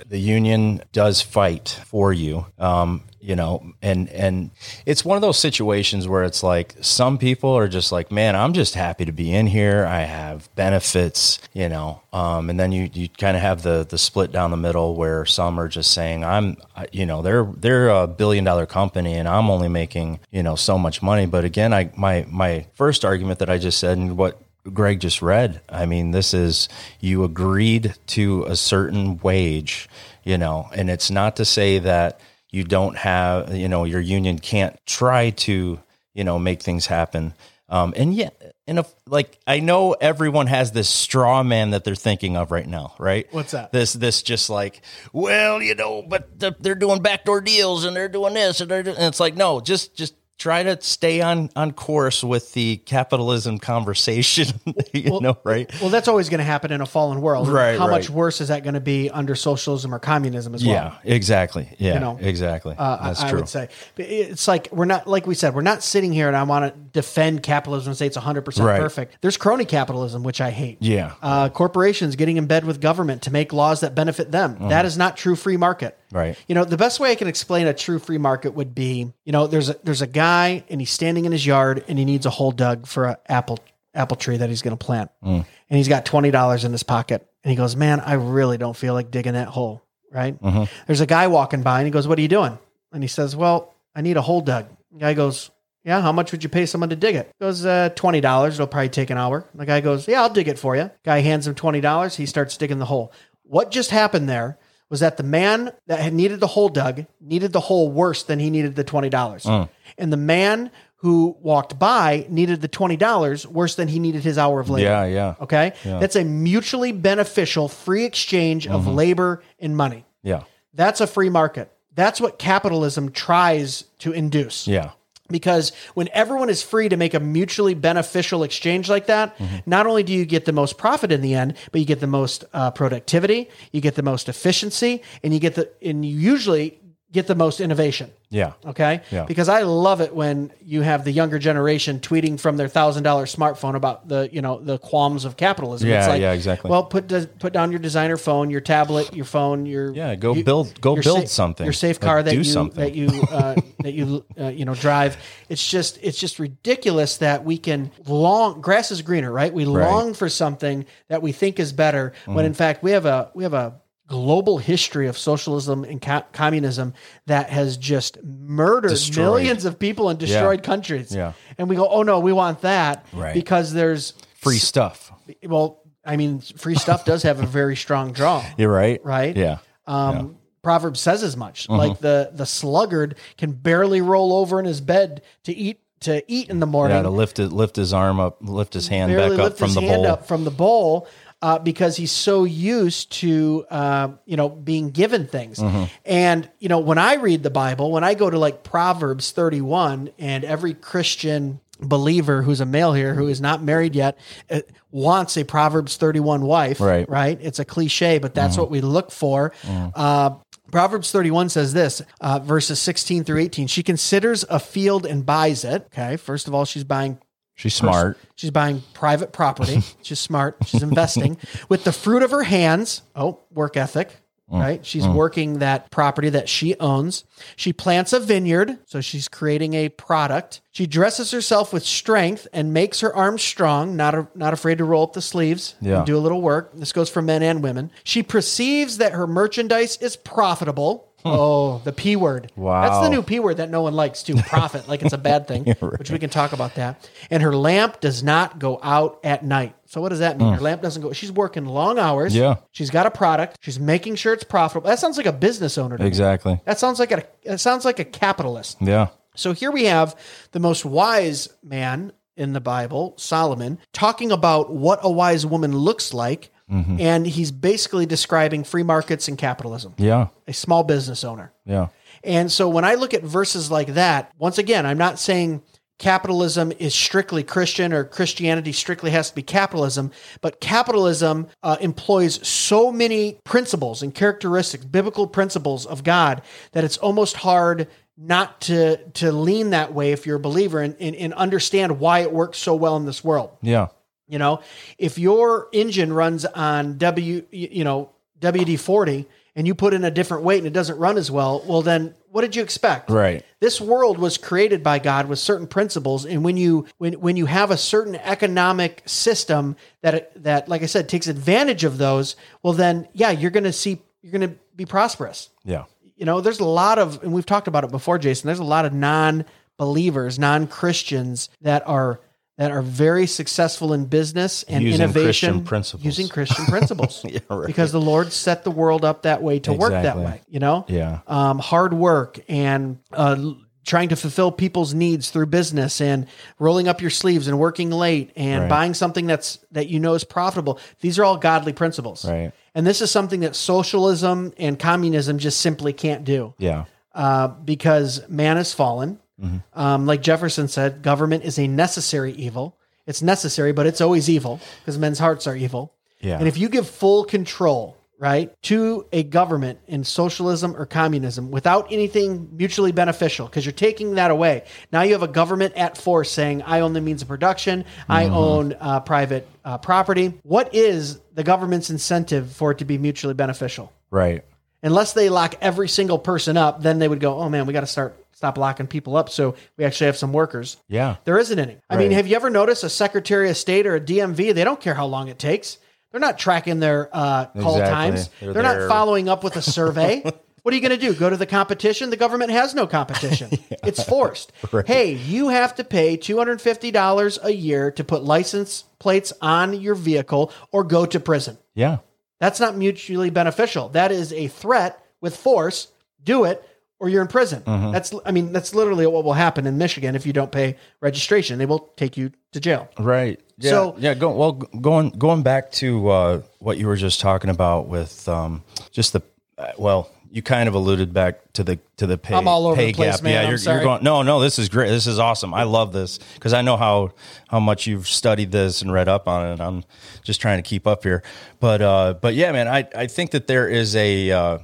the 0.06 0.18
union 0.18 0.82
does 0.92 1.20
fight 1.20 1.80
for 1.84 2.12
you. 2.12 2.46
Um, 2.58 3.02
you 3.26 3.34
know, 3.34 3.72
and 3.82 4.08
and 4.10 4.52
it's 4.86 5.04
one 5.04 5.16
of 5.16 5.20
those 5.20 5.36
situations 5.36 6.06
where 6.06 6.22
it's 6.22 6.44
like 6.44 6.76
some 6.80 7.18
people 7.18 7.50
are 7.50 7.66
just 7.66 7.90
like, 7.90 8.12
man, 8.12 8.36
I'm 8.36 8.52
just 8.52 8.74
happy 8.74 9.04
to 9.04 9.10
be 9.10 9.34
in 9.34 9.48
here. 9.48 9.84
I 9.84 10.02
have 10.02 10.48
benefits, 10.54 11.40
you 11.52 11.68
know. 11.68 12.02
Um, 12.12 12.50
and 12.50 12.60
then 12.60 12.70
you 12.70 12.88
you 12.94 13.08
kind 13.08 13.36
of 13.36 13.42
have 13.42 13.62
the 13.62 13.84
the 13.88 13.98
split 13.98 14.30
down 14.30 14.52
the 14.52 14.56
middle 14.56 14.94
where 14.94 15.26
some 15.26 15.58
are 15.58 15.66
just 15.66 15.90
saying, 15.90 16.24
I'm, 16.24 16.56
you 16.92 17.04
know, 17.04 17.20
they're 17.20 17.44
they're 17.56 17.88
a 17.88 18.06
billion 18.06 18.44
dollar 18.44 18.64
company 18.64 19.14
and 19.14 19.26
I'm 19.26 19.50
only 19.50 19.68
making 19.68 20.20
you 20.30 20.44
know 20.44 20.54
so 20.54 20.78
much 20.78 21.02
money. 21.02 21.26
But 21.26 21.44
again, 21.44 21.74
I 21.74 21.90
my 21.96 22.24
my 22.28 22.66
first 22.74 23.04
argument 23.04 23.40
that 23.40 23.50
I 23.50 23.58
just 23.58 23.80
said 23.80 23.98
and 23.98 24.16
what 24.16 24.40
Greg 24.72 25.00
just 25.00 25.22
read. 25.22 25.60
I 25.68 25.86
mean, 25.86 26.10
this 26.10 26.34
is 26.34 26.68
you 27.00 27.24
agreed 27.24 27.94
to 28.08 28.44
a 28.44 28.56
certain 28.56 29.18
wage, 29.18 29.88
you 30.24 30.38
know, 30.38 30.68
and 30.74 30.90
it's 30.90 31.10
not 31.10 31.36
to 31.36 31.44
say 31.44 31.78
that 31.78 32.20
you 32.50 32.64
don't 32.64 32.96
have, 32.96 33.54
you 33.54 33.68
know, 33.68 33.84
your 33.84 34.00
union 34.00 34.38
can't 34.38 34.78
try 34.86 35.30
to, 35.30 35.80
you 36.14 36.24
know, 36.24 36.38
make 36.38 36.62
things 36.62 36.86
happen. 36.86 37.34
Um, 37.68 37.94
and 37.96 38.14
yet, 38.14 38.54
and 38.68 38.78
a 38.78 38.86
like, 39.08 39.38
I 39.46 39.58
know 39.58 39.92
everyone 39.92 40.46
has 40.46 40.70
this 40.70 40.88
straw 40.88 41.42
man 41.42 41.70
that 41.70 41.82
they're 41.82 41.96
thinking 41.96 42.36
of 42.36 42.52
right 42.52 42.66
now, 42.66 42.94
right? 42.98 43.26
What's 43.32 43.52
that? 43.52 43.72
This, 43.72 43.92
this 43.92 44.22
just 44.22 44.48
like, 44.48 44.82
well, 45.12 45.60
you 45.60 45.74
know, 45.74 46.02
but 46.02 46.38
th- 46.38 46.54
they're 46.60 46.76
doing 46.76 47.02
backdoor 47.02 47.40
deals 47.40 47.84
and 47.84 47.96
they're 47.96 48.08
doing 48.08 48.34
this 48.34 48.60
and 48.60 48.70
they're, 48.70 48.84
do-" 48.84 48.90
and 48.90 49.04
it's 49.04 49.20
like, 49.20 49.36
no, 49.36 49.60
just, 49.60 49.96
just 49.96 50.14
try 50.38 50.62
to 50.62 50.78
stay 50.82 51.20
on 51.22 51.48
on 51.56 51.72
course 51.72 52.22
with 52.22 52.52
the 52.52 52.76
capitalism 52.78 53.58
conversation, 53.58 54.48
you 54.92 55.20
know, 55.20 55.38
right? 55.44 55.70
Well, 55.80 55.88
that's 55.90 56.08
always 56.08 56.28
going 56.28 56.38
to 56.38 56.44
happen 56.44 56.72
in 56.72 56.80
a 56.80 56.86
fallen 56.86 57.20
world. 57.22 57.48
Right, 57.48 57.78
How 57.78 57.86
much 57.88 58.10
worse 58.10 58.40
is 58.40 58.48
that 58.48 58.62
going 58.62 58.74
to 58.74 58.80
be 58.80 59.08
under 59.10 59.34
socialism 59.34 59.94
or 59.94 59.98
communism 59.98 60.54
as 60.54 60.64
well? 60.64 60.74
Yeah, 61.04 61.14
exactly. 61.14 61.68
Yeah, 61.78 61.94
You 61.94 62.00
know, 62.00 62.18
exactly. 62.20 62.74
Uh, 62.78 62.96
That's 63.08 63.22
I, 63.22 63.26
I 63.26 63.30
true. 63.30 63.38
would 63.40 63.48
say 63.48 63.68
But 63.94 64.06
it's 64.06 64.46
like 64.46 64.68
we're 64.72 64.84
not 64.84 65.06
like 65.06 65.26
we 65.26 65.34
said 65.34 65.54
we're 65.54 65.62
not 65.62 65.82
sitting 65.82 66.12
here 66.12 66.28
and 66.28 66.36
I 66.36 66.42
want 66.42 66.72
to 66.72 66.78
defend 66.92 67.42
capitalism 67.42 67.90
and 67.90 67.96
say 67.96 68.06
it's 68.06 68.16
100% 68.16 68.64
Right. 68.64 68.80
perfect. 68.80 69.18
There's 69.22 69.36
crony 69.36 69.64
capitalism 69.64 70.22
which 70.22 70.40
I 70.40 70.50
hate. 70.50 70.78
Yeah. 70.80 71.12
Uh, 71.22 71.48
corporations 71.48 72.16
getting 72.16 72.36
in 72.36 72.46
bed 72.46 72.64
with 72.64 72.80
government 72.80 73.22
to 73.22 73.30
make 73.30 73.52
laws 73.52 73.80
that 73.80 73.94
benefit 73.94 74.32
them. 74.32 74.68
That 74.68 74.84
is 74.84 74.98
not 74.98 75.16
true 75.16 75.36
free 75.36 75.56
market. 75.56 75.98
Right. 76.12 76.36
You 76.48 76.54
know, 76.54 76.64
the 76.64 76.76
best 76.76 77.00
way 77.00 77.10
I 77.10 77.14
can 77.14 77.28
explain 77.28 77.66
a 77.66 77.74
true 77.74 77.98
free 77.98 78.18
market 78.18 78.54
would 78.54 78.74
be, 78.74 79.12
you 79.24 79.32
know, 79.32 79.46
there's 79.46 79.70
a 79.70 79.76
there's 79.82 80.02
a 80.02 80.06
guy 80.06 80.64
and 80.68 80.80
he's 80.80 80.90
standing 80.90 81.24
in 81.24 81.32
his 81.32 81.44
yard 81.44 81.84
and 81.88 81.98
he 81.98 82.04
needs 82.04 82.26
a 82.26 82.30
hole 82.30 82.52
dug 82.52 82.86
for 82.86 83.06
an 83.06 83.16
apple 83.28 83.58
apple 83.94 84.16
tree 84.16 84.36
that 84.36 84.48
he's 84.48 84.62
going 84.62 84.76
to 84.76 84.84
plant. 84.84 85.10
Mm. 85.24 85.44
And 85.68 85.76
he's 85.76 85.88
got 85.88 86.04
$20 86.04 86.64
in 86.64 86.72
his 86.72 86.82
pocket. 86.82 87.26
And 87.42 87.50
he 87.50 87.56
goes, 87.56 87.76
"Man, 87.76 88.00
I 88.00 88.14
really 88.14 88.58
don't 88.58 88.76
feel 88.76 88.94
like 88.94 89.10
digging 89.10 89.34
that 89.34 89.48
hole." 89.48 89.82
Right? 90.12 90.40
Mm-hmm. 90.40 90.64
There's 90.86 91.00
a 91.00 91.06
guy 91.06 91.26
walking 91.26 91.62
by 91.62 91.80
and 91.80 91.86
he 91.86 91.90
goes, 91.90 92.06
"What 92.08 92.18
are 92.18 92.22
you 92.22 92.28
doing?" 92.28 92.58
And 92.92 93.02
he 93.02 93.08
says, 93.08 93.34
"Well, 93.34 93.74
I 93.94 94.00
need 94.00 94.16
a 94.16 94.22
hole 94.22 94.40
dug." 94.40 94.66
The 94.92 94.98
guy 94.98 95.14
goes, 95.14 95.50
"Yeah, 95.84 96.00
how 96.00 96.12
much 96.12 96.32
would 96.32 96.42
you 96.42 96.48
pay 96.48 96.66
someone 96.66 96.90
to 96.90 96.96
dig 96.96 97.16
it?" 97.16 97.30
He 97.38 97.44
goes, 97.44 97.66
uh, 97.66 97.90
"$20. 97.94 98.54
It'll 98.54 98.66
probably 98.66 98.88
take 98.88 99.10
an 99.10 99.18
hour." 99.18 99.44
The 99.54 99.66
guy 99.66 99.80
goes, 99.80 100.08
"Yeah, 100.08 100.22
I'll 100.22 100.30
dig 100.30 100.48
it 100.48 100.58
for 100.58 100.76
you." 100.76 100.90
Guy 101.04 101.20
hands 101.20 101.46
him 101.46 101.54
$20. 101.54 102.16
He 102.16 102.26
starts 102.26 102.56
digging 102.56 102.78
the 102.78 102.86
hole. 102.86 103.12
What 103.42 103.70
just 103.70 103.90
happened 103.90 104.28
there 104.28 104.58
was 104.88 105.00
that 105.00 105.16
the 105.16 105.22
man 105.22 105.72
that 105.86 106.00
had 106.00 106.14
needed 106.14 106.40
the 106.40 106.46
hole 106.46 106.68
dug 106.68 107.06
needed 107.20 107.52
the 107.52 107.60
hole 107.60 107.90
worse 107.90 108.22
than 108.22 108.38
he 108.38 108.50
needed 108.50 108.76
the 108.76 108.84
$20. 108.84 109.10
Mm. 109.10 109.68
And 109.98 110.12
the 110.12 110.16
man 110.16 110.70
who 110.96 111.36
walked 111.40 111.78
by 111.78 112.26
needed 112.28 112.60
the 112.60 112.68
$20 112.68 113.46
worse 113.46 113.74
than 113.74 113.88
he 113.88 113.98
needed 113.98 114.24
his 114.24 114.38
hour 114.38 114.60
of 114.60 114.70
labor. 114.70 114.88
Yeah, 114.88 115.04
yeah, 115.04 115.34
Okay? 115.40 115.72
That's 115.84 116.16
a 116.16 116.24
mutually 116.24 116.92
beneficial 116.92 117.68
free 117.68 118.04
exchange 118.04 118.66
of 118.66 118.82
mm-hmm. 118.82 118.94
labor 118.94 119.42
and 119.58 119.76
money. 119.76 120.04
yeah, 120.22 120.42
That's 120.72 121.00
a 121.00 121.06
free 121.06 121.30
market. 121.30 121.70
That's 121.94 122.20
what 122.20 122.38
capitalism 122.38 123.10
tries 123.10 123.82
to 124.00 124.12
induce. 124.12 124.66
yeah. 124.66 124.92
Because 125.28 125.72
when 125.94 126.08
everyone 126.12 126.50
is 126.50 126.62
free 126.62 126.88
to 126.88 126.96
make 126.96 127.14
a 127.14 127.20
mutually 127.20 127.74
beneficial 127.74 128.42
exchange 128.44 128.88
like 128.88 129.06
that, 129.06 129.36
not 129.66 129.86
only 129.86 130.02
do 130.02 130.12
you 130.12 130.24
get 130.24 130.44
the 130.44 130.52
most 130.52 130.78
profit 130.78 131.10
in 131.10 131.20
the 131.20 131.34
end, 131.34 131.54
but 131.72 131.80
you 131.80 131.86
get 131.86 132.00
the 132.00 132.06
most 132.06 132.44
uh, 132.54 132.70
productivity, 132.70 133.50
you 133.72 133.80
get 133.80 133.96
the 133.96 134.02
most 134.02 134.28
efficiency, 134.28 135.02
and 135.22 135.34
you 135.34 135.40
get 135.40 135.54
the 135.56 135.68
and 135.82 136.04
you 136.04 136.16
usually 136.16 136.78
get 137.16 137.26
the 137.26 137.34
most 137.34 137.60
innovation. 137.60 138.10
Yeah. 138.30 138.52
Okay. 138.64 139.02
Yeah. 139.10 139.24
Because 139.24 139.48
I 139.48 139.62
love 139.62 140.00
it 140.00 140.12
when 140.14 140.52
you 140.64 140.82
have 140.82 141.04
the 141.04 141.12
younger 141.12 141.38
generation 141.38 142.00
tweeting 142.00 142.38
from 142.40 142.56
their 142.56 142.68
thousand 142.68 143.02
dollar 143.04 143.24
smartphone 143.26 143.74
about 143.76 144.08
the 144.08 144.28
you 144.32 144.42
know 144.42 144.58
the 144.60 144.78
qualms 144.78 145.24
of 145.24 145.36
capitalism. 145.36 145.88
Yeah, 145.88 146.14
yeah, 146.14 146.32
exactly. 146.32 146.70
Well, 146.70 146.84
put 146.84 147.08
put 147.38 147.52
down 147.52 147.70
your 147.72 147.78
designer 147.80 148.16
phone, 148.16 148.50
your 148.50 148.60
tablet, 148.60 149.14
your 149.14 149.24
phone, 149.24 149.64
your 149.66 149.92
Yeah, 149.94 150.14
go 150.16 150.34
you- 150.34 150.44
build- 150.44 150.80
go 150.80 150.96
build 150.96 151.28
something. 151.28 151.64
Your 151.64 151.72
safe 151.72 151.96
Like, 151.96 152.08
car 152.08 152.22
that 152.22 152.30
do 152.30 152.38
you 152.38 152.44
something. 152.44 152.82
that 152.84 152.94
you 152.94 153.08
uh, 153.30 153.54
that 153.84 153.92
you 153.94 154.24
uh, 154.40 154.48
you 154.48 154.64
know 154.64 154.74
drive. 154.74 155.16
It's 155.48 155.66
just 155.68 155.98
it's 156.02 156.18
just 156.18 156.38
ridiculous 156.38 157.18
that 157.18 157.44
we 157.44 157.58
can 157.58 157.90
long 158.06 158.60
grass 158.60 158.90
is 158.90 159.02
greener, 159.02 159.30
right? 159.32 159.52
We 159.52 159.64
long 159.64 160.14
for 160.14 160.28
something 160.28 160.84
that 161.08 161.22
we 161.22 161.32
think 161.32 161.58
is 161.60 161.72
better 161.72 162.12
when 162.26 162.36
Mm-hmm. 162.38 162.46
in 162.46 162.54
fact 162.54 162.82
we 162.82 162.90
have 162.92 163.06
a 163.06 163.30
we 163.34 163.44
have 163.44 163.54
a 163.54 163.74
global 164.08 164.58
history 164.58 165.08
of 165.08 165.18
socialism 165.18 165.84
and 165.84 166.00
co- 166.00 166.22
communism 166.32 166.94
that 167.26 167.50
has 167.50 167.76
just 167.76 168.22
murdered 168.22 168.88
Destroyed. 168.90 169.24
millions 169.26 169.64
of 169.64 169.78
people 169.78 170.08
and 170.08 170.18
destroyed 170.18 170.62
countries. 170.62 171.14
Yeah. 171.14 171.32
And 171.58 171.68
we 171.68 171.76
go, 171.76 171.88
"Oh 171.88 172.02
no, 172.02 172.20
we 172.20 172.32
want 172.32 172.60
that." 172.60 173.04
Right. 173.12 173.34
Because 173.34 173.72
there's 173.72 174.12
Free 174.36 174.58
stuff. 174.58 175.10
well, 175.42 175.80
I 176.04 176.16
mean, 176.16 176.40
free 176.40 176.76
stuff 176.76 177.04
does 177.04 177.24
have 177.24 177.42
a 177.42 177.46
very 177.46 177.74
strong 177.74 178.12
draw 178.12 178.44
You're 178.56 178.70
right. 178.72 179.04
right? 179.04 179.36
Yeah. 179.36 179.58
Um, 179.86 180.36
Proverbs 180.62 181.00
says 181.00 181.22
as 181.22 181.36
much. 181.36 181.64
Mm-hmm. 181.64 181.72
Like 181.76 181.98
the 182.00 182.30
the 182.32 182.46
sluggard 182.46 183.16
can 183.38 183.52
barely 183.52 184.00
roll 184.00 184.34
over 184.34 184.58
in 184.60 184.66
his 184.66 184.80
bed 184.80 185.22
to 185.44 185.52
eat 185.52 185.80
to 186.00 186.22
eat 186.30 186.48
in 186.50 186.60
the 186.60 186.66
morning. 186.66 186.96
Yeah, 186.96 187.02
to 187.04 187.10
lift 187.10 187.38
it, 187.38 187.48
lift 187.48 187.74
his 187.76 187.92
arm 187.92 188.20
up, 188.20 188.38
lift 188.40 188.74
his 188.74 188.86
hand 188.88 189.10
barely 189.12 189.36
back 189.36 189.46
up 189.52 189.58
from 189.58 189.72
the 189.74 189.80
bowl. 189.80 190.06
up 190.06 190.26
from 190.28 190.44
the 190.44 190.50
bowl. 190.50 191.08
Uh, 191.42 191.58
because 191.58 191.96
he's 191.96 192.12
so 192.12 192.44
used 192.44 193.12
to, 193.12 193.66
uh, 193.70 194.08
you 194.24 194.36
know, 194.38 194.48
being 194.48 194.90
given 194.90 195.26
things. 195.26 195.58
Mm-hmm. 195.58 195.84
And, 196.06 196.50
you 196.58 196.68
know, 196.70 196.78
when 196.78 196.96
I 196.96 197.14
read 197.16 197.42
the 197.42 197.50
Bible, 197.50 197.92
when 197.92 198.02
I 198.04 198.14
go 198.14 198.30
to 198.30 198.38
like 198.38 198.62
Proverbs 198.64 199.32
31 199.32 200.10
and 200.18 200.44
every 200.44 200.72
Christian 200.72 201.60
believer 201.78 202.40
who's 202.42 202.62
a 202.62 202.64
male 202.66 202.94
here 202.94 203.12
who 203.12 203.28
is 203.28 203.38
not 203.40 203.62
married 203.62 203.94
yet 203.94 204.18
uh, 204.50 204.60
wants 204.90 205.36
a 205.36 205.44
Proverbs 205.44 205.96
31 205.98 206.40
wife, 206.40 206.80
Right. 206.80 207.08
Right? 207.08 207.38
It's 207.42 207.58
a 207.58 207.66
cliche, 207.66 208.18
but 208.18 208.34
that's 208.34 208.56
what 208.56 208.70
we 208.70 208.80
look 208.80 209.10
for. 209.10 209.52
Uh, 209.94 210.36
Proverbs 210.72 211.12
31 211.12 211.50
says 211.50 211.72
this, 211.74 212.02
uh, 212.20 212.38
verses 212.40 212.80
16 212.80 213.24
through 213.24 213.38
18. 213.38 213.66
She 213.66 213.82
considers 213.82 214.44
a 214.48 214.58
field 214.58 215.06
and 215.06 215.24
buys 215.24 215.64
it. 215.64 215.86
Okay. 215.92 216.16
First 216.16 216.48
of 216.48 216.54
all, 216.54 216.64
she's 216.64 216.82
buying 216.82 217.18
She's 217.56 217.74
smart. 217.74 218.18
She's 218.36 218.50
buying 218.50 218.82
private 218.92 219.32
property. 219.32 219.82
She's 220.02 220.18
smart. 220.18 220.58
She's 220.66 220.82
investing 220.82 221.38
with 221.68 221.84
the 221.84 221.92
fruit 221.92 222.22
of 222.22 222.30
her 222.30 222.42
hands. 222.44 223.02
Oh, 223.14 223.40
work 223.50 223.76
ethic. 223.76 224.14
Mm. 224.50 224.60
right? 224.60 224.86
She's 224.86 225.04
mm. 225.04 225.14
working 225.14 225.58
that 225.58 225.90
property 225.90 226.28
that 226.28 226.48
she 226.48 226.76
owns. 226.78 227.24
She 227.56 227.72
plants 227.72 228.12
a 228.12 228.20
vineyard, 228.20 228.78
so 228.86 229.00
she's 229.00 229.26
creating 229.26 229.74
a 229.74 229.88
product. 229.88 230.60
She 230.70 230.86
dresses 230.86 231.32
herself 231.32 231.72
with 231.72 231.84
strength 231.84 232.46
and 232.52 232.72
makes 232.72 233.00
her 233.00 233.14
arms 233.14 233.42
strong, 233.42 233.96
not 233.96 234.14
a, 234.14 234.28
not 234.36 234.52
afraid 234.52 234.78
to 234.78 234.84
roll 234.84 235.02
up 235.02 235.14
the 235.14 235.22
sleeves 235.22 235.74
Yeah. 235.80 235.98
and 235.98 236.06
do 236.06 236.16
a 236.16 236.20
little 236.20 236.42
work. 236.42 236.70
This 236.74 236.92
goes 236.92 237.10
for 237.10 237.22
men 237.22 237.42
and 237.42 237.60
women. 237.60 237.90
She 238.04 238.22
perceives 238.22 238.98
that 238.98 239.14
her 239.14 239.26
merchandise 239.26 239.96
is 240.00 240.14
profitable. 240.14 241.08
Oh, 241.26 241.80
the 241.84 241.92
P 241.92 242.16
word. 242.16 242.52
Wow. 242.56 242.82
That's 242.82 243.06
the 243.06 243.10
new 243.10 243.22
P 243.22 243.40
word 243.40 243.58
that 243.58 243.70
no 243.70 243.82
one 243.82 243.94
likes 243.94 244.22
to 244.24 244.36
Profit, 244.36 244.88
like 244.88 245.02
it's 245.02 245.12
a 245.12 245.18
bad 245.18 245.48
thing, 245.48 245.64
which 245.98 246.10
we 246.10 246.18
can 246.18 246.30
talk 246.30 246.52
about 246.52 246.74
that. 246.76 247.08
And 247.30 247.42
her 247.42 247.54
lamp 247.56 248.00
does 248.00 248.22
not 248.22 248.58
go 248.58 248.78
out 248.82 249.20
at 249.24 249.44
night. 249.44 249.74
So 249.86 250.00
what 250.00 250.08
does 250.10 250.18
that 250.18 250.38
mean? 250.38 250.48
Hmm. 250.48 250.54
Her 250.54 250.60
lamp 250.60 250.82
doesn't 250.82 251.02
go. 251.02 251.12
She's 251.12 251.32
working 251.32 251.64
long 251.66 251.98
hours. 251.98 252.34
Yeah. 252.34 252.56
She's 252.72 252.90
got 252.90 253.06
a 253.06 253.10
product. 253.10 253.58
She's 253.60 253.78
making 253.78 254.16
sure 254.16 254.32
it's 254.32 254.44
profitable. 254.44 254.88
That 254.88 254.98
sounds 254.98 255.16
like 255.16 255.26
a 255.26 255.32
business 255.32 255.78
owner. 255.78 255.96
To 255.96 256.02
me. 256.02 256.08
Exactly. 256.08 256.60
That 256.64 256.78
sounds 256.78 256.98
like 256.98 257.12
a. 257.12 257.24
That 257.44 257.60
sounds 257.60 257.84
like 257.84 257.98
a 257.98 258.04
capitalist. 258.04 258.78
Yeah. 258.80 259.08
So 259.34 259.52
here 259.52 259.70
we 259.70 259.84
have 259.84 260.18
the 260.52 260.60
most 260.60 260.84
wise 260.84 261.48
man 261.62 262.12
in 262.36 262.52
the 262.52 262.60
Bible, 262.60 263.14
Solomon, 263.16 263.78
talking 263.92 264.30
about 264.32 264.72
what 264.72 265.00
a 265.02 265.10
wise 265.10 265.46
woman 265.46 265.76
looks 265.76 266.12
like. 266.12 266.50
Mm-hmm. 266.70 267.00
And 267.00 267.26
he's 267.26 267.50
basically 267.52 268.06
describing 268.06 268.64
free 268.64 268.82
markets 268.82 269.28
and 269.28 269.38
capitalism, 269.38 269.94
Yeah. 269.98 270.28
a 270.48 270.52
small 270.52 270.82
business 270.82 271.22
owner. 271.22 271.52
Yeah. 271.64 271.88
And 272.24 272.50
so 272.50 272.68
when 272.68 272.84
I 272.84 272.94
look 272.94 273.14
at 273.14 273.22
verses 273.22 273.70
like 273.70 273.94
that, 273.94 274.32
once 274.38 274.58
again, 274.58 274.84
I'm 274.84 274.98
not 274.98 275.18
saying 275.20 275.62
capitalism 275.98 276.72
is 276.78 276.94
strictly 276.94 277.42
Christian 277.42 277.92
or 277.92 278.04
Christianity 278.04 278.72
strictly 278.72 279.10
has 279.12 279.30
to 279.30 279.34
be 279.34 279.42
capitalism, 279.42 280.10
but 280.40 280.60
capitalism 280.60 281.46
uh, 281.62 281.76
employs 281.80 282.46
so 282.46 282.92
many 282.92 283.38
principles 283.44 284.02
and 284.02 284.14
characteristics, 284.14 284.84
biblical 284.84 285.26
principles 285.26 285.86
of 285.86 286.04
God, 286.04 286.42
that 286.72 286.84
it's 286.84 286.98
almost 286.98 287.36
hard 287.36 287.88
not 288.18 288.60
to 288.62 288.96
to 289.10 289.30
lean 289.30 289.70
that 289.70 289.92
way 289.92 290.12
if 290.12 290.26
you're 290.26 290.36
a 290.36 290.40
believer 290.40 290.80
and, 290.80 290.96
and, 290.98 291.14
and 291.16 291.34
understand 291.34 292.00
why 292.00 292.20
it 292.20 292.32
works 292.32 292.58
so 292.58 292.74
well 292.74 292.96
in 292.96 293.04
this 293.06 293.22
world. 293.22 293.50
Yeah. 293.62 293.88
You 294.28 294.38
know, 294.38 294.60
if 294.98 295.18
your 295.18 295.68
engine 295.72 296.12
runs 296.12 296.44
on 296.44 296.98
W, 296.98 297.44
you 297.50 297.84
know, 297.84 298.10
WD 298.40 298.78
40 298.78 299.26
and 299.54 299.66
you 299.66 299.74
put 299.74 299.94
in 299.94 300.04
a 300.04 300.10
different 300.10 300.42
weight 300.42 300.58
and 300.58 300.66
it 300.66 300.72
doesn't 300.72 300.98
run 300.98 301.16
as 301.16 301.30
well, 301.30 301.62
well, 301.66 301.80
then 301.80 302.14
what 302.30 302.42
did 302.42 302.54
you 302.56 302.62
expect? 302.62 303.08
Right. 303.08 303.44
This 303.60 303.80
world 303.80 304.18
was 304.18 304.36
created 304.36 304.82
by 304.82 304.98
God 304.98 305.28
with 305.28 305.38
certain 305.38 305.66
principles. 305.66 306.26
And 306.26 306.44
when 306.44 306.56
you, 306.56 306.86
when, 306.98 307.14
when 307.14 307.36
you 307.36 307.46
have 307.46 307.70
a 307.70 307.76
certain 307.78 308.16
economic 308.16 309.02
system 309.06 309.76
that, 310.02 310.32
that, 310.42 310.68
like 310.68 310.82
I 310.82 310.86
said, 310.86 311.08
takes 311.08 311.28
advantage 311.28 311.84
of 311.84 311.96
those, 311.96 312.36
well, 312.62 312.74
then, 312.74 313.08
yeah, 313.14 313.30
you're 313.30 313.50
going 313.52 313.64
to 313.64 313.72
see, 313.72 314.02
you're 314.22 314.32
going 314.32 314.50
to 314.50 314.56
be 314.74 314.84
prosperous 314.84 315.48
Yeah. 315.64 315.84
you 316.16 316.26
know, 316.26 316.40
there's 316.42 316.60
a 316.60 316.64
lot 316.64 316.98
of, 316.98 317.22
and 317.22 317.32
we've 317.32 317.46
talked 317.46 317.68
about 317.68 317.84
it 317.84 317.90
before, 317.90 318.18
Jason. 318.18 318.46
There's 318.48 318.58
a 318.58 318.64
lot 318.64 318.84
of 318.84 318.92
non-believers, 318.92 320.38
non-Christians 320.38 321.48
that 321.62 321.86
are 321.86 322.20
that 322.58 322.70
are 322.70 322.82
very 322.82 323.26
successful 323.26 323.92
in 323.92 324.06
business 324.06 324.62
and 324.64 324.82
Using 324.82 325.02
innovation, 325.02 325.24
Christian 325.24 325.64
principles. 325.64 326.04
using 326.04 326.28
Christian 326.28 326.64
principles, 326.68 327.22
Yeah, 327.28 327.40
right. 327.50 327.66
because 327.66 327.92
the 327.92 328.00
Lord 328.00 328.32
set 328.32 328.64
the 328.64 328.70
world 328.70 329.04
up 329.04 329.22
that 329.22 329.42
way 329.42 329.58
to 329.60 329.72
work 329.74 329.90
that 329.92 330.16
way. 330.16 330.40
You 330.48 330.60
know, 330.60 330.84
Yeah. 330.88 331.18
um, 331.26 331.58
hard 331.58 331.92
work 331.92 332.38
and 332.48 332.98
uh, 333.12 333.52
trying 333.84 334.08
to 334.08 334.16
fulfill 334.16 334.50
people's 334.50 334.94
needs 334.94 335.30
through 335.30 335.46
business 335.46 336.00
and 336.00 336.26
rolling 336.58 336.88
up 336.88 337.00
your 337.00 337.10
sleeves 337.10 337.46
and 337.46 337.58
working 337.58 337.90
late 337.90 338.32
and 338.36 338.62
Right. 338.62 338.70
buying 338.70 338.94
something 338.94 339.26
that's 339.26 339.58
that 339.72 339.88
you 339.88 340.00
know 340.00 340.14
is 340.14 340.24
profitable. 340.24 340.78
These 341.02 341.18
are 341.18 341.24
all 341.24 341.36
godly 341.36 341.72
principles, 341.74 342.24
Right. 342.24 342.52
and 342.74 342.86
this 342.86 343.00
is 343.02 343.10
something 343.10 343.40
that 343.40 343.54
socialism 343.54 344.52
and 344.58 344.78
communism 344.78 345.38
just 345.38 345.60
simply 345.60 345.92
can't 345.92 346.24
do 346.24 346.54
Yeah. 346.58 346.84
uh, 347.14 347.48
because 347.48 348.22
man 348.28 348.56
has 348.56 348.72
fallen. 348.72 349.18
Mm-hmm. 349.42 349.78
Um, 349.78 350.06
like 350.06 350.22
Jefferson 350.22 350.68
said, 350.68 351.02
government 351.02 351.44
is 351.44 351.58
a 351.58 351.66
necessary 351.66 352.32
evil. 352.32 352.76
It's 353.06 353.22
necessary, 353.22 353.72
but 353.72 353.86
it's 353.86 354.00
always 354.00 354.28
evil 354.28 354.60
because 354.80 354.98
men's 354.98 355.18
hearts 355.18 355.46
are 355.46 355.54
evil. 355.56 355.92
Yeah. 356.20 356.38
And 356.38 356.48
if 356.48 356.56
you 356.58 356.68
give 356.68 356.88
full 356.88 357.24
control, 357.24 357.96
right, 358.18 358.50
to 358.62 359.06
a 359.12 359.22
government 359.22 359.78
in 359.86 360.02
socialism 360.02 360.74
or 360.74 360.86
communism 360.86 361.50
without 361.50 361.92
anything 361.92 362.48
mutually 362.56 362.90
beneficial, 362.92 363.46
because 363.46 363.66
you're 363.66 363.72
taking 363.74 364.14
that 364.14 364.30
away. 364.30 364.64
Now 364.90 365.02
you 365.02 365.12
have 365.12 365.22
a 365.22 365.28
government 365.28 365.74
at 365.76 365.98
force 365.98 366.30
saying, 366.30 366.62
I 366.62 366.80
own 366.80 366.94
the 366.94 367.02
means 367.02 367.20
of 367.20 367.28
production, 367.28 367.84
I 368.08 368.24
Mm-hmm. 368.24 368.34
own 368.34 368.76
uh, 368.80 369.00
private 369.00 369.46
uh, 369.64 369.76
property. 369.78 370.32
What 370.42 370.74
is 370.74 371.20
the 371.34 371.44
government's 371.44 371.90
incentive 371.90 372.50
for 372.52 372.70
it 372.70 372.78
to 372.78 372.86
be 372.86 372.96
mutually 372.96 373.34
beneficial? 373.34 373.92
Right. 374.10 374.44
unless 374.82 375.12
they 375.12 375.28
lock 375.28 375.56
every 375.60 375.88
single 375.88 376.18
person 376.18 376.56
up, 376.56 376.80
then 376.80 376.98
they 376.98 377.08
would 377.08 377.20
go, 377.20 377.38
oh 377.38 377.48
man, 377.50 377.66
we 377.66 377.72
got 377.72 377.80
to 377.80 377.86
start 377.86 378.16
stop 378.36 378.58
locking 378.58 378.86
people 378.86 379.16
up 379.16 379.30
so 379.30 379.54
we 379.78 379.84
actually 379.86 380.04
have 380.06 380.16
some 380.18 380.30
workers. 380.30 380.76
Yeah. 380.88 381.16
There 381.24 381.38
isn't 381.38 381.58
any. 381.58 381.78
I 381.88 381.96
mean, 381.96 382.10
have 382.10 382.26
you 382.26 382.36
ever 382.36 382.50
noticed 382.50 382.84
a 382.84 382.90
Secretary 382.90 383.48
of 383.48 383.56
State 383.56 383.86
or 383.86 383.94
a 383.94 384.00
DMV? 384.00 384.54
They 384.54 384.62
don't 384.62 384.78
care 384.80 384.92
how 384.92 385.06
long 385.06 385.28
it 385.28 385.38
takes. 385.38 385.78
They're 386.12 386.20
not 386.20 386.38
tracking 386.38 386.78
their 386.78 387.08
uh, 387.14 387.46
call 387.46 387.78
Exactly. 387.78 387.94
times. 387.94 388.30
They're, 388.40 388.52
They're 388.52 388.62
not 388.62 388.88
following 388.90 389.30
up 389.30 389.42
with 389.42 389.56
a 389.56 389.62
survey. 389.62 390.20
what 390.62 390.72
are 390.72 390.74
you 390.74 390.82
going 390.86 390.98
to 390.98 391.06
do? 391.06 391.14
Go 391.14 391.30
to 391.30 391.36
the 391.38 391.46
competition? 391.46 392.10
The 392.10 392.18
government 392.18 392.50
has 392.50 392.74
no 392.74 392.86
competition. 392.86 393.50
It's 393.82 394.02
forced. 394.04 394.52
Hey, 394.86 395.12
you 395.14 395.48
have 395.48 395.74
to 395.76 395.84
pay 395.84 396.18
$250 396.18 397.38
a 397.44 397.54
year 397.54 397.90
to 397.92 398.04
put 398.04 398.22
license 398.22 398.84
plates 398.98 399.32
on 399.40 399.80
your 399.80 399.94
vehicle 399.94 400.52
or 400.72 400.84
go 400.84 401.06
to 401.06 401.20
prison. 401.20 401.56
Yeah. 401.74 401.98
That's 402.40 402.60
not 402.60 402.76
mutually 402.76 403.30
beneficial. 403.30 403.88
That 403.90 404.12
is 404.12 404.32
a 404.32 404.48
threat 404.48 405.02
with 405.22 405.36
force. 405.36 405.88
Do 406.22 406.44
it 406.44 406.62
or 406.98 407.08
you're 407.08 407.22
in 407.22 407.28
prison. 407.28 407.62
Mm-hmm. 407.62 407.92
That's 407.92 408.12
I 408.24 408.32
mean 408.32 408.52
that's 408.52 408.74
literally 408.74 409.06
what 409.06 409.24
will 409.24 409.34
happen 409.34 409.66
in 409.66 409.78
Michigan 409.78 410.14
if 410.14 410.26
you 410.26 410.32
don't 410.32 410.52
pay 410.52 410.76
registration. 411.00 411.58
They 411.58 411.66
will 411.66 411.90
take 411.96 412.16
you 412.16 412.32
to 412.52 412.60
jail. 412.60 412.88
Right. 412.98 413.40
Yeah. 413.58 413.70
So- 413.70 413.96
yeah. 413.98 414.14
Go, 414.14 414.30
well, 414.30 414.52
going 414.52 415.10
going 415.10 415.42
back 415.42 415.72
to 415.72 416.08
uh, 416.08 416.42
what 416.58 416.78
you 416.78 416.86
were 416.86 416.96
just 416.96 417.20
talking 417.20 417.50
about 417.50 417.88
with 417.88 418.28
um, 418.28 418.62
just 418.90 419.12
the 419.12 419.22
uh, 419.58 419.72
well, 419.78 420.10
you 420.30 420.42
kind 420.42 420.68
of 420.68 420.74
alluded 420.74 421.14
back 421.14 421.52
to 421.54 421.64
the 421.64 421.78
to 421.96 422.06
the 422.06 422.18
pay. 422.18 422.34
I'm 422.34 422.48
all 422.48 422.66
over 422.66 422.76
pay 422.76 422.88
the 422.88 422.92
place, 422.92 423.16
gap. 423.16 423.22
man. 423.22 423.32
Yeah, 423.32 423.48
you're, 423.48 423.58
you're 423.58 423.82
going. 423.82 424.04
No, 424.04 424.22
no, 424.22 424.40
this 424.40 424.58
is 424.58 424.68
great. 424.68 424.88
This 424.90 425.06
is 425.06 425.18
awesome. 425.18 425.54
I 425.54 425.62
love 425.62 425.92
this 425.92 426.18
because 426.34 426.52
I 426.52 426.60
know 426.62 426.76
how 426.76 427.12
how 427.48 427.60
much 427.60 427.86
you've 427.86 428.06
studied 428.08 428.52
this 428.52 428.82
and 428.82 428.92
read 428.92 429.08
up 429.08 429.28
on 429.28 429.52
it. 429.52 429.60
I'm 429.60 429.84
just 430.22 430.40
trying 430.40 430.58
to 430.58 430.62
keep 430.62 430.86
up 430.86 431.04
here. 431.04 431.22
But 431.60 431.80
uh, 431.80 432.14
but 432.20 432.34
yeah, 432.34 432.52
man, 432.52 432.68
I 432.68 432.86
I 432.94 433.06
think 433.06 433.30
that 433.30 433.46
there 433.46 433.68
is 433.68 433.96
a 433.96 434.30
uh, 434.30 434.58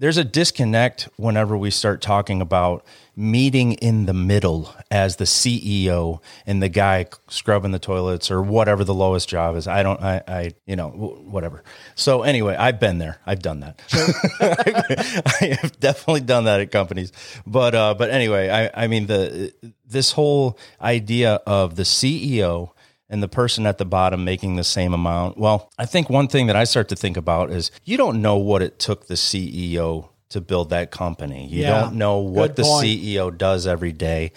there's 0.00 0.16
a 0.16 0.24
disconnect 0.24 1.10
whenever 1.16 1.54
we 1.58 1.70
start 1.70 2.00
talking 2.00 2.40
about 2.40 2.82
meeting 3.14 3.74
in 3.74 4.06
the 4.06 4.14
middle 4.14 4.74
as 4.90 5.16
the 5.16 5.26
CEO 5.26 6.20
and 6.46 6.62
the 6.62 6.70
guy 6.70 7.04
scrubbing 7.28 7.70
the 7.72 7.78
toilets 7.78 8.30
or 8.30 8.40
whatever 8.40 8.82
the 8.82 8.94
lowest 8.94 9.28
job 9.28 9.56
is. 9.56 9.68
I 9.68 9.82
don't, 9.82 10.00
I, 10.00 10.22
I 10.26 10.54
you 10.64 10.74
know, 10.74 10.88
whatever. 10.88 11.62
So 11.96 12.22
anyway, 12.22 12.56
I've 12.56 12.80
been 12.80 12.96
there. 12.96 13.18
I've 13.26 13.42
done 13.42 13.60
that. 13.60 13.82
I 15.42 15.58
have 15.60 15.78
definitely 15.78 16.22
done 16.22 16.44
that 16.44 16.60
at 16.60 16.72
companies. 16.72 17.12
But, 17.46 17.74
uh, 17.74 17.92
but 17.92 18.08
anyway, 18.08 18.48
I, 18.48 18.84
I 18.84 18.86
mean, 18.86 19.06
the, 19.06 19.52
this 19.86 20.12
whole 20.12 20.58
idea 20.80 21.34
of 21.46 21.76
the 21.76 21.82
CEO 21.82 22.70
and 23.10 23.22
the 23.22 23.28
person 23.28 23.66
at 23.66 23.76
the 23.78 23.84
bottom 23.84 24.24
making 24.24 24.56
the 24.56 24.64
same 24.64 24.94
amount. 24.94 25.36
Well, 25.36 25.70
I 25.78 25.84
think 25.84 26.08
one 26.08 26.28
thing 26.28 26.46
that 26.46 26.56
I 26.56 26.64
start 26.64 26.88
to 26.90 26.96
think 26.96 27.16
about 27.16 27.50
is 27.50 27.70
you 27.84 27.96
don't 27.98 28.22
know 28.22 28.36
what 28.36 28.62
it 28.62 28.78
took 28.78 29.08
the 29.08 29.14
CEO 29.14 30.08
to 30.30 30.40
build 30.40 30.70
that 30.70 30.90
company. 30.92 31.46
You 31.48 31.62
Yeah. 31.62 31.80
don't 31.80 31.96
know 31.96 32.18
what 32.18 32.54
Good 32.54 32.56
the 32.56 32.62
point. 32.62 32.86
CEO 32.86 33.36
does 33.36 33.66
every 33.66 33.92
day. 33.92 34.30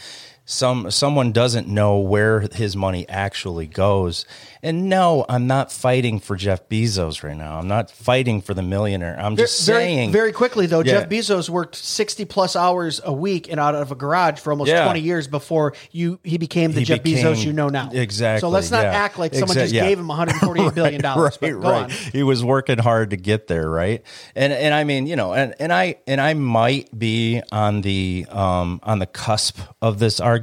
Some 0.54 0.91
someone 0.91 1.32
doesn't 1.32 1.68
know 1.68 1.97
where 1.97 2.41
his 2.41 2.76
money 2.76 3.08
actually 3.10 3.66
goes. 3.68 4.26
And 4.62 4.88
no, 4.88 5.26
I'm 5.28 5.45
not 5.45 5.74
fighting 5.74 6.22
for 6.22 6.38
Jeff 6.38 6.70
Bezos 6.70 7.22
right 7.22 7.36
now. 7.36 7.60
I'm 7.60 7.68
not 7.68 7.91
fighting 7.91 8.41
for 8.41 8.54
the 8.54 8.62
millionaire. 8.62 9.20
I'm 9.20 9.36
just 9.36 9.66
very, 9.66 9.84
saying 9.84 10.12
very 10.14 10.32
quickly 10.32 10.68
though, 10.68 10.80
Yeah. 10.80 11.01
Jeff 11.01 11.10
Bezos 11.10 11.49
worked 11.49 11.76
60 11.76 12.24
plus 12.26 12.56
hours 12.56 13.01
a 13.04 13.12
week 13.12 13.49
and 13.51 13.60
out 13.60 13.76
of 13.76 13.91
a 13.91 13.95
garage 13.95 14.39
for 14.39 14.51
almost 14.54 14.70
Yeah. 14.70 14.86
20 14.86 15.01
years 15.01 15.28
before 15.28 15.74
you 15.91 16.18
he 16.24 16.38
became 16.38 16.72
the 16.72 16.80
He 16.80 16.86
Jeff 16.86 17.04
became- 17.04 17.26
Bezos 17.26 17.43
you 17.43 17.51
know 17.51 17.68
now. 17.68 17.89
Exactly, 17.91 18.39
So 18.39 18.47
let's 18.49 18.72
not 18.72 18.84
yeah. 18.84 18.91
act 18.93 19.20
like 19.20 19.34
someone 19.34 19.58
Exact- 19.58 19.72
just 19.74 19.84
gave 19.86 19.99
him 19.99 20.08
148 20.08 20.74
billion 20.76 21.01
dollars. 21.01 21.38
right, 21.41 21.51
right. 21.58 21.84
on. 21.84 21.89
He 21.89 22.24
was 22.24 22.41
working 22.43 22.78
hard 22.78 23.10
to 23.10 23.18
get 23.18 23.47
there, 23.47 23.70
right? 23.70 24.01
And 24.36 24.54
and 24.54 24.74
I 24.74 24.84
mean, 24.86 25.08
you 25.08 25.16
know, 25.18 25.34
and, 25.34 25.56
and 25.60 25.74
I 25.74 25.95
and 26.08 26.22
I 26.22 26.36
might 26.36 26.97
be 26.97 27.41
on 27.51 27.82
the 27.82 28.26
um 28.30 28.80
on 28.84 28.99
the 28.99 29.08
cusp 29.08 29.60
of 29.82 29.99
this 29.99 30.22
argument. 30.22 30.43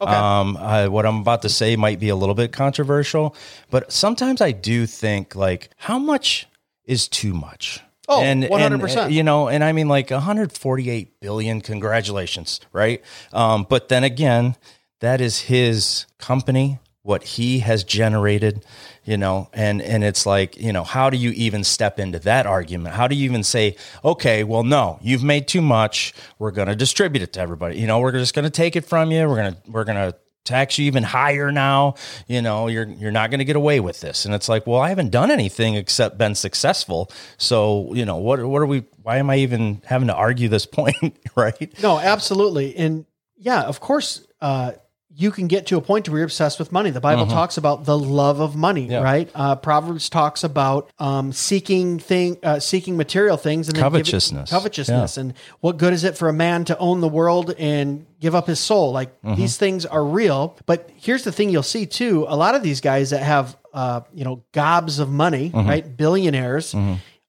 Um, 0.00 0.56
I, 0.56 0.88
what 0.88 1.06
I'm 1.06 1.18
about 1.18 1.42
to 1.42 1.48
say 1.48 1.76
might 1.76 1.98
be 1.98 2.08
a 2.08 2.16
little 2.16 2.34
bit 2.34 2.52
controversial, 2.52 3.34
but 3.70 3.90
sometimes 3.92 4.40
I 4.40 4.52
do 4.52 4.86
think 4.86 5.34
like 5.34 5.70
how 5.76 5.98
much 5.98 6.46
is 6.84 7.08
too 7.08 7.34
much. 7.34 7.80
Oh, 8.08 8.22
and, 8.22 8.44
100%. 8.44 8.96
and, 9.06 9.12
you 9.12 9.24
know, 9.24 9.48
and 9.48 9.64
I 9.64 9.72
mean, 9.72 9.88
like 9.88 10.10
148 10.10 11.18
billion. 11.20 11.60
Congratulations, 11.60 12.60
right? 12.72 13.02
Um, 13.32 13.66
but 13.68 13.88
then 13.88 14.04
again, 14.04 14.54
that 15.00 15.20
is 15.20 15.40
his 15.40 16.06
company 16.18 16.78
what 17.06 17.22
he 17.22 17.60
has 17.60 17.84
generated, 17.84 18.64
you 19.06 19.16
know, 19.16 19.48
and 19.52 19.80
and 19.80 20.02
it's 20.04 20.26
like, 20.26 20.56
you 20.56 20.72
know, 20.72 20.84
how 20.84 21.08
do 21.10 21.16
you 21.16 21.30
even 21.30 21.64
step 21.64 21.98
into 22.00 22.18
that 22.20 22.44
argument? 22.44 22.94
How 22.94 23.06
do 23.06 23.14
you 23.14 23.24
even 23.24 23.44
say, 23.44 23.76
okay, 24.04 24.42
well, 24.44 24.64
no, 24.64 24.98
you've 25.00 25.22
made 25.22 25.46
too 25.46 25.62
much. 25.62 26.12
We're 26.40 26.50
going 26.50 26.68
to 26.68 26.76
distribute 26.76 27.22
it 27.22 27.32
to 27.34 27.40
everybody. 27.40 27.78
You 27.78 27.86
know, 27.86 28.00
we're 28.00 28.12
just 28.12 28.34
going 28.34 28.44
to 28.44 28.50
take 28.50 28.74
it 28.74 28.84
from 28.84 29.12
you. 29.12 29.26
We're 29.28 29.36
going 29.36 29.54
to 29.54 29.58
we're 29.70 29.84
going 29.84 30.12
to 30.12 30.18
tax 30.44 30.78
you 30.78 30.86
even 30.86 31.04
higher 31.04 31.52
now. 31.52 31.94
You 32.26 32.42
know, 32.42 32.66
you're 32.66 32.88
you're 32.88 33.12
not 33.12 33.30
going 33.30 33.38
to 33.38 33.44
get 33.44 33.54
away 33.54 33.78
with 33.78 34.00
this. 34.00 34.24
And 34.24 34.34
it's 34.34 34.48
like, 34.48 34.66
well, 34.66 34.80
I 34.80 34.88
haven't 34.88 35.10
done 35.10 35.30
anything 35.30 35.76
except 35.76 36.18
been 36.18 36.34
successful. 36.34 37.10
So, 37.38 37.94
you 37.94 38.04
know, 38.04 38.16
what 38.16 38.44
what 38.44 38.60
are 38.60 38.66
we 38.66 38.84
why 39.02 39.18
am 39.18 39.30
I 39.30 39.36
even 39.36 39.82
having 39.84 40.08
to 40.08 40.14
argue 40.14 40.48
this 40.48 40.66
point, 40.66 41.16
right? 41.36 41.72
No, 41.80 42.00
absolutely. 42.00 42.76
And 42.76 43.06
yeah, 43.36 43.62
of 43.62 43.78
course, 43.78 44.26
uh, 44.40 44.72
you 45.18 45.30
can 45.30 45.46
get 45.46 45.66
to 45.68 45.78
a 45.78 45.80
point 45.80 46.08
where 46.10 46.18
you're 46.18 46.26
obsessed 46.26 46.58
with 46.58 46.70
money. 46.72 46.90
The 46.90 47.00
Bible 47.00 47.26
talks 47.26 47.56
about 47.56 47.84
the 47.86 47.96
love 47.98 48.38
of 48.40 48.54
money, 48.54 48.82
Mm-hmm. 48.82 48.92
Yeah. 48.92 49.02
right? 49.02 49.30
Uh, 49.34 49.56
Proverbs 49.56 50.10
talks 50.10 50.44
about 50.44 50.90
um, 50.98 51.32
seeking 51.32 51.98
thing, 51.98 52.36
uh, 52.42 52.58
seeking 52.58 52.98
material 52.98 53.38
things, 53.38 53.68
and 53.68 53.76
then 53.76 53.84
giving- 53.84 54.00
Covetousness. 54.04 54.50
covetousness, 54.50 55.16
and 55.16 55.32
what 55.60 55.78
good 55.78 55.94
is 55.94 56.04
it 56.04 56.18
for 56.18 56.28
a 56.28 56.34
man 56.34 56.66
to 56.66 56.76
own 56.78 57.00
the 57.00 57.08
world 57.08 57.54
and 57.58 58.04
give 58.20 58.34
up 58.34 58.46
his 58.46 58.60
soul? 58.60 58.92
Like 58.92 59.10
Mm-hmm. 59.22 59.36
these 59.40 59.56
things 59.56 59.86
are 59.86 60.04
real. 60.04 60.54
But 60.66 60.90
here's 60.96 61.24
the 61.24 61.32
thing: 61.32 61.48
you'll 61.48 61.62
see 61.62 61.86
too. 61.86 62.26
A 62.28 62.36
lot 62.36 62.54
of 62.54 62.62
these 62.62 62.82
guys 62.82 63.10
that 63.10 63.22
have, 63.22 63.56
uh, 63.72 64.02
you 64.12 64.24
know, 64.24 64.44
gobs 64.52 64.98
of 64.98 65.08
money, 65.08 65.48
Mm-hmm. 65.50 65.66
right? 65.68 65.96
Billionaires. 65.96 66.74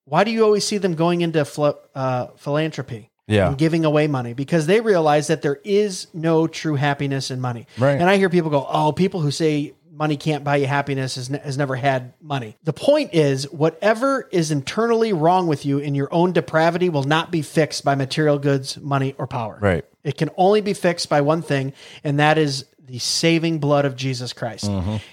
Why 0.04 0.24
do 0.26 0.32
you 0.32 0.44
always 0.44 0.66
see 0.66 0.78
them 0.78 0.96
going 0.96 1.22
into 1.22 1.42
uh, 1.96 2.28
philanthropy? 2.38 3.10
Yeah. 3.28 3.50
and 3.50 3.58
giving 3.58 3.84
away 3.84 4.08
money 4.08 4.34
because 4.34 4.68
they 4.68 4.80
realize 4.80 5.28
that 5.28 5.42
there 5.42 5.60
is 5.64 6.08
no 6.14 6.48
true 6.48 6.76
happiness 6.76 7.30
in 7.30 7.42
money. 7.42 7.68
Right. 7.78 8.00
And 8.00 8.10
I 8.10 8.16
hear 8.18 8.30
people 8.30 8.50
go, 8.50 8.66
"Oh, 8.70 8.94
people 8.94 9.20
who 9.20 9.32
say 9.32 9.74
money 9.92 10.16
can't 10.16 10.44
buy 10.44 10.58
you 10.58 10.68
happiness 10.68 11.16
has, 11.16 11.30
ne- 11.30 11.40
has 11.40 11.58
never 11.58 11.76
had 11.76 12.14
money." 12.22 12.56
The 12.64 12.72
point 12.72 13.14
is, 13.14 13.52
whatever 13.52 14.30
is 14.32 14.50
internally 14.50 15.12
wrong 15.12 15.48
with 15.48 15.66
you 15.66 15.78
in 15.80 15.94
your 15.94 16.08
own 16.12 16.32
depravity 16.32 16.88
will 16.88 17.04
not 17.04 17.30
be 17.30 17.42
fixed 17.42 17.84
by 17.84 17.96
material 17.96 18.40
goods, 18.40 18.78
money, 18.78 19.14
or 19.18 19.28
power. 19.28 19.58
Right. 19.60 19.84
It 20.06 20.18
can 20.18 20.30
only 20.38 20.62
be 20.62 20.74
fixed 20.74 21.10
by 21.10 21.20
one 21.20 21.42
thing, 21.42 21.74
and 22.06 22.20
that 22.20 22.38
is 22.38 22.64
the 22.88 23.00
saving 23.00 23.60
blood 23.60 23.86
of 23.86 23.96
Jesus 23.96 24.34
Christ. 24.34 24.70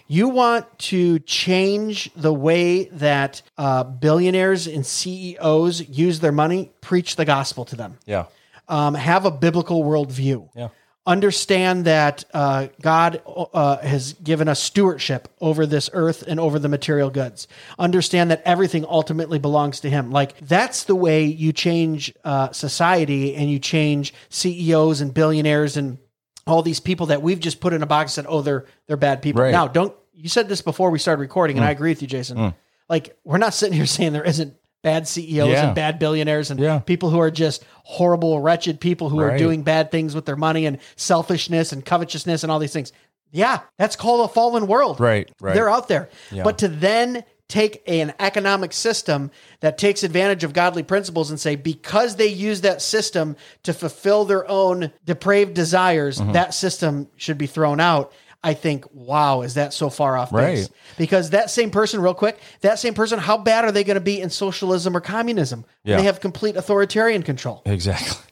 You 0.07 0.29
want 0.29 0.79
to 0.91 1.19
change 1.21 2.11
the 2.15 2.33
way 2.33 2.85
that 2.85 3.43
uh, 3.59 3.83
billionaires 3.85 4.67
and 4.67 4.87
CEOs 4.87 5.89
use 5.89 6.21
their 6.21 6.33
money, 6.33 6.71
preach 6.81 7.17
the 7.17 7.25
gospel 7.25 7.65
to 7.67 7.77
them 7.77 7.99
Yeah. 8.07 8.27
um, 8.69 8.95
have 8.95 9.25
a 9.27 9.31
biblical 9.31 9.83
worldview. 9.85 10.49
Yeah. 10.55 10.69
Understand 11.07 11.85
that 11.85 12.25
uh, 12.33 12.69
God 12.81 13.21
uh, 13.27 13.77
has 13.79 14.15
given 14.15 14.49
us 14.49 14.59
stewardship 14.63 15.29
over 15.39 15.67
this 15.67 15.91
earth 15.93 16.25
and 16.27 16.41
over 16.41 16.59
the 16.59 16.69
material 16.71 17.11
goods. 17.11 17.47
Understand 17.79 18.31
that 18.31 18.41
everything 18.47 18.87
ultimately 18.89 19.39
belongs 19.39 19.81
to 19.81 19.91
Him. 19.91 20.11
Like 20.11 20.39
that's 20.41 20.85
the 20.85 20.95
way 20.95 21.25
you 21.27 21.53
change 21.53 22.15
uh, 22.25 22.53
society 22.53 23.35
and 23.35 23.51
you 23.51 23.59
change 23.59 24.15
CEOs 24.31 25.03
and 25.03 25.13
billionaires 25.13 25.77
and 25.77 25.99
all 26.47 26.63
these 26.63 26.81
people 26.81 27.07
that 27.07 27.23
we've 27.23 27.41
just 27.41 27.61
put 27.61 27.73
in 27.73 27.83
a 27.83 27.87
box 27.87 28.17
and 28.17 28.25
said, 28.25 28.33
oh, 28.33 28.43
they're 28.43 28.67
they're 28.87 28.97
bad 28.97 29.23
people. 29.23 29.43
Right. 29.43 29.53
Now, 29.53 29.69
don't 29.69 29.95
you 30.13 30.29
said 30.29 30.49
this 30.49 30.63
before 30.63 30.91
we 30.91 30.99
started 30.99 31.21
recording, 31.21 31.57
and 31.57 31.65
mm. 31.65 31.69
I 31.69 31.73
agree 31.73 31.91
with 31.91 32.03
you, 32.03 32.09
Jason. 32.09 32.37
Mm. 32.37 32.55
Like 32.89 33.17
we're 33.25 33.39
not 33.39 33.55
sitting 33.55 33.75
here 33.75 33.87
saying 33.87 34.13
there 34.13 34.25
isn't 34.25 34.55
bad 34.83 35.09
CEOs 35.09 35.49
Yeah. 35.49 35.67
and 35.67 35.75
bad 35.75 35.99
billionaires 35.99 36.51
and 36.51 36.61
Yeah. 36.61 36.79
people 36.79 37.09
who 37.09 37.19
are 37.19 37.31
just 37.31 37.65
horrible, 37.85 38.41
wretched 38.41 38.81
people 38.81 39.09
who 39.09 39.19
are 39.19 39.39
doing 39.39 39.63
bad 39.63 39.91
things 39.91 40.15
with 40.15 40.27
their 40.27 40.37
money 40.37 40.67
and 40.67 40.79
selfishness 40.97 41.73
and 41.73 41.85
covetousness 41.85 42.43
and 42.43 42.53
all 42.53 42.59
these 42.59 42.73
things. 42.73 42.93
Yeah, 43.31 43.61
that's 43.79 43.97
called 43.97 44.31
a 44.31 44.33
fallen 44.33 44.69
world. 44.69 45.01
Right, 45.01 45.29
right. 45.41 45.55
They're 45.55 45.71
out 45.71 45.89
there. 45.89 46.09
But 46.31 46.59
to 46.59 46.69
then 46.69 47.25
take 47.49 47.83
an 47.87 48.15
economic 48.19 48.73
system 48.73 49.31
that 49.61 49.77
takes 49.79 50.03
advantage 50.03 50.45
of 50.45 50.53
godly 50.53 50.83
principles 50.83 51.31
and 51.31 51.39
say, 51.39 51.57
because 51.57 52.17
they 52.17 52.27
use 52.27 52.63
that 52.63 52.81
system 52.83 53.37
to 53.63 53.73
fulfill 53.73 54.25
their 54.25 54.49
own 54.51 54.91
depraved 55.05 55.55
desires, 55.55 56.19
Mm-hmm. 56.19 56.33
that 56.33 56.55
system 56.55 57.09
should 57.17 57.37
be 57.39 57.47
thrown 57.47 57.81
out. 57.81 58.13
I 58.43 58.53
think, 58.53 58.85
wow, 58.93 59.41
is 59.41 59.55
that 59.55 59.73
so 59.73 59.89
far 59.89 60.19
off 60.19 60.31
base? 60.31 60.69
Right. 60.69 60.69
Because 60.99 61.31
that 61.31 61.51
same 61.51 61.71
person, 61.71 62.01
real 62.03 62.13
quick, 62.13 62.39
that 62.61 62.79
same 62.79 62.93
person, 62.93 63.19
how 63.19 63.39
bad 63.39 63.65
are 63.65 63.73
they 63.73 63.85
going 63.85 63.95
to 63.95 64.03
be 64.03 64.21
in 64.21 64.29
socialism 64.29 64.95
or 64.95 65.01
communism? 65.01 65.65
when 65.65 65.67
Yeah. 65.83 65.97
They 65.97 66.03
have 66.03 66.21
complete 66.21 66.55
authoritarian 66.57 67.23
control. 67.23 67.63
Exactly. 67.67 68.17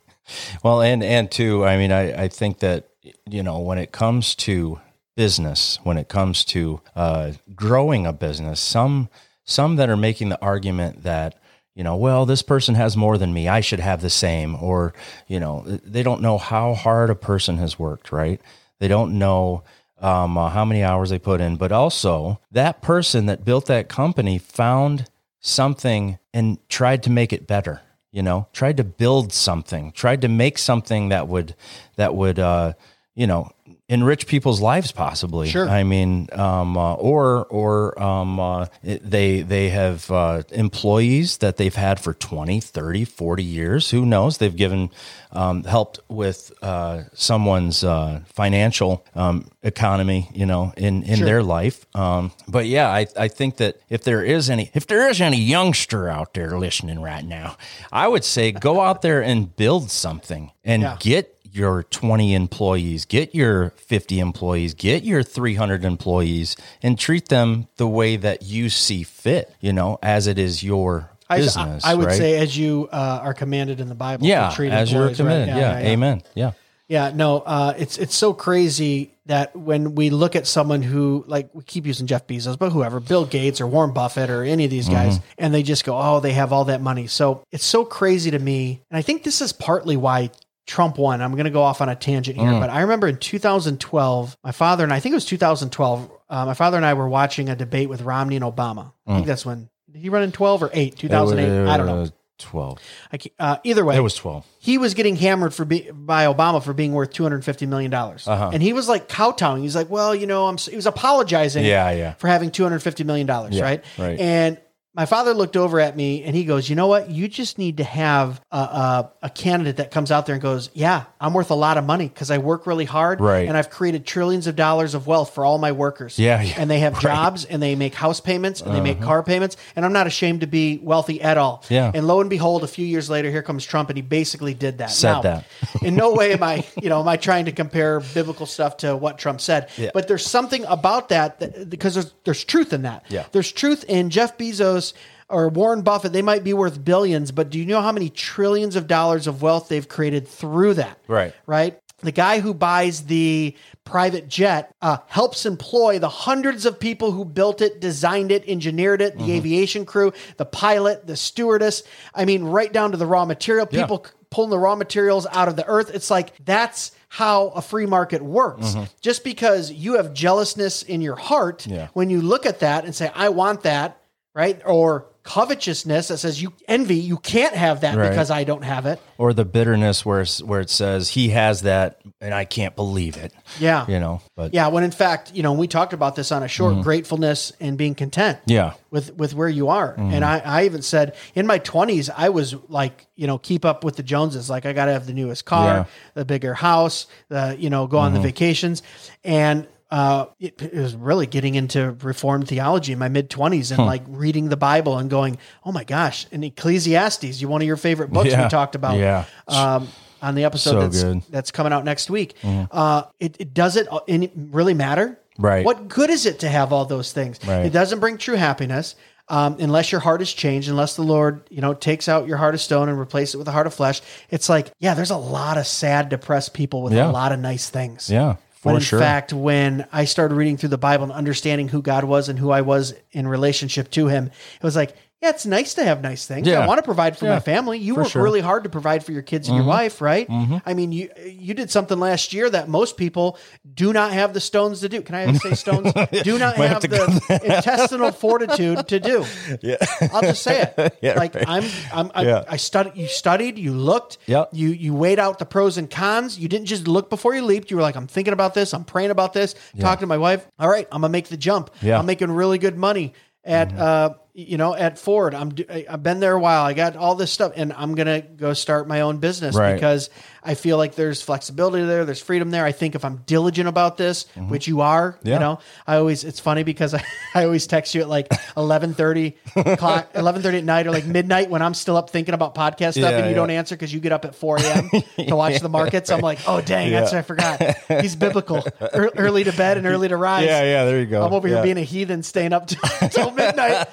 Well, 0.63 0.81
and 0.81 1.03
and 1.03 1.31
two, 1.31 1.65
I 1.65 1.77
mean, 1.77 1.93
I 1.93 2.25
I 2.25 2.29
think 2.29 2.61
that 2.61 2.89
you 3.29 3.43
know 3.43 3.59
when 3.59 3.77
it 3.79 3.91
comes 3.93 4.35
to 4.37 4.81
business, 5.15 5.79
when 5.83 5.97
it 5.99 6.09
comes 6.09 6.45
to 6.47 6.81
uh, 6.97 7.33
growing 7.55 8.07
a 8.07 8.13
business, 8.13 8.61
some 8.61 9.09
some 9.45 9.77
that 9.77 9.91
are 9.91 9.97
making 9.97 10.29
the 10.29 10.41
argument 10.41 11.03
that 11.03 11.39
you 11.75 11.83
know, 11.83 11.97
well, 11.97 12.27
this 12.27 12.43
person 12.43 12.75
has 12.75 12.99
more 12.99 13.17
than 13.17 13.33
me, 13.33 13.49
I 13.49 13.63
should 13.63 13.81
have 13.81 14.03
the 14.03 14.11
same, 14.11 14.55
or 14.57 14.93
you 15.27 15.41
know, 15.41 15.63
they 15.85 16.03
don't 16.03 16.21
know 16.21 16.39
how 16.39 16.75
hard 16.75 17.09
a 17.11 17.15
person 17.15 17.57
has 17.59 17.79
worked, 17.79 18.13
right? 18.13 18.41
They 18.79 18.89
don't 18.89 19.19
know 19.19 19.65
um, 19.99 20.37
uh, 20.37 20.51
how 20.51 20.65
many 20.65 20.83
hours 20.83 21.11
they 21.11 21.19
put 21.19 21.41
in, 21.41 21.57
but 21.57 21.73
also 21.73 22.41
that 22.51 22.83
person 22.83 23.27
that 23.27 23.45
built 23.45 23.67
that 23.67 23.89
company 23.89 24.39
found 24.39 25.09
something 25.41 26.19
and 26.35 26.59
tried 26.69 27.03
to 27.03 27.11
make 27.11 27.33
it 27.33 27.47
better 27.47 27.81
you 28.13 28.23
know 28.23 28.47
tried 28.53 28.77
to 28.77 28.85
build 28.85 29.33
something 29.33 29.91
tried 29.91 30.21
to 30.21 30.29
make 30.29 30.59
something 30.59 31.09
that 31.09 31.27
would 31.27 31.57
that 31.97 32.15
would 32.15 32.39
uh 32.39 32.73
you 33.15 33.27
know 33.27 33.51
enrich 33.93 34.27
people's 34.27 34.61
lives 34.61 34.91
possibly. 34.93 35.49
Sure. 35.49 35.69
i 35.81 35.83
mean 35.85 36.29
um 36.33 36.77
uh, 36.77 36.95
or 37.11 37.47
or 37.61 37.73
um 38.03 38.41
uh, 38.41 38.67
they 38.83 39.43
they 39.43 39.67
have 39.81 40.11
uh 40.11 40.43
employees 40.51 41.39
that 41.39 41.57
they've 41.59 41.75
had 41.87 42.01
for 42.01 42.15
20 42.15 42.61
30 42.61 43.05
40 43.05 43.43
years. 43.45 43.91
Who 43.91 44.05
knows? 44.07 44.39
They've 44.39 44.57
given 44.65 44.91
um 45.33 45.65
helped 45.65 46.01
with 46.09 46.53
uh 46.63 47.03
someone's 47.15 47.85
uh 47.85 48.21
financial 48.27 48.93
um 49.15 49.49
economy 49.63 50.29
you 50.35 50.47
know 50.47 50.73
in 50.77 51.03
in 51.03 51.21
their 51.21 51.43
life. 51.43 51.87
Um 51.95 52.31
but 52.49 52.65
yeah 52.67 52.89
i 53.01 53.07
i 53.27 53.29
think 53.29 53.57
that 53.57 53.77
if 53.89 54.03
there 54.05 54.23
is 54.37 54.49
any 54.51 54.71
if 54.75 54.85
there 54.87 55.09
is 55.11 55.21
any 55.21 55.41
youngster 55.55 56.09
out 56.09 56.35
there 56.35 56.59
listening 56.59 57.01
right 57.03 57.25
now 57.25 57.57
i 57.93 58.07
would 58.09 58.25
say 58.25 58.53
go 58.53 58.81
out 58.81 59.03
there 59.03 59.23
and 59.23 59.55
build 59.57 59.91
something 59.91 60.51
and 60.65 60.83
Yeah. 60.83 60.97
get 61.01 61.32
your 61.53 61.83
20 61.85 62.35
employees, 62.35 63.05
get 63.05 63.35
your 63.35 63.71
50 63.71 64.19
employees, 64.21 64.75
get 64.75 65.05
your 65.05 65.23
300 65.23 65.85
employees, 65.85 66.57
and 66.83 66.99
treat 66.99 67.29
them 67.29 67.69
the 67.77 67.87
way 67.87 68.17
that 68.17 68.43
you 68.43 68.69
see 68.69 69.03
fit, 69.03 69.55
you 69.61 69.73
know, 69.73 69.99
as 70.03 70.27
it 70.27 70.39
is 70.39 70.63
your 70.63 71.11
business. 71.29 71.85
I, 71.85 71.93
I 71.93 71.95
would 71.95 72.07
right? 72.07 72.17
say, 72.17 72.39
as 72.39 72.57
you 72.57 72.89
uh, 72.93 73.21
are 73.23 73.35
commanded 73.35 73.81
in 73.81 73.89
the 73.89 73.95
Bible, 73.95 74.23
to 74.25 74.29
yeah, 74.29 74.51
treat 74.55 74.73
as 74.73 74.91
you're 74.93 75.09
employees, 75.09 75.21
right? 75.21 75.35
committed. 75.47 75.57
Yeah, 75.57 75.79
amen. 75.79 76.23
Yeah. 76.35 76.53
Yeah, 76.89 77.11
no, 77.15 77.39
uh, 77.39 77.73
it's 77.79 77.97
it's 77.97 78.15
so 78.15 78.35
crazy 78.35 79.15
that 79.25 79.57
when 79.57 79.95
we 79.95 80.11
look 80.11 80.37
at 80.37 80.47
someone 80.47 80.83
who 80.83 81.25
like 81.27 81.49
we 81.55 81.63
keep 81.63 81.87
using 81.87 82.07
Jeff 82.07 82.27
Bezos, 82.27 82.59
but 82.59 82.71
whoever, 82.71 83.01
Bill 83.01 83.25
Gates 83.25 83.63
or 83.63 83.67
Warren 83.67 83.95
Buffett 83.95 84.29
or 84.29 84.43
any 84.43 84.65
of 84.67 84.71
these 84.71 84.91
guys, 84.91 85.17
Mm-hmm. 85.19 85.27
and 85.39 85.55
they 85.55 85.63
just 85.63 85.85
go, 85.87 85.97
oh, 85.99 86.21
they 86.21 86.33
have 86.33 86.53
all 86.53 86.67
that 86.67 86.83
money. 86.83 87.07
So 87.07 87.45
it's 87.51 87.65
so 87.65 87.87
crazy 87.87 88.31
to 88.33 88.39
me, 88.39 88.83
and 88.91 88.99
I 88.99 89.03
think 89.03 89.23
this 89.23 89.41
is 89.41 89.55
partly 89.55 89.97
why 89.97 90.33
Trump 90.67 90.97
won. 90.99 91.21
I'm 91.21 91.33
going 91.33 91.45
to 91.45 91.51
go 91.51 91.63
off 91.63 91.81
on 91.81 91.89
a 91.89 91.97
tangent 91.97 92.39
Mm. 92.39 92.51
here, 92.51 92.61
but 92.61 92.71
I 92.71 92.83
remember 92.83 93.09
in 93.09 93.17
2012, 93.17 94.37
my 94.45 94.53
father 94.53 94.85
and 94.85 94.93
I, 94.93 94.97
I 94.97 95.01
think 95.01 95.13
it 95.13 95.17
was 95.17 95.25
2012, 95.25 96.11
uh, 96.31 96.47
my 96.47 96.55
father 96.55 96.77
and 96.77 96.87
I 96.87 96.95
were 96.95 97.09
watching 97.09 97.49
a 97.49 97.57
debate 97.57 97.89
with 97.89 98.03
Romney 98.03 98.37
and 98.37 98.45
Obama. 98.45 98.93
I 99.07 99.15
think 99.17 99.27
that's 99.27 99.45
when 99.47 99.69
did 99.91 100.01
he 100.01 100.09
run 100.09 100.23
in 100.23 100.33
12 100.33 100.63
or 100.63 100.71
8? 100.73 100.97
2008? 100.97 101.69
I 101.69 101.77
don't 101.77 101.87
know. 101.87 102.03
Uh, 102.03 102.09
12. 102.39 102.79
I 103.13 103.17
can't- 103.19 103.35
uh, 103.39 103.57
either 103.63 103.85
way, 103.85 103.97
It 103.97 104.01
was 104.01 104.15
12. 104.17 104.45
he 104.59 104.77
was 104.79 104.95
getting 104.95 105.15
hammered 105.17 105.55
for 105.55 105.65
be, 105.65 105.89
by 105.93 106.25
Obama 106.27 106.63
for 106.63 106.73
being 106.73 106.93
worth 106.93 107.11
two 107.13 107.23
hundred 107.23 107.45
fifty 107.45 107.67
million 107.67 107.91
dollars, 107.91 108.27
Uh-huh. 108.27 108.51
and 108.53 108.61
he 108.61 108.73
was 108.73 108.89
like 108.89 109.09
kowtowing. 109.09 109.63
He's 109.63 109.77
like, 109.77 109.89
"Well, 109.91 110.13
you 110.13 110.27
know, 110.27 110.47
I'm." 110.49 110.57
He 110.57 110.75
was 110.75 110.87
apologizing, 110.87 111.65
Yeah, 111.65 111.91
yeah. 111.93 112.15
for 112.15 112.27
having 112.27 112.51
two 112.51 112.65
hundred 112.65 112.83
fifty 112.83 113.05
million 113.05 113.29
dollars, 113.29 113.55
Yeah, 113.55 113.63
right? 113.63 113.85
right. 113.97 114.19
And 114.19 114.59
my 114.95 115.07
father 115.07 115.33
looked 115.33 115.57
over 115.57 115.81
at 115.81 115.97
me 115.97 116.23
and 116.23 116.37
he 116.37 116.45
goes, 116.45 116.69
"You 116.69 116.77
know 116.77 116.87
what? 116.87 117.09
You 117.11 117.27
just 117.29 117.57
need 117.59 117.79
to 117.79 117.85
have 117.85 118.41
a, 118.51 118.57
a, 118.57 119.13
a 119.23 119.31
candidate 119.31 119.77
that 119.79 119.91
comes 119.91 120.11
out 120.11 120.27
there 120.27 120.35
and 120.35 120.43
goes, 120.43 120.69
yeah, 120.75 121.05
I'm 121.21 121.33
worth 121.33 121.51
a 121.51 121.55
lot 121.55 121.79
of 121.79 121.85
money 121.85 122.09
because 122.09 122.31
I 122.31 122.39
work 122.39 122.67
really 122.67 122.85
hard, 122.85 123.21
Right. 123.21 123.49
And 123.49 123.57
I've 123.57 123.71
created 123.71 124.05
trillions 124.05 124.47
of 124.47 124.57
dollars 124.57 124.95
of 124.95 125.07
wealth 125.07 125.35
for 125.35 125.45
all 125.45 125.57
my 125.59 125.73
workers, 125.73 126.19
Yeah, 126.19 126.43
yeah. 126.43 126.55
And 126.59 126.71
they 126.71 126.81
have 126.81 127.01
jobs 127.11 127.45
and 127.47 127.63
they 127.63 127.75
make 127.75 127.95
house 127.95 128.21
payments 128.21 128.61
and 128.61 128.75
they 128.75 128.81
make 128.81 129.01
car 129.01 129.23
payments, 129.23 129.57
and 129.77 129.85
I'm 129.87 129.93
not 129.93 130.07
ashamed 130.07 130.43
to 130.43 130.47
be 130.47 130.79
wealthy 130.83 131.23
at 131.23 131.39
all, 131.39 131.61
Uh-huh. 131.65 131.75
Yeah. 131.75 131.93
And 131.95 132.07
lo 132.07 132.21
and 132.21 132.29
behold, 132.29 132.63
a 132.63 132.69
few 132.69 132.85
years 132.87 133.09
later, 133.09 133.31
here 133.31 133.43
comes 133.43 133.65
Trump, 133.65 133.89
and 133.89 133.97
he 133.97 134.03
basically 134.03 134.53
did 134.55 134.79
that. 134.79 134.91
Said 134.91 135.13
Now, 135.13 135.23
that. 135.23 135.45
in 135.83 135.95
no 135.95 136.13
way 136.13 136.33
am 136.35 136.43
I, 136.43 136.65
you 136.83 136.91
know, 136.91 137.01
am 137.01 137.09
I 137.09 137.17
trying 137.17 137.47
to 137.47 137.53
compare 137.53 138.01
biblical 138.01 138.45
stuff 138.47 138.79
to 138.79 138.95
what 138.97 139.17
Trump 139.19 139.41
said. 139.41 139.71
Yeah. 139.79 139.91
But 139.95 140.09
there's 140.09 140.27
something 140.27 140.65
about 140.67 141.09
that, 141.09 141.41
that 141.41 141.71
because 141.71 141.95
there's 141.95 142.13
there's 142.25 142.45
truth 142.45 142.73
in 142.73 142.83
that. 142.83 143.07
Yeah. 143.09 143.25
There's 143.33 143.51
truth 143.51 143.85
in 143.85 144.11
Jeff 144.11 144.37
Bezos 144.37 144.82
or 145.29 145.49
Warren 145.49 145.83
Buffett. 145.83 146.13
They 146.13 146.23
might 146.23 146.45
be 146.45 146.53
worth 146.53 146.85
billions, 146.85 147.31
but 147.33 147.49
do 147.51 147.59
you 147.59 147.65
know 147.67 147.81
how 147.81 147.93
many 147.93 148.09
trillions 148.11 148.77
of 148.77 148.87
dollars 148.87 149.27
of 149.27 149.41
wealth 149.43 149.69
they've 149.69 149.89
created 149.89 150.27
through 150.29 150.75
that? 150.75 150.99
Right. 151.09 151.33
Right. 151.47 151.79
the 152.01 152.11
guy 152.13 152.41
who 152.41 152.53
buys 152.53 153.05
the 153.07 153.55
private 153.85 154.27
jet 154.29 154.75
uh, 154.83 154.97
helps 155.07 155.47
employ 155.47 155.99
the 156.01 156.09
hundreds 156.09 156.67
of 156.67 156.81
people 156.81 157.13
who 157.13 157.25
built 157.25 157.61
it, 157.61 157.81
designed 157.81 158.33
it, 158.33 158.43
engineered 158.49 159.01
it, 159.01 159.15
Mm-hmm. 159.17 159.27
the 159.27 159.33
aviation 159.35 159.85
crew, 159.87 160.13
the 160.37 160.45
pilot, 160.45 161.07
the 161.07 161.17
stewardess. 161.17 161.83
I 162.13 162.25
mean, 162.25 162.43
right 162.45 162.73
down 162.73 162.91
to 162.91 162.97
the 162.97 163.07
raw 163.07 163.25
material. 163.25 163.67
People 163.67 164.03
c- 164.05 164.11
pulling 164.31 164.51
the 164.51 164.59
raw 164.59 164.75
materials 164.75 165.27
out 165.31 165.47
of 165.49 165.55
the 165.57 165.67
earth. 165.67 165.91
It's 165.95 166.11
like 166.11 166.33
that's 166.45 166.91
how 167.09 167.49
a 167.49 167.63
free 167.63 167.87
market 167.87 168.21
works. 168.23 168.67
Mm-hmm. 168.69 168.85
Just 169.01 169.23
because 169.23 169.71
you 169.71 169.95
have 169.95 170.13
jealousness 170.13 170.83
in 170.83 171.01
your 171.03 171.17
heart, 171.17 171.67
Yeah. 171.69 171.87
when 171.93 172.11
you 172.11 172.21
look 172.21 172.47
at 172.47 172.59
that 172.61 172.85
and 172.85 172.93
say, 172.95 173.13
I 173.15 173.29
want 173.29 173.63
that, 173.63 173.99
right? 174.35 174.61
Or 174.65 175.07
covetousness 175.25 176.09
that 176.09 176.19
says 176.19 176.43
you 176.43 176.53
envy, 176.67 176.97
you 176.97 177.17
can't 177.17 177.55
have 177.55 177.83
that 177.83 177.97
Right. 177.97 178.09
because 178.11 178.29
I 178.31 178.43
don't 178.45 178.63
have 178.65 178.87
it. 178.87 179.01
or 179.19 179.33
the 179.33 179.45
bitterness 179.45 180.05
where 180.05 180.25
where 180.45 180.61
it 180.61 180.69
says 180.69 181.11
he 181.11 181.29
has 181.29 181.63
that 181.63 182.01
and 182.21 182.35
I 182.35 182.45
can't 182.45 182.75
believe 182.75 183.17
it. 183.17 183.33
Yeah. 183.61 183.87
You 183.87 184.01
know, 184.01 184.21
but 184.35 184.53
Yeah, 184.53 184.67
when 184.67 184.83
in 184.83 184.91
fact, 184.91 185.33
you 185.33 185.45
know, 185.45 185.53
we 185.53 185.69
talked 185.69 185.93
about 185.93 186.17
this 186.17 186.33
on 186.33 186.43
a 186.43 186.49
short 186.49 186.83
gratefulness 186.83 187.53
and 187.61 187.79
being 187.79 187.95
content. 187.95 188.39
Mm-hmm. 188.41 188.51
Yeah. 188.51 188.73
With 188.91 189.15
with 189.15 189.33
where 189.35 189.49
you 189.49 189.69
are. 189.69 189.95
And 189.97 190.25
I, 190.25 190.39
I 190.41 190.65
even 190.65 190.83
said 190.83 191.15
in 191.37 191.47
my 191.47 191.59
twenties 191.59 192.11
I 192.11 192.31
was 192.31 192.57
like, 192.69 193.07
you 193.15 193.29
know, 193.29 193.39
keep 193.39 193.65
up 193.65 193.85
with 193.85 193.95
the 193.95 194.03
Joneses. 194.03 194.51
Like 194.51 194.67
I 194.67 194.73
gotta 194.73 194.93
have 194.93 195.07
the 195.07 195.15
newest 195.15 195.45
car, 195.45 195.67
Yeah. 195.69 195.81
Mm-hmm. 195.83 196.19
the 196.19 196.25
bigger 196.25 196.55
house, 196.55 197.07
the 197.29 197.55
you 197.59 197.71
know, 197.71 197.87
go 197.87 197.99
on 197.99 198.13
the 198.13 198.21
vacations. 198.21 198.83
And 199.23 199.69
uh, 199.93 200.27
it, 200.41 200.61
it 200.63 200.75
was 200.75 200.95
really 200.97 201.27
getting 201.27 201.55
into 201.55 201.93
Reformed 202.03 202.49
theology 202.49 202.93
in 202.93 202.99
my 202.99 203.09
mid 203.09 203.29
twenties 203.31 203.71
and 203.71 203.85
like 203.85 204.03
reading 204.09 204.49
the 204.49 204.57
Bible 204.57 204.97
and 204.99 205.11
going, 205.11 205.37
oh 205.65 205.71
my 205.71 205.85
gosh! 205.85 206.27
And 206.33 206.43
Ecclesiastes, 206.45 207.41
you 207.41 207.47
one 207.49 207.61
of 207.61 207.67
your 207.67 207.77
favorite 207.77 208.11
books 208.11 208.31
Yeah. 208.31 208.45
we 208.45 208.49
talked 208.49 208.75
about, 208.75 208.99
Yeah. 208.99 209.27
um, 209.49 209.89
on 210.23 210.35
the 210.35 210.45
episode 210.45 210.71
So 210.71 210.81
that's, 210.81 211.03
good. 211.03 211.23
that's 211.31 211.51
coming 211.51 211.73
out 211.73 211.85
next 211.85 212.09
week. 212.09 212.35
Uh, 212.43 213.03
it, 213.21 213.37
it 213.39 213.53
doesn't 213.55 213.89
any- 214.09 214.33
really 214.35 214.73
matter. 214.75 215.19
Right. 215.39 215.65
What 215.65 215.89
good 215.89 216.11
is 216.11 216.27
it 216.27 216.41
to 216.41 216.49
have 216.49 216.73
all 216.73 216.85
those 216.85 217.13
things? 217.13 217.39
Right. 217.47 217.67
It 217.67 217.73
doesn't 217.73 218.01
bring 218.01 218.19
true 218.19 218.37
happiness. 218.37 218.95
Um, 219.29 219.57
unless 219.61 219.93
your 219.93 220.01
heart 220.01 220.21
is 220.21 220.33
changed, 220.33 220.69
unless 220.69 220.97
the 220.97 221.03
Lord, 221.03 221.43
you 221.49 221.61
know, 221.61 221.75
takes 221.75 222.09
out 222.09 222.27
your 222.27 222.37
heart 222.37 222.55
of 222.55 222.61
stone 222.61 222.89
and 222.89 222.99
replace 222.99 223.35
it 223.35 223.39
with 223.39 223.49
a 223.49 223.53
heart 223.53 223.67
of 223.67 223.73
flesh, 223.75 224.01
it's 224.31 224.49
like, 224.49 224.73
yeah, 224.79 224.95
there's 224.95 225.11
a 225.13 225.17
lot 225.17 225.57
of 225.59 225.67
sad, 225.67 226.09
depressed 226.09 226.53
people 226.55 226.83
with 226.83 226.93
Yeah. 226.93 227.09
a 227.09 227.13
lot 227.13 227.33
of 227.33 227.39
nice 227.39 227.71
things. 227.71 228.11
yeah, 228.11 228.37
Oh, 228.65 228.71
when 228.71 228.75
for 228.75 228.79
in 228.79 228.85
sure. 228.85 228.99
fact, 228.99 229.33
when 229.33 229.87
I 229.93 230.05
started 230.05 230.35
reading 230.35 230.57
through 230.57 230.71
the 230.71 230.79
Bible 230.79 231.05
and 231.05 231.13
understanding 231.13 231.69
who 231.69 231.83
God 231.83 232.05
was 232.05 232.29
and 232.29 232.39
who 232.39 232.51
I 232.51 232.61
was 232.61 232.95
in 233.11 233.27
relationship 233.27 233.91
to 233.93 234.07
Him, 234.09 234.27
it 234.27 234.63
was 234.63 234.77
like, 234.77 234.95
yeah, 235.23 235.31
it's 235.31 235.47
nice 235.47 235.75
to 235.75 235.85
have 235.85 236.03
nice 236.03 236.27
things. 236.27 236.49
Yeah. 236.49 236.59
I 236.59 236.67
want 236.67 236.79
to 236.79 236.83
provide 236.83 237.17
for 237.17 237.27
my 237.27 237.39
family. 237.39 237.79
You 237.79 237.95
for 237.95 238.01
work 238.01 238.11
sure. 238.11 238.23
really 238.25 238.41
hard 238.41 238.65
to 238.65 238.71
provide 238.71 239.05
for 239.05 239.13
your 239.13 239.23
kids 239.23 239.47
and 239.47 239.55
your 239.55 239.63
mm-hmm. 239.63 239.69
wife, 239.69 240.01
right? 240.01 240.27
Mm-hmm. 240.27 240.57
I 240.67 240.75
mean, 240.75 240.91
you 240.91 241.11
you 241.25 241.55
did 241.55 241.71
something 241.71 241.97
last 241.97 242.33
year 242.33 242.51
that 242.51 242.69
most 242.69 242.97
people 242.97 243.39
do 243.73 243.93
not 243.93 244.13
have 244.13 244.35
the 244.35 244.41
stones 244.41 244.81
to 244.81 244.89
do. 244.89 245.01
Can 245.01 245.15
I 245.15 245.33
say 245.35 245.55
stones? 245.55 245.93
do 246.25 246.39
not 246.41 246.57
have 246.57 246.83
have 246.83 246.83
the 246.83 247.41
intestinal 247.45 248.11
fortitude 248.11 248.89
to 248.89 248.99
do. 248.99 249.25
Yeah. 249.61 249.77
I'll 250.13 250.23
just 250.23 250.43
say 250.43 250.63
it. 250.63 250.99
Yeah, 251.03 251.15
like 251.15 251.35
right. 251.35 251.49
I'm, 251.49 251.65
I'm, 251.93 252.11
I, 252.15 252.23
Yeah. 252.23 252.45
I 252.49 252.57
studied. 252.57 252.97
You 252.97 253.07
studied. 253.07 253.59
You 253.59 253.73
looked. 253.73 254.19
Yep. 254.27 254.51
You 254.53 254.71
you 254.71 254.95
weighed 254.95 255.19
out 255.19 255.39
the 255.39 255.47
pros 255.47 255.79
and 255.79 255.89
cons. 255.89 256.39
You 256.39 256.49
didn't 256.49 256.67
just 256.67 256.89
look 256.89 257.11
before 257.11 257.35
you 257.35 257.43
leaped. 257.43 257.71
You 257.71 257.77
were 257.77 257.83
like, 257.83 257.97
I'm 257.97 258.09
thinking 258.09 258.33
about 258.33 258.55
this. 258.55 258.75
I'm 258.75 258.85
praying 258.85 259.11
about 259.11 259.33
this. 259.33 259.55
Talking 259.79 260.01
to 260.01 260.07
my 260.07 260.19
wife. 260.19 260.47
All 260.59 260.69
right, 260.69 260.89
I'm 260.91 261.03
gonna 261.03 261.13
make 261.13 261.29
the 261.29 261.37
jump. 261.37 261.71
Yeah. 261.81 261.99
I'm 261.99 262.07
making 262.07 262.31
really 262.33 262.59
good 262.59 262.77
money 262.77 263.15
at 263.45 263.69
mm-hmm. 263.69 263.81
uh 263.81 264.11
you 264.35 264.57
know 264.57 264.75
at 264.75 264.99
Ford. 264.99 265.35
I'm 265.35 265.53
I've 265.69 266.03
been 266.03 266.21
there 266.21 266.35
a 266.35 266.41
while. 266.41 266.65
I 266.65 266.73
got 266.73 266.97
all 266.97 267.15
this 267.15 267.31
stuff, 267.33 267.53
and 267.57 267.73
I'm 267.73 267.95
gonna 267.95 268.21
go 268.23 268.53
start 268.55 268.89
my 268.89 269.03
own 269.03 269.19
business 269.19 269.55
Right. 269.55 269.75
because 269.75 270.11
I 270.45 270.55
feel 270.55 270.77
like 270.77 270.95
there's 270.97 271.23
flexibility 271.23 271.85
there. 271.85 272.05
There's 272.05 272.21
freedom 272.21 272.51
there. 272.51 272.65
I 272.65 272.73
think 272.73 272.95
if 272.95 273.05
I'm 273.05 273.19
diligent 273.27 273.69
about 273.69 273.97
this, 273.97 274.27
which 274.37 274.67
you 274.67 274.81
are, 274.81 275.19
you 275.23 275.39
know, 275.39 275.61
I 275.87 275.97
always 275.97 276.25
it's 276.25 276.41
funny 276.41 276.63
because 276.65 276.95
I, 276.95 277.05
I 277.35 277.45
always 277.45 277.67
text 277.67 277.95
you 277.95 278.01
at 278.03 278.09
like 278.09 278.29
11:30 278.57 279.35
o'clock 279.57 280.13
11:30 280.15 280.59
at 280.59 280.65
night 280.65 280.87
or 280.87 280.91
like 280.91 281.05
midnight 281.07 281.49
when 281.51 281.63
I'm 281.63 281.75
still 281.75 281.97
up 281.97 282.11
thinking 282.11 282.35
about 282.35 282.55
podcast 282.55 282.93
stuff 282.93 282.97
Yeah, 283.13 283.19
and 283.19 283.25
you 283.27 283.31
yeah. 283.31 283.37
don't 283.37 283.51
answer 283.51 283.75
because 283.77 283.93
you 283.93 284.01
get 284.01 284.13
up 284.13 284.25
at 284.25 284.35
4 284.35 284.59
a.m. 284.59 284.91
to 285.29 285.37
watch 285.37 285.61
the 285.61 285.69
markets. 285.69 286.11
I'm 286.11 286.21
like, 286.21 286.39
oh 286.47 286.61
dang, 286.61 286.91
that's 286.91 287.13
Yeah. 287.13 287.21
I 287.21 287.23
forgot. 287.23 287.63
He's 288.03 288.17
biblical. 288.17 288.65
Ear- 288.95 289.13
early 289.17 289.45
to 289.45 289.53
bed 289.53 289.79
and 289.79 289.87
early 289.87 290.09
to 290.09 290.17
rise. 290.17 290.47
Yeah, 290.47 290.63
yeah, 290.63 290.85
there 290.85 290.99
you 291.01 291.07
go. 291.07 291.25
I'm 291.25 291.33
over 291.33 291.47
here 291.49 291.63
being 291.63 291.79
a 291.79 291.83
heathen, 291.83 292.23
staying 292.23 292.53
up 292.53 292.67
till, 292.67 293.09
till 293.11 293.31
midnight. 293.31 293.87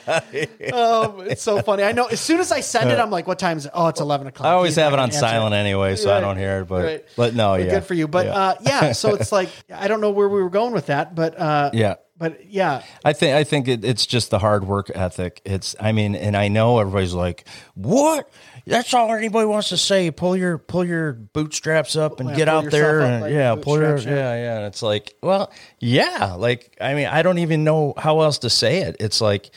um, 0.74 1.22
it's 1.28 1.42
so 1.44 1.62
funny. 1.62 1.84
I 1.84 1.92
know. 1.92 2.06
As 2.08 2.20
soon 2.20 2.40
as 2.40 2.52
I 2.52 2.62
send 2.62 2.90
it, 2.92 3.00
I'm 3.00 3.12
like, 3.12 3.28
"What 3.28 3.40
time 3.40 3.58
is 3.58 3.66
it? 3.66 3.72
Oh, 3.74 3.88
it's 3.88 4.00
11 4.02 4.28
o'clock." 4.28 4.48
I 4.48 4.52
always 4.54 4.76
He's 4.76 4.84
have 4.84 4.94
it 4.94 5.00
on 5.00 5.12
silent 5.12 5.54
anyway, 5.54 5.96
so 5.96 6.12
I 6.16 6.20
don't 6.20 6.38
But 6.66 6.84
Right. 6.84 7.06
but 7.16 7.36
no, 7.36 7.52
But 7.52 7.66
yeah, 7.66 7.70
good 7.72 7.86
for 7.86 7.94
you. 7.94 8.08
But 8.08 8.26
yeah. 8.28 8.34
uh, 8.36 8.56
yeah, 8.62 8.92
so 8.94 9.16
it's 9.16 9.32
like 9.32 9.50
I 9.74 9.88
don't 9.88 10.02
know 10.02 10.12
where 10.12 10.30
we 10.30 10.42
were 10.42 10.50
going 10.50 10.74
with 10.74 10.88
that, 10.88 11.16
but 11.16 11.40
uh, 11.40 11.70
yeah. 11.74 11.96
but 12.18 12.46
yeah, 12.52 12.84
I 13.06 13.14
think 13.14 13.36
I 13.36 13.44
think 13.44 13.68
it, 13.68 13.84
it's 13.86 14.06
just 14.06 14.30
the 14.30 14.40
hard 14.40 14.66
work 14.66 14.92
ethic. 14.94 15.42
It's 15.46 15.76
I 15.80 15.92
mean, 15.92 16.16
and 16.16 16.36
I 16.36 16.48
know 16.48 16.80
everybody's 16.80 17.14
like, 17.14 17.46
"What? 17.76 18.30
That's 18.68 18.94
all 18.94 19.12
anybody 19.14 19.48
wants 19.48 19.70
to 19.70 19.78
say. 19.78 20.12
Pull 20.12 20.38
your 20.38 20.58
pull 20.60 20.86
your 20.86 21.14
bootstraps 21.14 21.96
up 21.96 22.20
and 22.20 22.30
Yeah, 22.30 22.36
get 22.36 22.50
out 22.50 22.70
there, 22.70 23.02
and 23.02 23.34
yeah, 23.34 23.56
pull 23.56 23.78
your 23.80 23.98
yeah, 23.98 24.36
yeah." 24.36 24.58
And 24.58 24.66
it's 24.68 24.82
like, 24.84 25.16
well, 25.24 25.52
yeah, 25.80 26.34
like 26.38 26.78
I 26.80 26.94
mean, 26.94 27.08
I 27.08 27.24
don't 27.24 27.40
even 27.40 27.64
know 27.64 27.94
how 27.98 28.22
else 28.22 28.40
to 28.40 28.50
say 28.50 28.80
it. 28.82 28.98
It's 29.00 29.22
like 29.22 29.50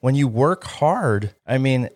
when 0.00 0.14
you 0.14 0.28
work 0.28 0.64
hard. 0.64 1.34
I 1.46 1.56
mean, 1.58 1.88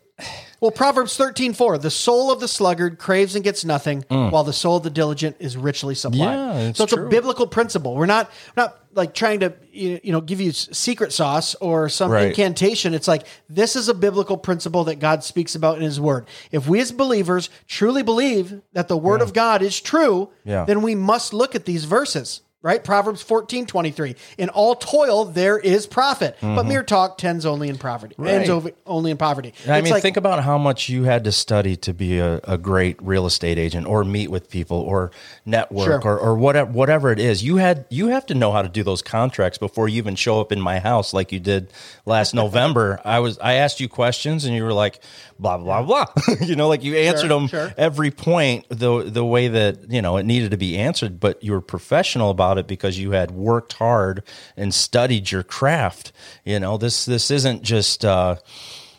Well, 0.64 0.70
Proverbs 0.70 1.14
thirteen 1.14 1.52
four: 1.52 1.76
the 1.76 1.90
soul 1.90 2.32
of 2.32 2.40
the 2.40 2.48
sluggard 2.48 2.96
craves 2.98 3.34
and 3.34 3.44
gets 3.44 3.66
nothing, 3.66 4.02
while 4.08 4.44
the 4.44 4.54
soul 4.54 4.78
of 4.78 4.82
the 4.82 4.88
diligent 4.88 5.36
is 5.38 5.58
richly 5.58 5.94
supplied. 5.94 6.38
Mm. 6.38 6.64
Yeah, 6.68 6.72
so 6.72 6.84
it's 6.84 6.94
a 6.94 7.02
biblical 7.02 7.46
principle. 7.46 7.94
We're 7.94 8.06
not 8.06 8.30
we're 8.56 8.62
not 8.62 8.78
like 8.94 9.12
trying 9.12 9.40
to 9.40 9.52
you 9.70 10.00
know 10.10 10.22
give 10.22 10.40
you 10.40 10.52
secret 10.52 11.12
sauce 11.12 11.54
or 11.56 11.90
some 11.90 12.10
Right. 12.10 12.28
incantation. 12.28 12.94
It's 12.94 13.06
like 13.06 13.26
this 13.46 13.76
is 13.76 13.90
a 13.90 13.94
biblical 13.94 14.38
principle 14.38 14.84
that 14.84 15.00
God 15.00 15.22
speaks 15.22 15.54
about 15.54 15.76
in 15.76 15.82
His 15.82 16.00
Word. 16.00 16.26
If 16.50 16.66
we 16.66 16.80
as 16.80 16.92
believers 16.92 17.50
truly 17.68 18.02
believe 18.02 18.62
that 18.72 18.88
the 18.88 18.96
Word 18.96 19.20
of 19.20 19.34
God 19.34 19.60
is 19.60 19.78
true, 19.78 20.30
Yeah. 20.46 20.64
then 20.64 20.80
we 20.80 20.94
must 20.94 21.34
look 21.34 21.54
at 21.54 21.66
these 21.66 21.84
verses. 21.84 22.40
Right? 22.64 22.82
Proverbs 22.82 23.20
fourteen 23.20 23.66
twenty 23.66 23.90
three. 23.90 24.16
In 24.38 24.48
all 24.48 24.74
toil 24.74 25.26
there 25.26 25.58
is 25.58 25.86
profit, 25.86 26.38
but 26.40 26.64
mere 26.64 26.82
talk 26.82 27.18
tends 27.18 27.44
only 27.44 27.68
in 27.68 27.76
poverty. 27.76 28.16
Ends 28.18 28.48
Mm-hmm. 28.48 28.52
Over, 28.56 28.70
only 28.86 29.10
in 29.10 29.18
poverty. 29.18 29.52
I 29.68 29.82
mean, 29.82 29.92
like- 29.92 30.00
think 30.02 30.16
about 30.16 30.42
how 30.42 30.56
much 30.56 30.88
you 30.88 31.04
had 31.04 31.24
to 31.24 31.32
study 31.32 31.76
to 31.76 31.92
be 31.92 32.18
a, 32.20 32.40
a 32.44 32.56
great 32.56 32.96
real 33.02 33.26
estate 33.26 33.58
agent, 33.58 33.86
or 33.86 34.02
meet 34.02 34.30
with 34.30 34.48
people, 34.48 34.78
or 34.78 35.10
network, 35.44 36.02
Sure. 36.02 36.12
or, 36.12 36.18
or 36.18 36.34
whatever 36.36 36.70
whatever 36.70 37.12
it 37.12 37.20
is. 37.20 37.44
You 37.44 37.56
had 37.56 37.84
you 37.90 38.06
have 38.08 38.24
to 38.26 38.34
know 38.34 38.50
how 38.50 38.62
to 38.62 38.68
do 38.70 38.82
those 38.82 39.02
contracts 39.02 39.58
before 39.58 39.86
you 39.86 39.98
even 39.98 40.14
show 40.16 40.40
up 40.40 40.50
in 40.50 40.58
my 40.60 40.78
house, 40.78 41.12
like 41.12 41.32
you 41.32 41.40
did 41.40 41.70
last 42.06 42.32
November. 42.42 42.98
I 43.04 43.18
was 43.20 43.38
I 43.40 43.54
asked 43.54 43.78
you 43.78 43.90
questions, 43.90 44.46
and 44.46 44.54
you 44.56 44.64
were 44.64 44.72
like, 44.72 45.00
blah 45.38 45.58
blah 45.58 45.82
blah. 45.82 46.06
you 46.40 46.56
know, 46.56 46.68
like 46.68 46.82
you 46.82 46.96
answered 46.96 47.28
them 47.28 47.46
sure. 47.48 47.74
every 47.76 48.10
point 48.10 48.64
the 48.70 49.02
the 49.04 49.24
way 49.24 49.48
that 49.48 49.90
you 49.90 50.00
know 50.00 50.16
it 50.16 50.24
needed 50.24 50.52
to 50.52 50.56
be 50.56 50.78
answered, 50.78 51.20
but 51.20 51.44
you 51.44 51.52
were 51.52 51.60
professional 51.60 52.30
about 52.30 52.53
it 52.59 52.66
because 52.66 52.98
you 52.98 53.12
had 53.12 53.30
worked 53.30 53.74
hard 53.74 54.22
and 54.57 54.72
studied 54.74 55.30
your 55.30 55.42
craft. 55.42 56.12
You 56.44 56.61
know, 56.61 56.76
this 56.76 57.05
this 57.05 57.30
isn't 57.30 57.62
just. 57.62 58.05
Uh, 58.05 58.36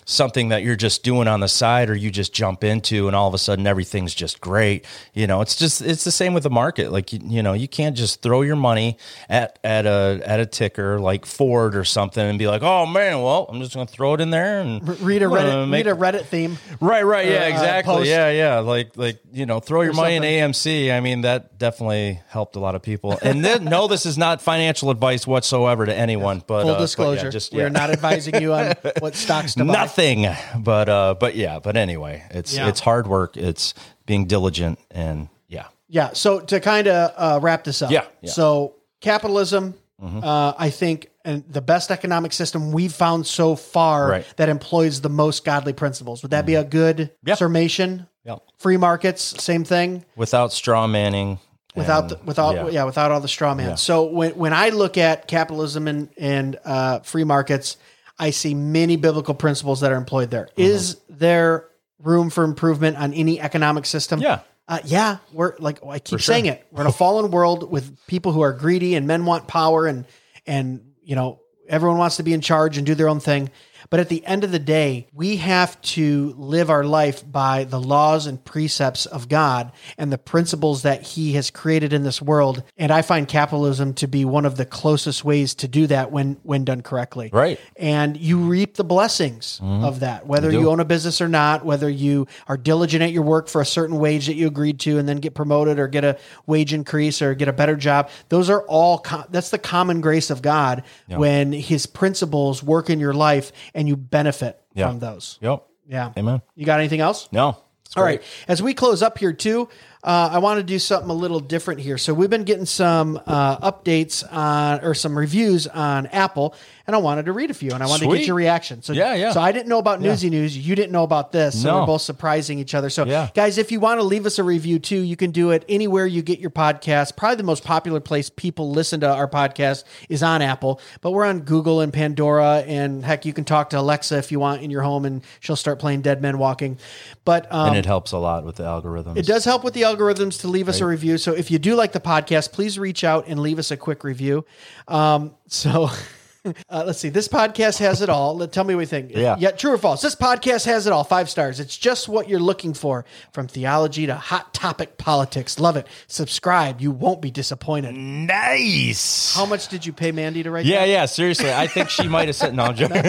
something 0.06 0.50
that 0.50 0.64
you're 0.64 0.76
just 0.76 1.04
doing 1.04 1.28
on 1.28 1.40
the 1.40 1.48
side 1.48 1.90
or 1.90 1.96
you 1.96 2.10
just 2.12 2.34
jump 2.34 2.64
into 2.64 3.08
and 3.08 3.16
all 3.16 3.28
of 3.28 3.34
a 3.34 3.38
sudden 3.38 3.66
everything's 3.66 4.14
just 4.14 4.40
great 4.40 4.86
you 5.14 5.26
know 5.28 5.42
it's 5.42 5.56
just 5.56 5.82
it's 5.82 6.04
the 6.04 6.12
same 6.12 6.34
with 6.34 6.44
the 6.44 6.50
market 6.50 6.92
like 6.92 7.12
you, 7.12 7.20
you 7.24 7.42
know 7.44 7.54
you 7.54 7.68
can't 7.68 7.98
just 7.98 8.22
throw 8.22 8.42
your 8.42 8.56
money 8.56 8.98
at 9.30 9.58
at 9.64 9.86
a 9.86 10.22
at 10.26 10.40
a 10.40 10.46
ticker 10.46 11.00
like 11.00 11.26
ford 11.26 11.76
or 11.76 11.84
something 11.84 12.24
and 12.24 12.38
be 12.38 12.48
like 12.48 12.62
oh 12.62 12.86
man 12.86 13.22
well 13.22 13.48
i'm 13.50 13.60
just 13.60 13.74
gonna 13.74 13.86
throw 13.88 14.14
it 14.14 14.22
in 14.22 14.30
there 14.30 14.62
and 14.62 14.88
read 15.02 15.24
a 15.24 15.26
Reddit, 15.26 15.70
make- 15.70 15.86
read 15.86 15.92
a 15.92 15.96
Reddit 15.98 16.26
theme. 16.26 16.58
Right, 16.80 17.04
right, 17.04 17.28
yeah, 17.28 17.46
uh, 17.46 17.50
exactly, 17.50 17.94
post. 17.96 18.10
yeah, 18.10 18.30
yeah. 18.30 18.60
Like, 18.60 18.98
like 18.98 19.20
you 19.32 19.46
know, 19.46 19.60
throw 19.60 19.82
your 19.82 19.94
money 19.94 20.16
something. 20.16 20.34
in 20.34 20.52
AMC. 20.52 20.96
I 20.96 21.00
mean, 21.00 21.22
that 21.22 21.58
definitely 21.58 22.20
helped 22.28 22.56
a 22.56 22.60
lot 22.60 22.76
of 22.76 22.82
people. 22.82 23.18
And 23.22 23.44
then, 23.44 23.66
no, 23.66 23.88
this 23.88 24.06
is 24.06 24.18
not 24.18 24.42
financial 24.42 24.90
advice 24.90 25.26
whatsoever 25.26 25.86
to 25.86 25.96
anyone. 25.96 26.44
But 26.46 26.62
Full 26.62 26.72
uh, 26.72 26.74
but 26.74 26.80
yeah, 26.80 26.84
disclosure, 26.84 27.32
just 27.32 27.54
we're 27.54 27.70
not 27.70 27.90
advising 27.90 28.42
you 28.42 28.54
on 28.54 28.74
what 29.00 29.16
stocks 29.16 29.56
to 29.56 29.66
buy. 29.66 29.74
nothing. 29.74 29.95
Thing, 29.96 30.28
but 30.58 30.90
uh, 30.90 31.14
but 31.18 31.36
yeah, 31.36 31.60
but 31.60 31.78
anyway, 31.78 32.24
it's 32.30 32.54
Yeah. 32.56 32.68
it's 32.68 32.82
hard 32.82 33.08
work. 33.08 33.38
It's 33.38 33.74
being 34.06 34.26
diligent, 34.28 34.78
and 34.92 35.30
yeah, 35.48 35.68
Yeah. 35.88 36.10
So 36.14 36.42
to 36.42 36.60
kind 36.60 36.88
of 36.88 37.12
uh, 37.16 37.40
wrap 37.42 37.64
this 37.64 37.82
up. 37.82 37.92
Yeah, 37.92 38.02
Mm-hmm. 38.02 38.26
yeah. 38.26 38.32
So 38.32 38.74
capitalism, 39.00 39.74
uh, 40.04 40.54
I 40.58 40.70
think, 40.70 41.08
and 41.24 41.44
the 41.50 41.62
best 41.62 41.92
economic 41.92 42.34
system 42.34 42.74
we've 42.74 42.92
found 42.94 43.26
so 43.26 43.56
far 43.56 44.10
Right. 44.10 44.24
Mm-hmm. 44.26 44.32
that 44.36 44.50
employs 44.50 45.00
the 45.02 45.10
most 45.10 45.46
godly 45.46 45.74
principles. 45.74 46.22
Would 46.24 46.32
that 46.32 46.46
be 46.46 46.56
a 46.56 46.64
good 46.66 47.12
Yeah. 47.24 47.36
summation? 47.36 48.08
yeah. 48.26 48.36
Free 48.58 48.78
markets, 48.78 49.42
same 49.42 49.64
thing. 49.64 50.04
Without 50.18 50.52
straw 50.52 50.88
manning, 50.88 51.40
Without 51.76 52.02
and- 52.04 52.10
the, 52.12 52.18
without 52.26 52.74
yeah. 52.74 52.84
without 52.84 53.12
all 53.12 53.22
the 53.22 53.28
straw 53.30 53.54
man. 53.56 53.78
So 53.78 54.04
when 54.06 54.32
when 54.32 54.52
I 54.54 54.70
look 54.70 54.98
at 54.98 55.28
capitalism 55.28 55.88
and 55.88 56.10
and 56.20 56.58
uh, 56.66 57.00
free 57.00 57.24
markets, 57.24 57.78
I 58.18 58.30
see 58.30 58.54
many 58.54 58.96
biblical 58.96 59.34
principles 59.34 59.82
that 59.82 59.92
are 59.92 59.98
employed 59.98 60.32
there. 60.32 60.46
Mm-hmm. 60.46 60.62
Is 60.62 60.98
there 61.10 61.68
room 62.00 62.30
for 62.30 62.44
improvement 62.44 62.98
on 62.98 63.14
any 63.14 63.40
economic 63.40 63.86
system? 63.86 64.22
Yeah. 64.22 64.40
Uh, 64.68 64.80
yeah, 64.86 65.18
we're 65.32 65.56
like 65.60 65.86
I 65.86 66.00
keep 66.00 66.22
saying 66.22 66.48
it. 66.48 66.66
We're 66.72 66.82
in 66.82 66.88
a 66.88 66.92
fallen 66.92 67.30
world 67.30 67.70
with 67.70 67.96
people 68.08 68.32
who 68.32 68.42
are 68.42 68.52
greedy 68.52 68.96
and 68.96 69.06
men 69.06 69.26
want 69.26 69.48
power 69.48 69.86
and 69.86 70.06
and 70.48 70.94
you 71.04 71.16
know 71.16 71.40
everyone 71.68 72.00
wants 72.00 72.18
to 72.18 72.24
be 72.24 72.34
in 72.34 72.42
charge 72.42 72.78
and 72.78 72.86
do 72.86 72.96
their 72.96 73.08
own 73.08 73.20
thing. 73.20 73.52
But 73.90 74.00
at 74.00 74.10
the 74.10 74.26
end 74.26 74.44
of 74.44 74.52
the 74.52 74.60
day, 74.60 75.08
we 75.14 75.38
have 75.38 75.80
to 75.82 76.34
live 76.38 76.70
our 76.70 76.84
life 76.84 77.30
by 77.30 77.64
the 77.64 77.80
laws 77.80 78.28
and 78.28 78.44
precepts 78.44 79.06
of 79.06 79.30
God 79.30 79.72
and 79.98 80.12
the 80.12 80.18
principles 80.18 80.84
that 80.84 81.02
He 81.02 81.34
has 81.34 81.50
created 81.52 81.94
in 81.94 82.04
this 82.04 82.22
world. 82.22 82.64
And 82.78 82.92
I 82.92 83.02
find 83.02 83.28
capitalism 83.28 83.94
to 83.96 84.08
be 84.08 84.26
one 84.26 84.46
of 84.46 84.58
the 84.58 84.66
closest 84.66 85.24
ways 85.24 85.56
to 85.56 85.68
do 85.68 85.88
that 85.88 86.12
when 86.12 86.38
when 86.44 86.66
done 86.66 86.82
correctly. 86.82 87.30
Right. 87.32 87.60
And 87.76 88.18
you 88.18 88.40
reap 88.40 88.76
the 88.76 88.84
blessings 88.84 89.60
mm-hmm. 89.64 89.84
of 89.84 90.02
that, 90.02 90.26
whether 90.26 90.52
you, 90.52 90.70
own 90.70 90.80
a 90.80 90.86
business 90.86 91.22
or 91.22 91.28
not, 91.28 91.66
whether 91.66 91.90
you 91.90 92.28
are 92.48 92.58
diligent 92.58 93.04
at 93.04 93.12
your 93.12 93.24
work 93.24 93.48
for 93.48 93.62
a 93.62 93.66
certain 93.66 93.98
wage 93.98 94.28
that 94.28 94.36
you 94.36 94.48
agreed 94.48 94.80
to 94.82 94.98
and 94.98 95.08
then 95.08 95.18
get 95.18 95.34
promoted 95.34 95.80
or 95.80 95.88
get 95.88 96.04
a 96.04 96.18
wage 96.46 96.74
increase 96.74 97.22
or 97.22 97.36
get 97.36 97.48
a 97.48 97.54
better 97.54 97.76
job. 97.76 98.10
Those 98.30 98.50
are 98.50 98.62
all, 98.64 99.00
co- 99.00 99.26
that's 99.30 99.50
the 99.50 99.58
common 99.58 100.02
grace 100.02 100.30
of 100.30 100.42
God 100.42 100.84
when 101.08 101.54
his 101.54 101.86
principles 101.86 102.64
work 102.64 102.90
in 102.90 103.00
your 103.00 103.14
life 103.14 103.52
and 103.76 103.88
you 103.88 103.96
benefit 103.96 104.60
Yeah. 104.74 104.88
from 104.88 105.00
those. 105.00 105.38
Yep. 105.42 105.64
Yeah. 105.88 106.14
Amen. 106.18 106.42
You 106.56 106.66
got 106.66 106.80
anything 106.80 107.02
else? 107.02 107.30
No. 107.32 107.58
All 107.96 108.04
right. 108.04 108.22
As 108.48 108.62
we 108.64 108.74
close 108.74 109.04
up 109.04 109.20
here 109.20 109.32
too, 109.32 109.70
uh, 110.06 110.30
I 110.34 110.38
want 110.38 110.60
to 110.60 110.64
do 110.64 110.78
something 110.78 111.10
a 111.10 111.14
little 111.14 111.40
different 111.40 111.80
here. 111.82 111.98
So 111.98 112.14
we've 112.14 112.30
been 112.30 112.44
getting 112.44 112.68
some 112.68 113.20
uh, 113.26 113.58
updates 113.72 114.24
on 114.32 114.82
or 114.86 114.94
some 114.94 115.18
reviews 115.18 115.66
on 115.66 116.06
Apple, 116.08 116.54
and 116.86 116.96
I 116.96 117.00
wanted 117.00 117.26
to 117.26 117.34
read 117.34 117.50
a 117.50 117.56
few, 117.56 117.72
and 117.72 117.82
I 117.82 117.88
wanted 117.88 118.08
to 118.08 118.16
get 118.16 118.28
your 118.28 118.36
reaction. 118.36 118.84
So 118.84 118.94
Yeah, 118.94 119.16
yeah. 119.16 119.32
So 119.32 119.42
I 119.42 119.52
didn't 119.52 119.68
know 119.68 119.80
about 119.80 120.02
Newsy 120.02 120.30
News. 120.30 120.56
You 120.56 120.76
didn't 120.76 120.92
know 120.92 121.02
about 121.04 121.32
this. 121.32 121.60
So 121.60 121.72
No. 121.72 121.80
we're 121.80 121.86
both 121.88 122.04
surprising 122.04 122.60
each 122.60 122.76
other. 122.76 122.92
So 122.92 123.04
Yeah. 123.06 123.30
guys, 123.34 123.58
if 123.58 123.72
you 123.72 123.80
want 123.80 124.00
to 124.00 124.04
leave 124.04 124.28
us 124.28 124.38
a 124.38 124.44
review 124.44 124.78
too, 124.78 125.00
you 125.00 125.16
can 125.16 125.32
do 125.32 125.50
it 125.50 125.66
anywhere 125.68 126.06
you 126.06 126.22
get 126.22 126.38
your 126.38 126.52
podcast. 126.52 127.18
Probably 127.18 127.38
the 127.38 127.44
most 127.44 127.64
popular 127.64 128.00
place 128.00 128.30
people 128.30 128.70
listen 128.70 129.00
to 129.00 129.12
our 129.12 129.28
podcast 129.28 129.86
is 130.08 130.22
on 130.22 130.44
Apple, 130.44 130.80
but 131.02 131.12
we're 131.12 131.26
on 131.26 131.40
Google 131.40 131.82
and 131.82 131.92
Pandora, 131.92 132.64
and 132.68 133.04
heck, 133.04 133.26
you 133.26 133.34
can 133.34 133.44
talk 133.44 133.72
to 133.72 133.80
Alexa 133.80 134.20
if 134.20 134.32
you 134.32 134.40
want 134.40 134.62
in 134.62 134.70
your 134.70 134.84
home, 134.84 135.04
and 135.06 135.24
she'll 135.40 135.56
start 135.56 135.80
playing 135.80 136.02
Dead 136.02 136.22
Men 136.22 136.38
Walking. 136.38 136.78
But 137.24 137.52
um, 137.52 137.70
and 137.70 137.78
it 137.78 137.88
helps 137.88 138.12
a 138.12 138.20
lot 138.20 138.46
with 138.46 138.58
the 138.58 138.64
algorithms. 138.64 139.18
it 139.18 139.26
does 139.26 139.44
help 139.44 139.64
with 139.64 139.74
the 139.74 139.82
algorithms 139.82 139.95
to 139.96 140.48
leave 140.48 140.70
us 140.70 140.82
a 140.82 140.86
review. 140.86 141.18
So 141.18 141.34
if 141.34 141.50
you 141.52 141.60
do 141.60 141.76
like 141.76 141.92
the 141.92 142.00
podcast, 142.00 142.52
please 142.52 142.78
reach 142.80 143.04
out 143.04 143.28
and 143.28 143.40
leave 143.40 143.60
us 143.60 143.72
a 143.72 143.78
quick 143.78 144.04
review. 144.04 144.46
Um, 144.88 145.34
so 145.48 145.90
uh, 146.70 146.84
let's 146.86 147.00
see. 147.00 147.10
This 147.10 147.28
podcast 147.28 147.80
has 147.80 148.02
it 148.02 148.10
all. 148.10 148.36
Let- 148.38 148.52
Tell 148.52 148.64
me 148.64 148.76
what 148.76 148.82
you 148.82 148.86
think. 148.88 149.12
Yeah. 149.16 149.36
Yeah. 149.40 149.52
True 149.52 149.74
or 149.74 149.78
false? 149.78 150.02
This 150.02 150.16
podcast 150.16 150.66
has 150.66 150.86
it 150.88 150.94
all. 150.94 151.04
Five 151.04 151.30
stars. 151.30 151.60
It's 151.60 151.78
just 151.78 152.08
what 152.08 152.30
you're 152.30 152.40
looking 152.40 152.74
for 152.74 153.06
from 153.32 153.48
theology 153.48 154.06
to 154.06 154.16
hot 154.16 154.54
topic 154.54 154.98
politics. 154.98 155.60
Love 155.60 155.76
it. 155.78 155.88
Subscribe. 156.08 156.82
You 156.82 156.92
won't 156.92 157.22
be 157.22 157.32
disappointed. 157.32 157.96
nice. 157.96 159.34
How 159.36 159.46
much 159.46 159.68
did 159.70 159.86
you 159.86 159.94
pay 159.94 160.12
Mandy 160.12 160.44
to 160.44 160.52
write 160.52 160.66
yeah, 160.66 160.82
that? 160.82 160.90
yeah. 160.90 161.06
Seriously, 161.06 161.52
I 161.52 161.68
think 161.68 161.90
she 161.90 162.08
might 162.08 162.28
have 162.28 162.36
said 162.36 162.54
no. 162.56 162.64
I'm 162.66 162.76
joking. 162.76 163.02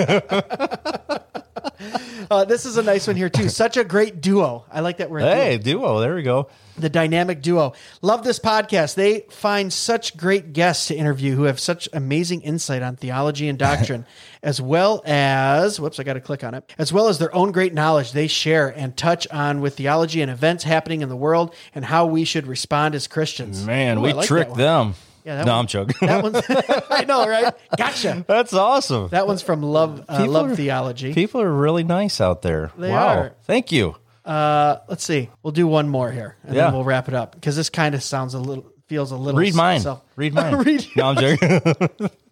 Uh, 2.28 2.45
this 2.45 2.66
is 2.66 2.76
a 2.76 2.82
nice 2.82 3.07
one 3.07 3.14
here 3.16 3.28
too. 3.28 3.49
Such 3.49 3.76
a 3.76 3.84
great 3.84 4.20
duo. 4.20 4.64
I 4.72 4.80
like 4.80 4.97
that 4.97 5.11
word. 5.11 5.20
duo. 5.20 5.34
hey, 5.34 5.59
duo. 5.59 6.01
There 6.01 6.14
we 6.14 6.22
go. 6.22 6.49
The 6.79 6.89
dynamic 6.89 7.43
duo. 7.43 7.72
Love 8.03 8.24
this 8.24 8.39
podcast. 8.39 8.95
They 8.95 9.20
find 9.31 9.72
such 9.72 10.16
great 10.16 10.53
guests 10.53 10.89
to 10.89 10.95
interview 10.95 11.35
who 11.35 11.45
have 11.45 11.59
such 11.59 11.89
amazing 11.93 12.43
insight 12.43 12.83
on 12.83 12.97
theology 12.97 13.49
and 13.49 13.59
doctrine, 13.59 14.07
as 14.43 14.61
well 14.61 15.03
as, 15.05 15.81
whoops, 15.81 15.99
I 15.99 16.03
got 16.03 16.14
to 16.14 16.20
click 16.20 16.45
on 16.45 16.55
it, 16.55 16.72
as 16.79 16.93
well 16.93 17.09
as 17.09 17.18
their 17.18 17.35
own 17.35 17.53
great 17.53 17.74
knowledge 17.74 18.12
they 18.12 18.27
share 18.27 18.68
and 18.68 18.97
touch 18.97 19.27
on 19.29 19.61
with 19.61 19.77
theology 19.77 20.20
and 20.22 20.31
events 20.31 20.64
happening 20.64 21.03
in 21.03 21.09
the 21.09 21.16
world 21.16 21.55
and 21.74 21.85
how 21.85 22.07
we 22.07 22.24
should 22.24 22.47
respond 22.47 22.95
as 22.95 23.07
Christians. 23.07 23.64
Man, 23.64 23.99
Ooh, 23.99 24.03
we 24.03 24.12
like 24.12 24.27
tricked 24.27 24.55
them. 24.55 24.95
Yeah, 25.24 25.37
that 25.37 25.47
no, 25.47 25.53
one- 25.55 25.61
I'm 25.61 25.66
joking. 25.66 25.97
That 26.07 26.22
one's, 26.22 26.41
I 26.91 27.05
know, 27.05 27.27
right? 27.27 27.53
Gotcha. 27.77 28.24
That's 28.29 28.53
awesome. 28.55 29.09
That 29.09 29.27
one's 29.27 29.43
from 29.43 29.61
Love 29.61 30.05
uh, 30.09 30.24
Love 30.24 30.53
are- 30.53 30.57
Theology. 30.57 31.14
People 31.14 31.41
are 31.41 31.53
really 31.53 31.83
nice 31.83 32.20
out 32.20 32.43
there. 32.43 32.70
They 32.79 32.91
wow. 32.91 33.18
are. 33.18 33.35
Thank 33.43 33.72
you. 33.72 33.97
Uh, 34.27 34.81
let's 34.89 35.05
see. 35.05 35.31
We'll 35.43 35.53
do 35.53 35.66
one 35.68 35.89
more 35.89 36.11
here, 36.11 36.37
and 36.45 36.55
Yeah. 36.57 36.64
then 36.64 36.74
we'll 36.74 36.85
wrap 36.85 37.07
it 37.09 37.14
up 37.14 37.33
because 37.35 37.55
this 37.57 37.70
kind 37.70 37.95
of 37.95 38.03
sounds 38.03 38.35
a 38.35 38.41
little, 38.41 38.66
feels 38.89 39.12
a 39.12 39.16
little. 39.16 39.39
Read 39.41 39.55
mine. 39.55 39.81
self- 39.81 40.03
Read 40.16 40.35
mine. 40.35 40.57
Read 40.57 40.87
No, 40.97 41.07
I'm 41.07 41.16
joking. 41.16 41.61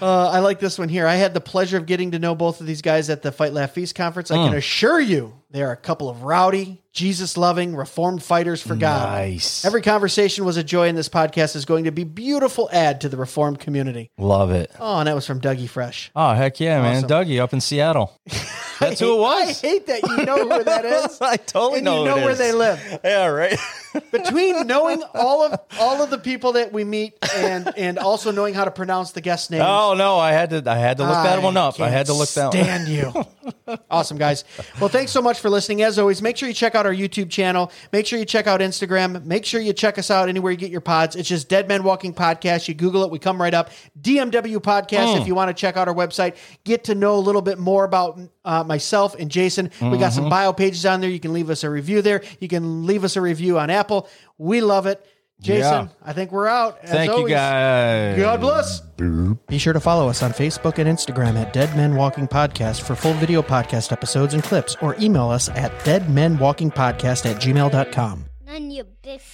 Uh, 0.00 0.28
I 0.28 0.40
like 0.40 0.60
this 0.60 0.78
one 0.78 0.88
here. 0.88 1.06
I 1.06 1.14
had 1.14 1.34
the 1.34 1.40
pleasure 1.40 1.76
of 1.76 1.86
getting 1.86 2.12
to 2.12 2.18
know 2.18 2.34
both 2.34 2.60
of 2.60 2.66
these 2.66 2.82
guys 2.82 3.08
at 3.10 3.22
the 3.22 3.32
Fight 3.32 3.52
Laugh 3.52 3.72
Feast 3.72 3.94
conference. 3.94 4.30
I 4.30 4.36
Mm. 4.36 4.48
can 4.48 4.54
assure 4.58 5.00
you 5.00 5.32
they 5.54 5.62
are 5.62 5.70
a 5.70 5.76
couple 5.76 6.10
of 6.10 6.24
rowdy, 6.24 6.82
Jesus 6.92 7.36
loving, 7.36 7.76
reformed 7.76 8.24
fighters 8.24 8.60
for 8.60 8.74
God. 8.74 9.12
Nice. 9.12 9.64
Every 9.64 9.82
conversation 9.82 10.44
was 10.44 10.56
a 10.56 10.64
joy, 10.64 10.88
and 10.88 10.98
this 10.98 11.08
podcast 11.08 11.54
is 11.54 11.64
going 11.64 11.84
to 11.84 11.92
be 11.92 12.02
beautiful 12.02 12.68
add 12.72 13.00
to 13.02 13.08
the 13.08 13.16
reformed 13.16 13.60
community. 13.60 14.10
Love 14.18 14.50
it. 14.50 14.72
Oh, 14.80 14.98
and 14.98 15.06
that 15.06 15.14
was 15.14 15.24
from 15.28 15.40
Dougie 15.40 15.68
Fresh. 15.68 16.10
Oh, 16.16 16.34
heck 16.34 16.58
yeah, 16.58 16.82
man. 16.82 17.04
Awesome. 17.04 17.08
Dougie 17.08 17.40
up 17.40 17.52
in 17.52 17.60
Seattle. 17.60 18.20
That's 18.80 18.98
who 18.98 19.14
it 19.14 19.20
was. 19.20 19.42
I 19.42 19.46
was. 19.46 19.60
hate 19.60 19.86
that 19.86 20.02
you 20.02 20.24
know 20.24 20.48
who 20.48 20.64
that 20.64 20.84
is. 20.84 21.20
I 21.20 21.36
totally 21.36 21.76
and 21.78 21.84
know 21.84 22.02
you 22.04 22.10
who 22.10 22.16
know 22.16 22.20
it 22.20 22.22
where 22.22 22.32
is. 22.32 22.38
they 22.38 22.52
live. 22.52 22.80
Yeah, 23.04 23.26
right. 23.26 23.56
Between 24.10 24.66
knowing 24.66 25.04
all 25.14 25.44
of 25.44 25.60
all 25.78 26.02
of 26.02 26.10
the 26.10 26.18
people 26.18 26.52
that 26.54 26.72
we 26.72 26.82
meet 26.82 27.14
and 27.36 27.70
and 27.76 27.98
also 27.98 28.32
knowing 28.32 28.54
how 28.54 28.64
to 28.64 28.72
pronounce 28.72 29.12
the 29.12 29.20
guest 29.20 29.52
names. 29.52 29.62
oh 29.64 29.94
no, 29.96 30.18
I 30.18 30.32
had 30.32 30.50
to 30.50 30.62
I 30.68 30.76
had 30.78 30.96
to 30.96 31.04
look 31.04 31.12
that 31.12 31.40
one 31.42 31.56
up. 31.56 31.78
I 31.78 31.90
had 31.90 32.06
to 32.06 32.12
look 32.12 32.28
that 32.30 32.52
one. 32.52 32.64
Stand 32.64 32.88
you. 32.88 33.12
Awesome, 33.90 34.18
guys. 34.18 34.44
Well, 34.80 34.88
thanks 34.88 35.12
so 35.12 35.22
much 35.22 35.40
for 35.40 35.50
listening. 35.50 35.82
As 35.82 35.98
always, 35.98 36.22
make 36.22 36.36
sure 36.36 36.48
you 36.48 36.54
check 36.54 36.74
out 36.74 36.86
our 36.86 36.94
YouTube 36.94 37.30
channel. 37.30 37.70
Make 37.92 38.06
sure 38.06 38.18
you 38.18 38.24
check 38.24 38.46
out 38.46 38.60
Instagram. 38.60 39.24
Make 39.24 39.44
sure 39.44 39.60
you 39.60 39.72
check 39.72 39.98
us 39.98 40.10
out 40.10 40.28
anywhere 40.28 40.52
you 40.52 40.58
get 40.58 40.70
your 40.70 40.80
pods. 40.80 41.16
It's 41.16 41.28
just 41.28 41.48
Dead 41.48 41.68
Men 41.68 41.82
Walking 41.82 42.14
Podcast. 42.14 42.68
You 42.68 42.74
Google 42.74 43.02
it, 43.04 43.10
we 43.10 43.18
come 43.18 43.40
right 43.40 43.54
up. 43.54 43.70
DMW 44.00 44.56
Podcast. 44.58 45.20
If 45.20 45.26
you 45.26 45.34
want 45.34 45.48
to 45.48 45.60
check 45.60 45.76
out 45.76 45.88
our 45.88 45.94
website, 45.94 46.36
get 46.64 46.84
to 46.84 46.94
know 46.94 47.16
a 47.16 47.20
little 47.20 47.42
bit 47.42 47.58
more 47.58 47.84
about 47.84 48.20
uh, 48.44 48.62
myself 48.64 49.14
and 49.18 49.30
Jason. 49.30 49.70
We 49.80 49.98
got 49.98 50.12
some 50.12 50.28
bio 50.28 50.52
pages 50.52 50.84
on 50.86 51.00
there. 51.00 51.10
You 51.10 51.20
can 51.20 51.32
leave 51.32 51.50
us 51.50 51.64
a 51.64 51.70
review 51.70 52.02
there. 52.02 52.22
You 52.40 52.48
can 52.48 52.86
leave 52.86 53.04
us 53.04 53.16
a 53.16 53.20
review 53.20 53.58
on 53.58 53.70
Apple. 53.70 54.08
We 54.38 54.60
love 54.60 54.86
it. 54.86 55.04
Jason, 55.40 55.60
Yeah. 55.62 55.88
I 56.02 56.12
think 56.12 56.32
we're 56.32 56.46
out. 56.46 56.78
As 56.82 56.90
Thank 56.90 57.10
you 57.10 57.16
always, 57.16 57.32
guys. 57.32 58.16
God 58.18 58.40
bless. 58.40 58.80
Be 59.48 59.58
sure 59.58 59.72
to 59.72 59.80
follow 59.80 60.08
us 60.08 60.22
on 60.22 60.32
Facebook 60.32 60.78
and 60.78 60.88
Instagram 60.88 61.36
at 61.36 61.52
Dead 61.52 61.76
Men 61.76 61.96
Walking 61.96 62.26
Podcast 62.28 62.82
for 62.82 62.94
full 62.94 63.12
video 63.14 63.42
podcast 63.42 63.92
episodes 63.92 64.32
and 64.34 64.42
clips, 64.42 64.76
or 64.80 64.96
email 65.00 65.28
us 65.28 65.48
at 65.50 65.70
deadmenwalkingpodcast 65.80 67.26
at 67.30 67.42
gmail.com. 67.42 68.24
None 68.46 68.70
your 68.70 68.84
biscuit. 69.02 69.33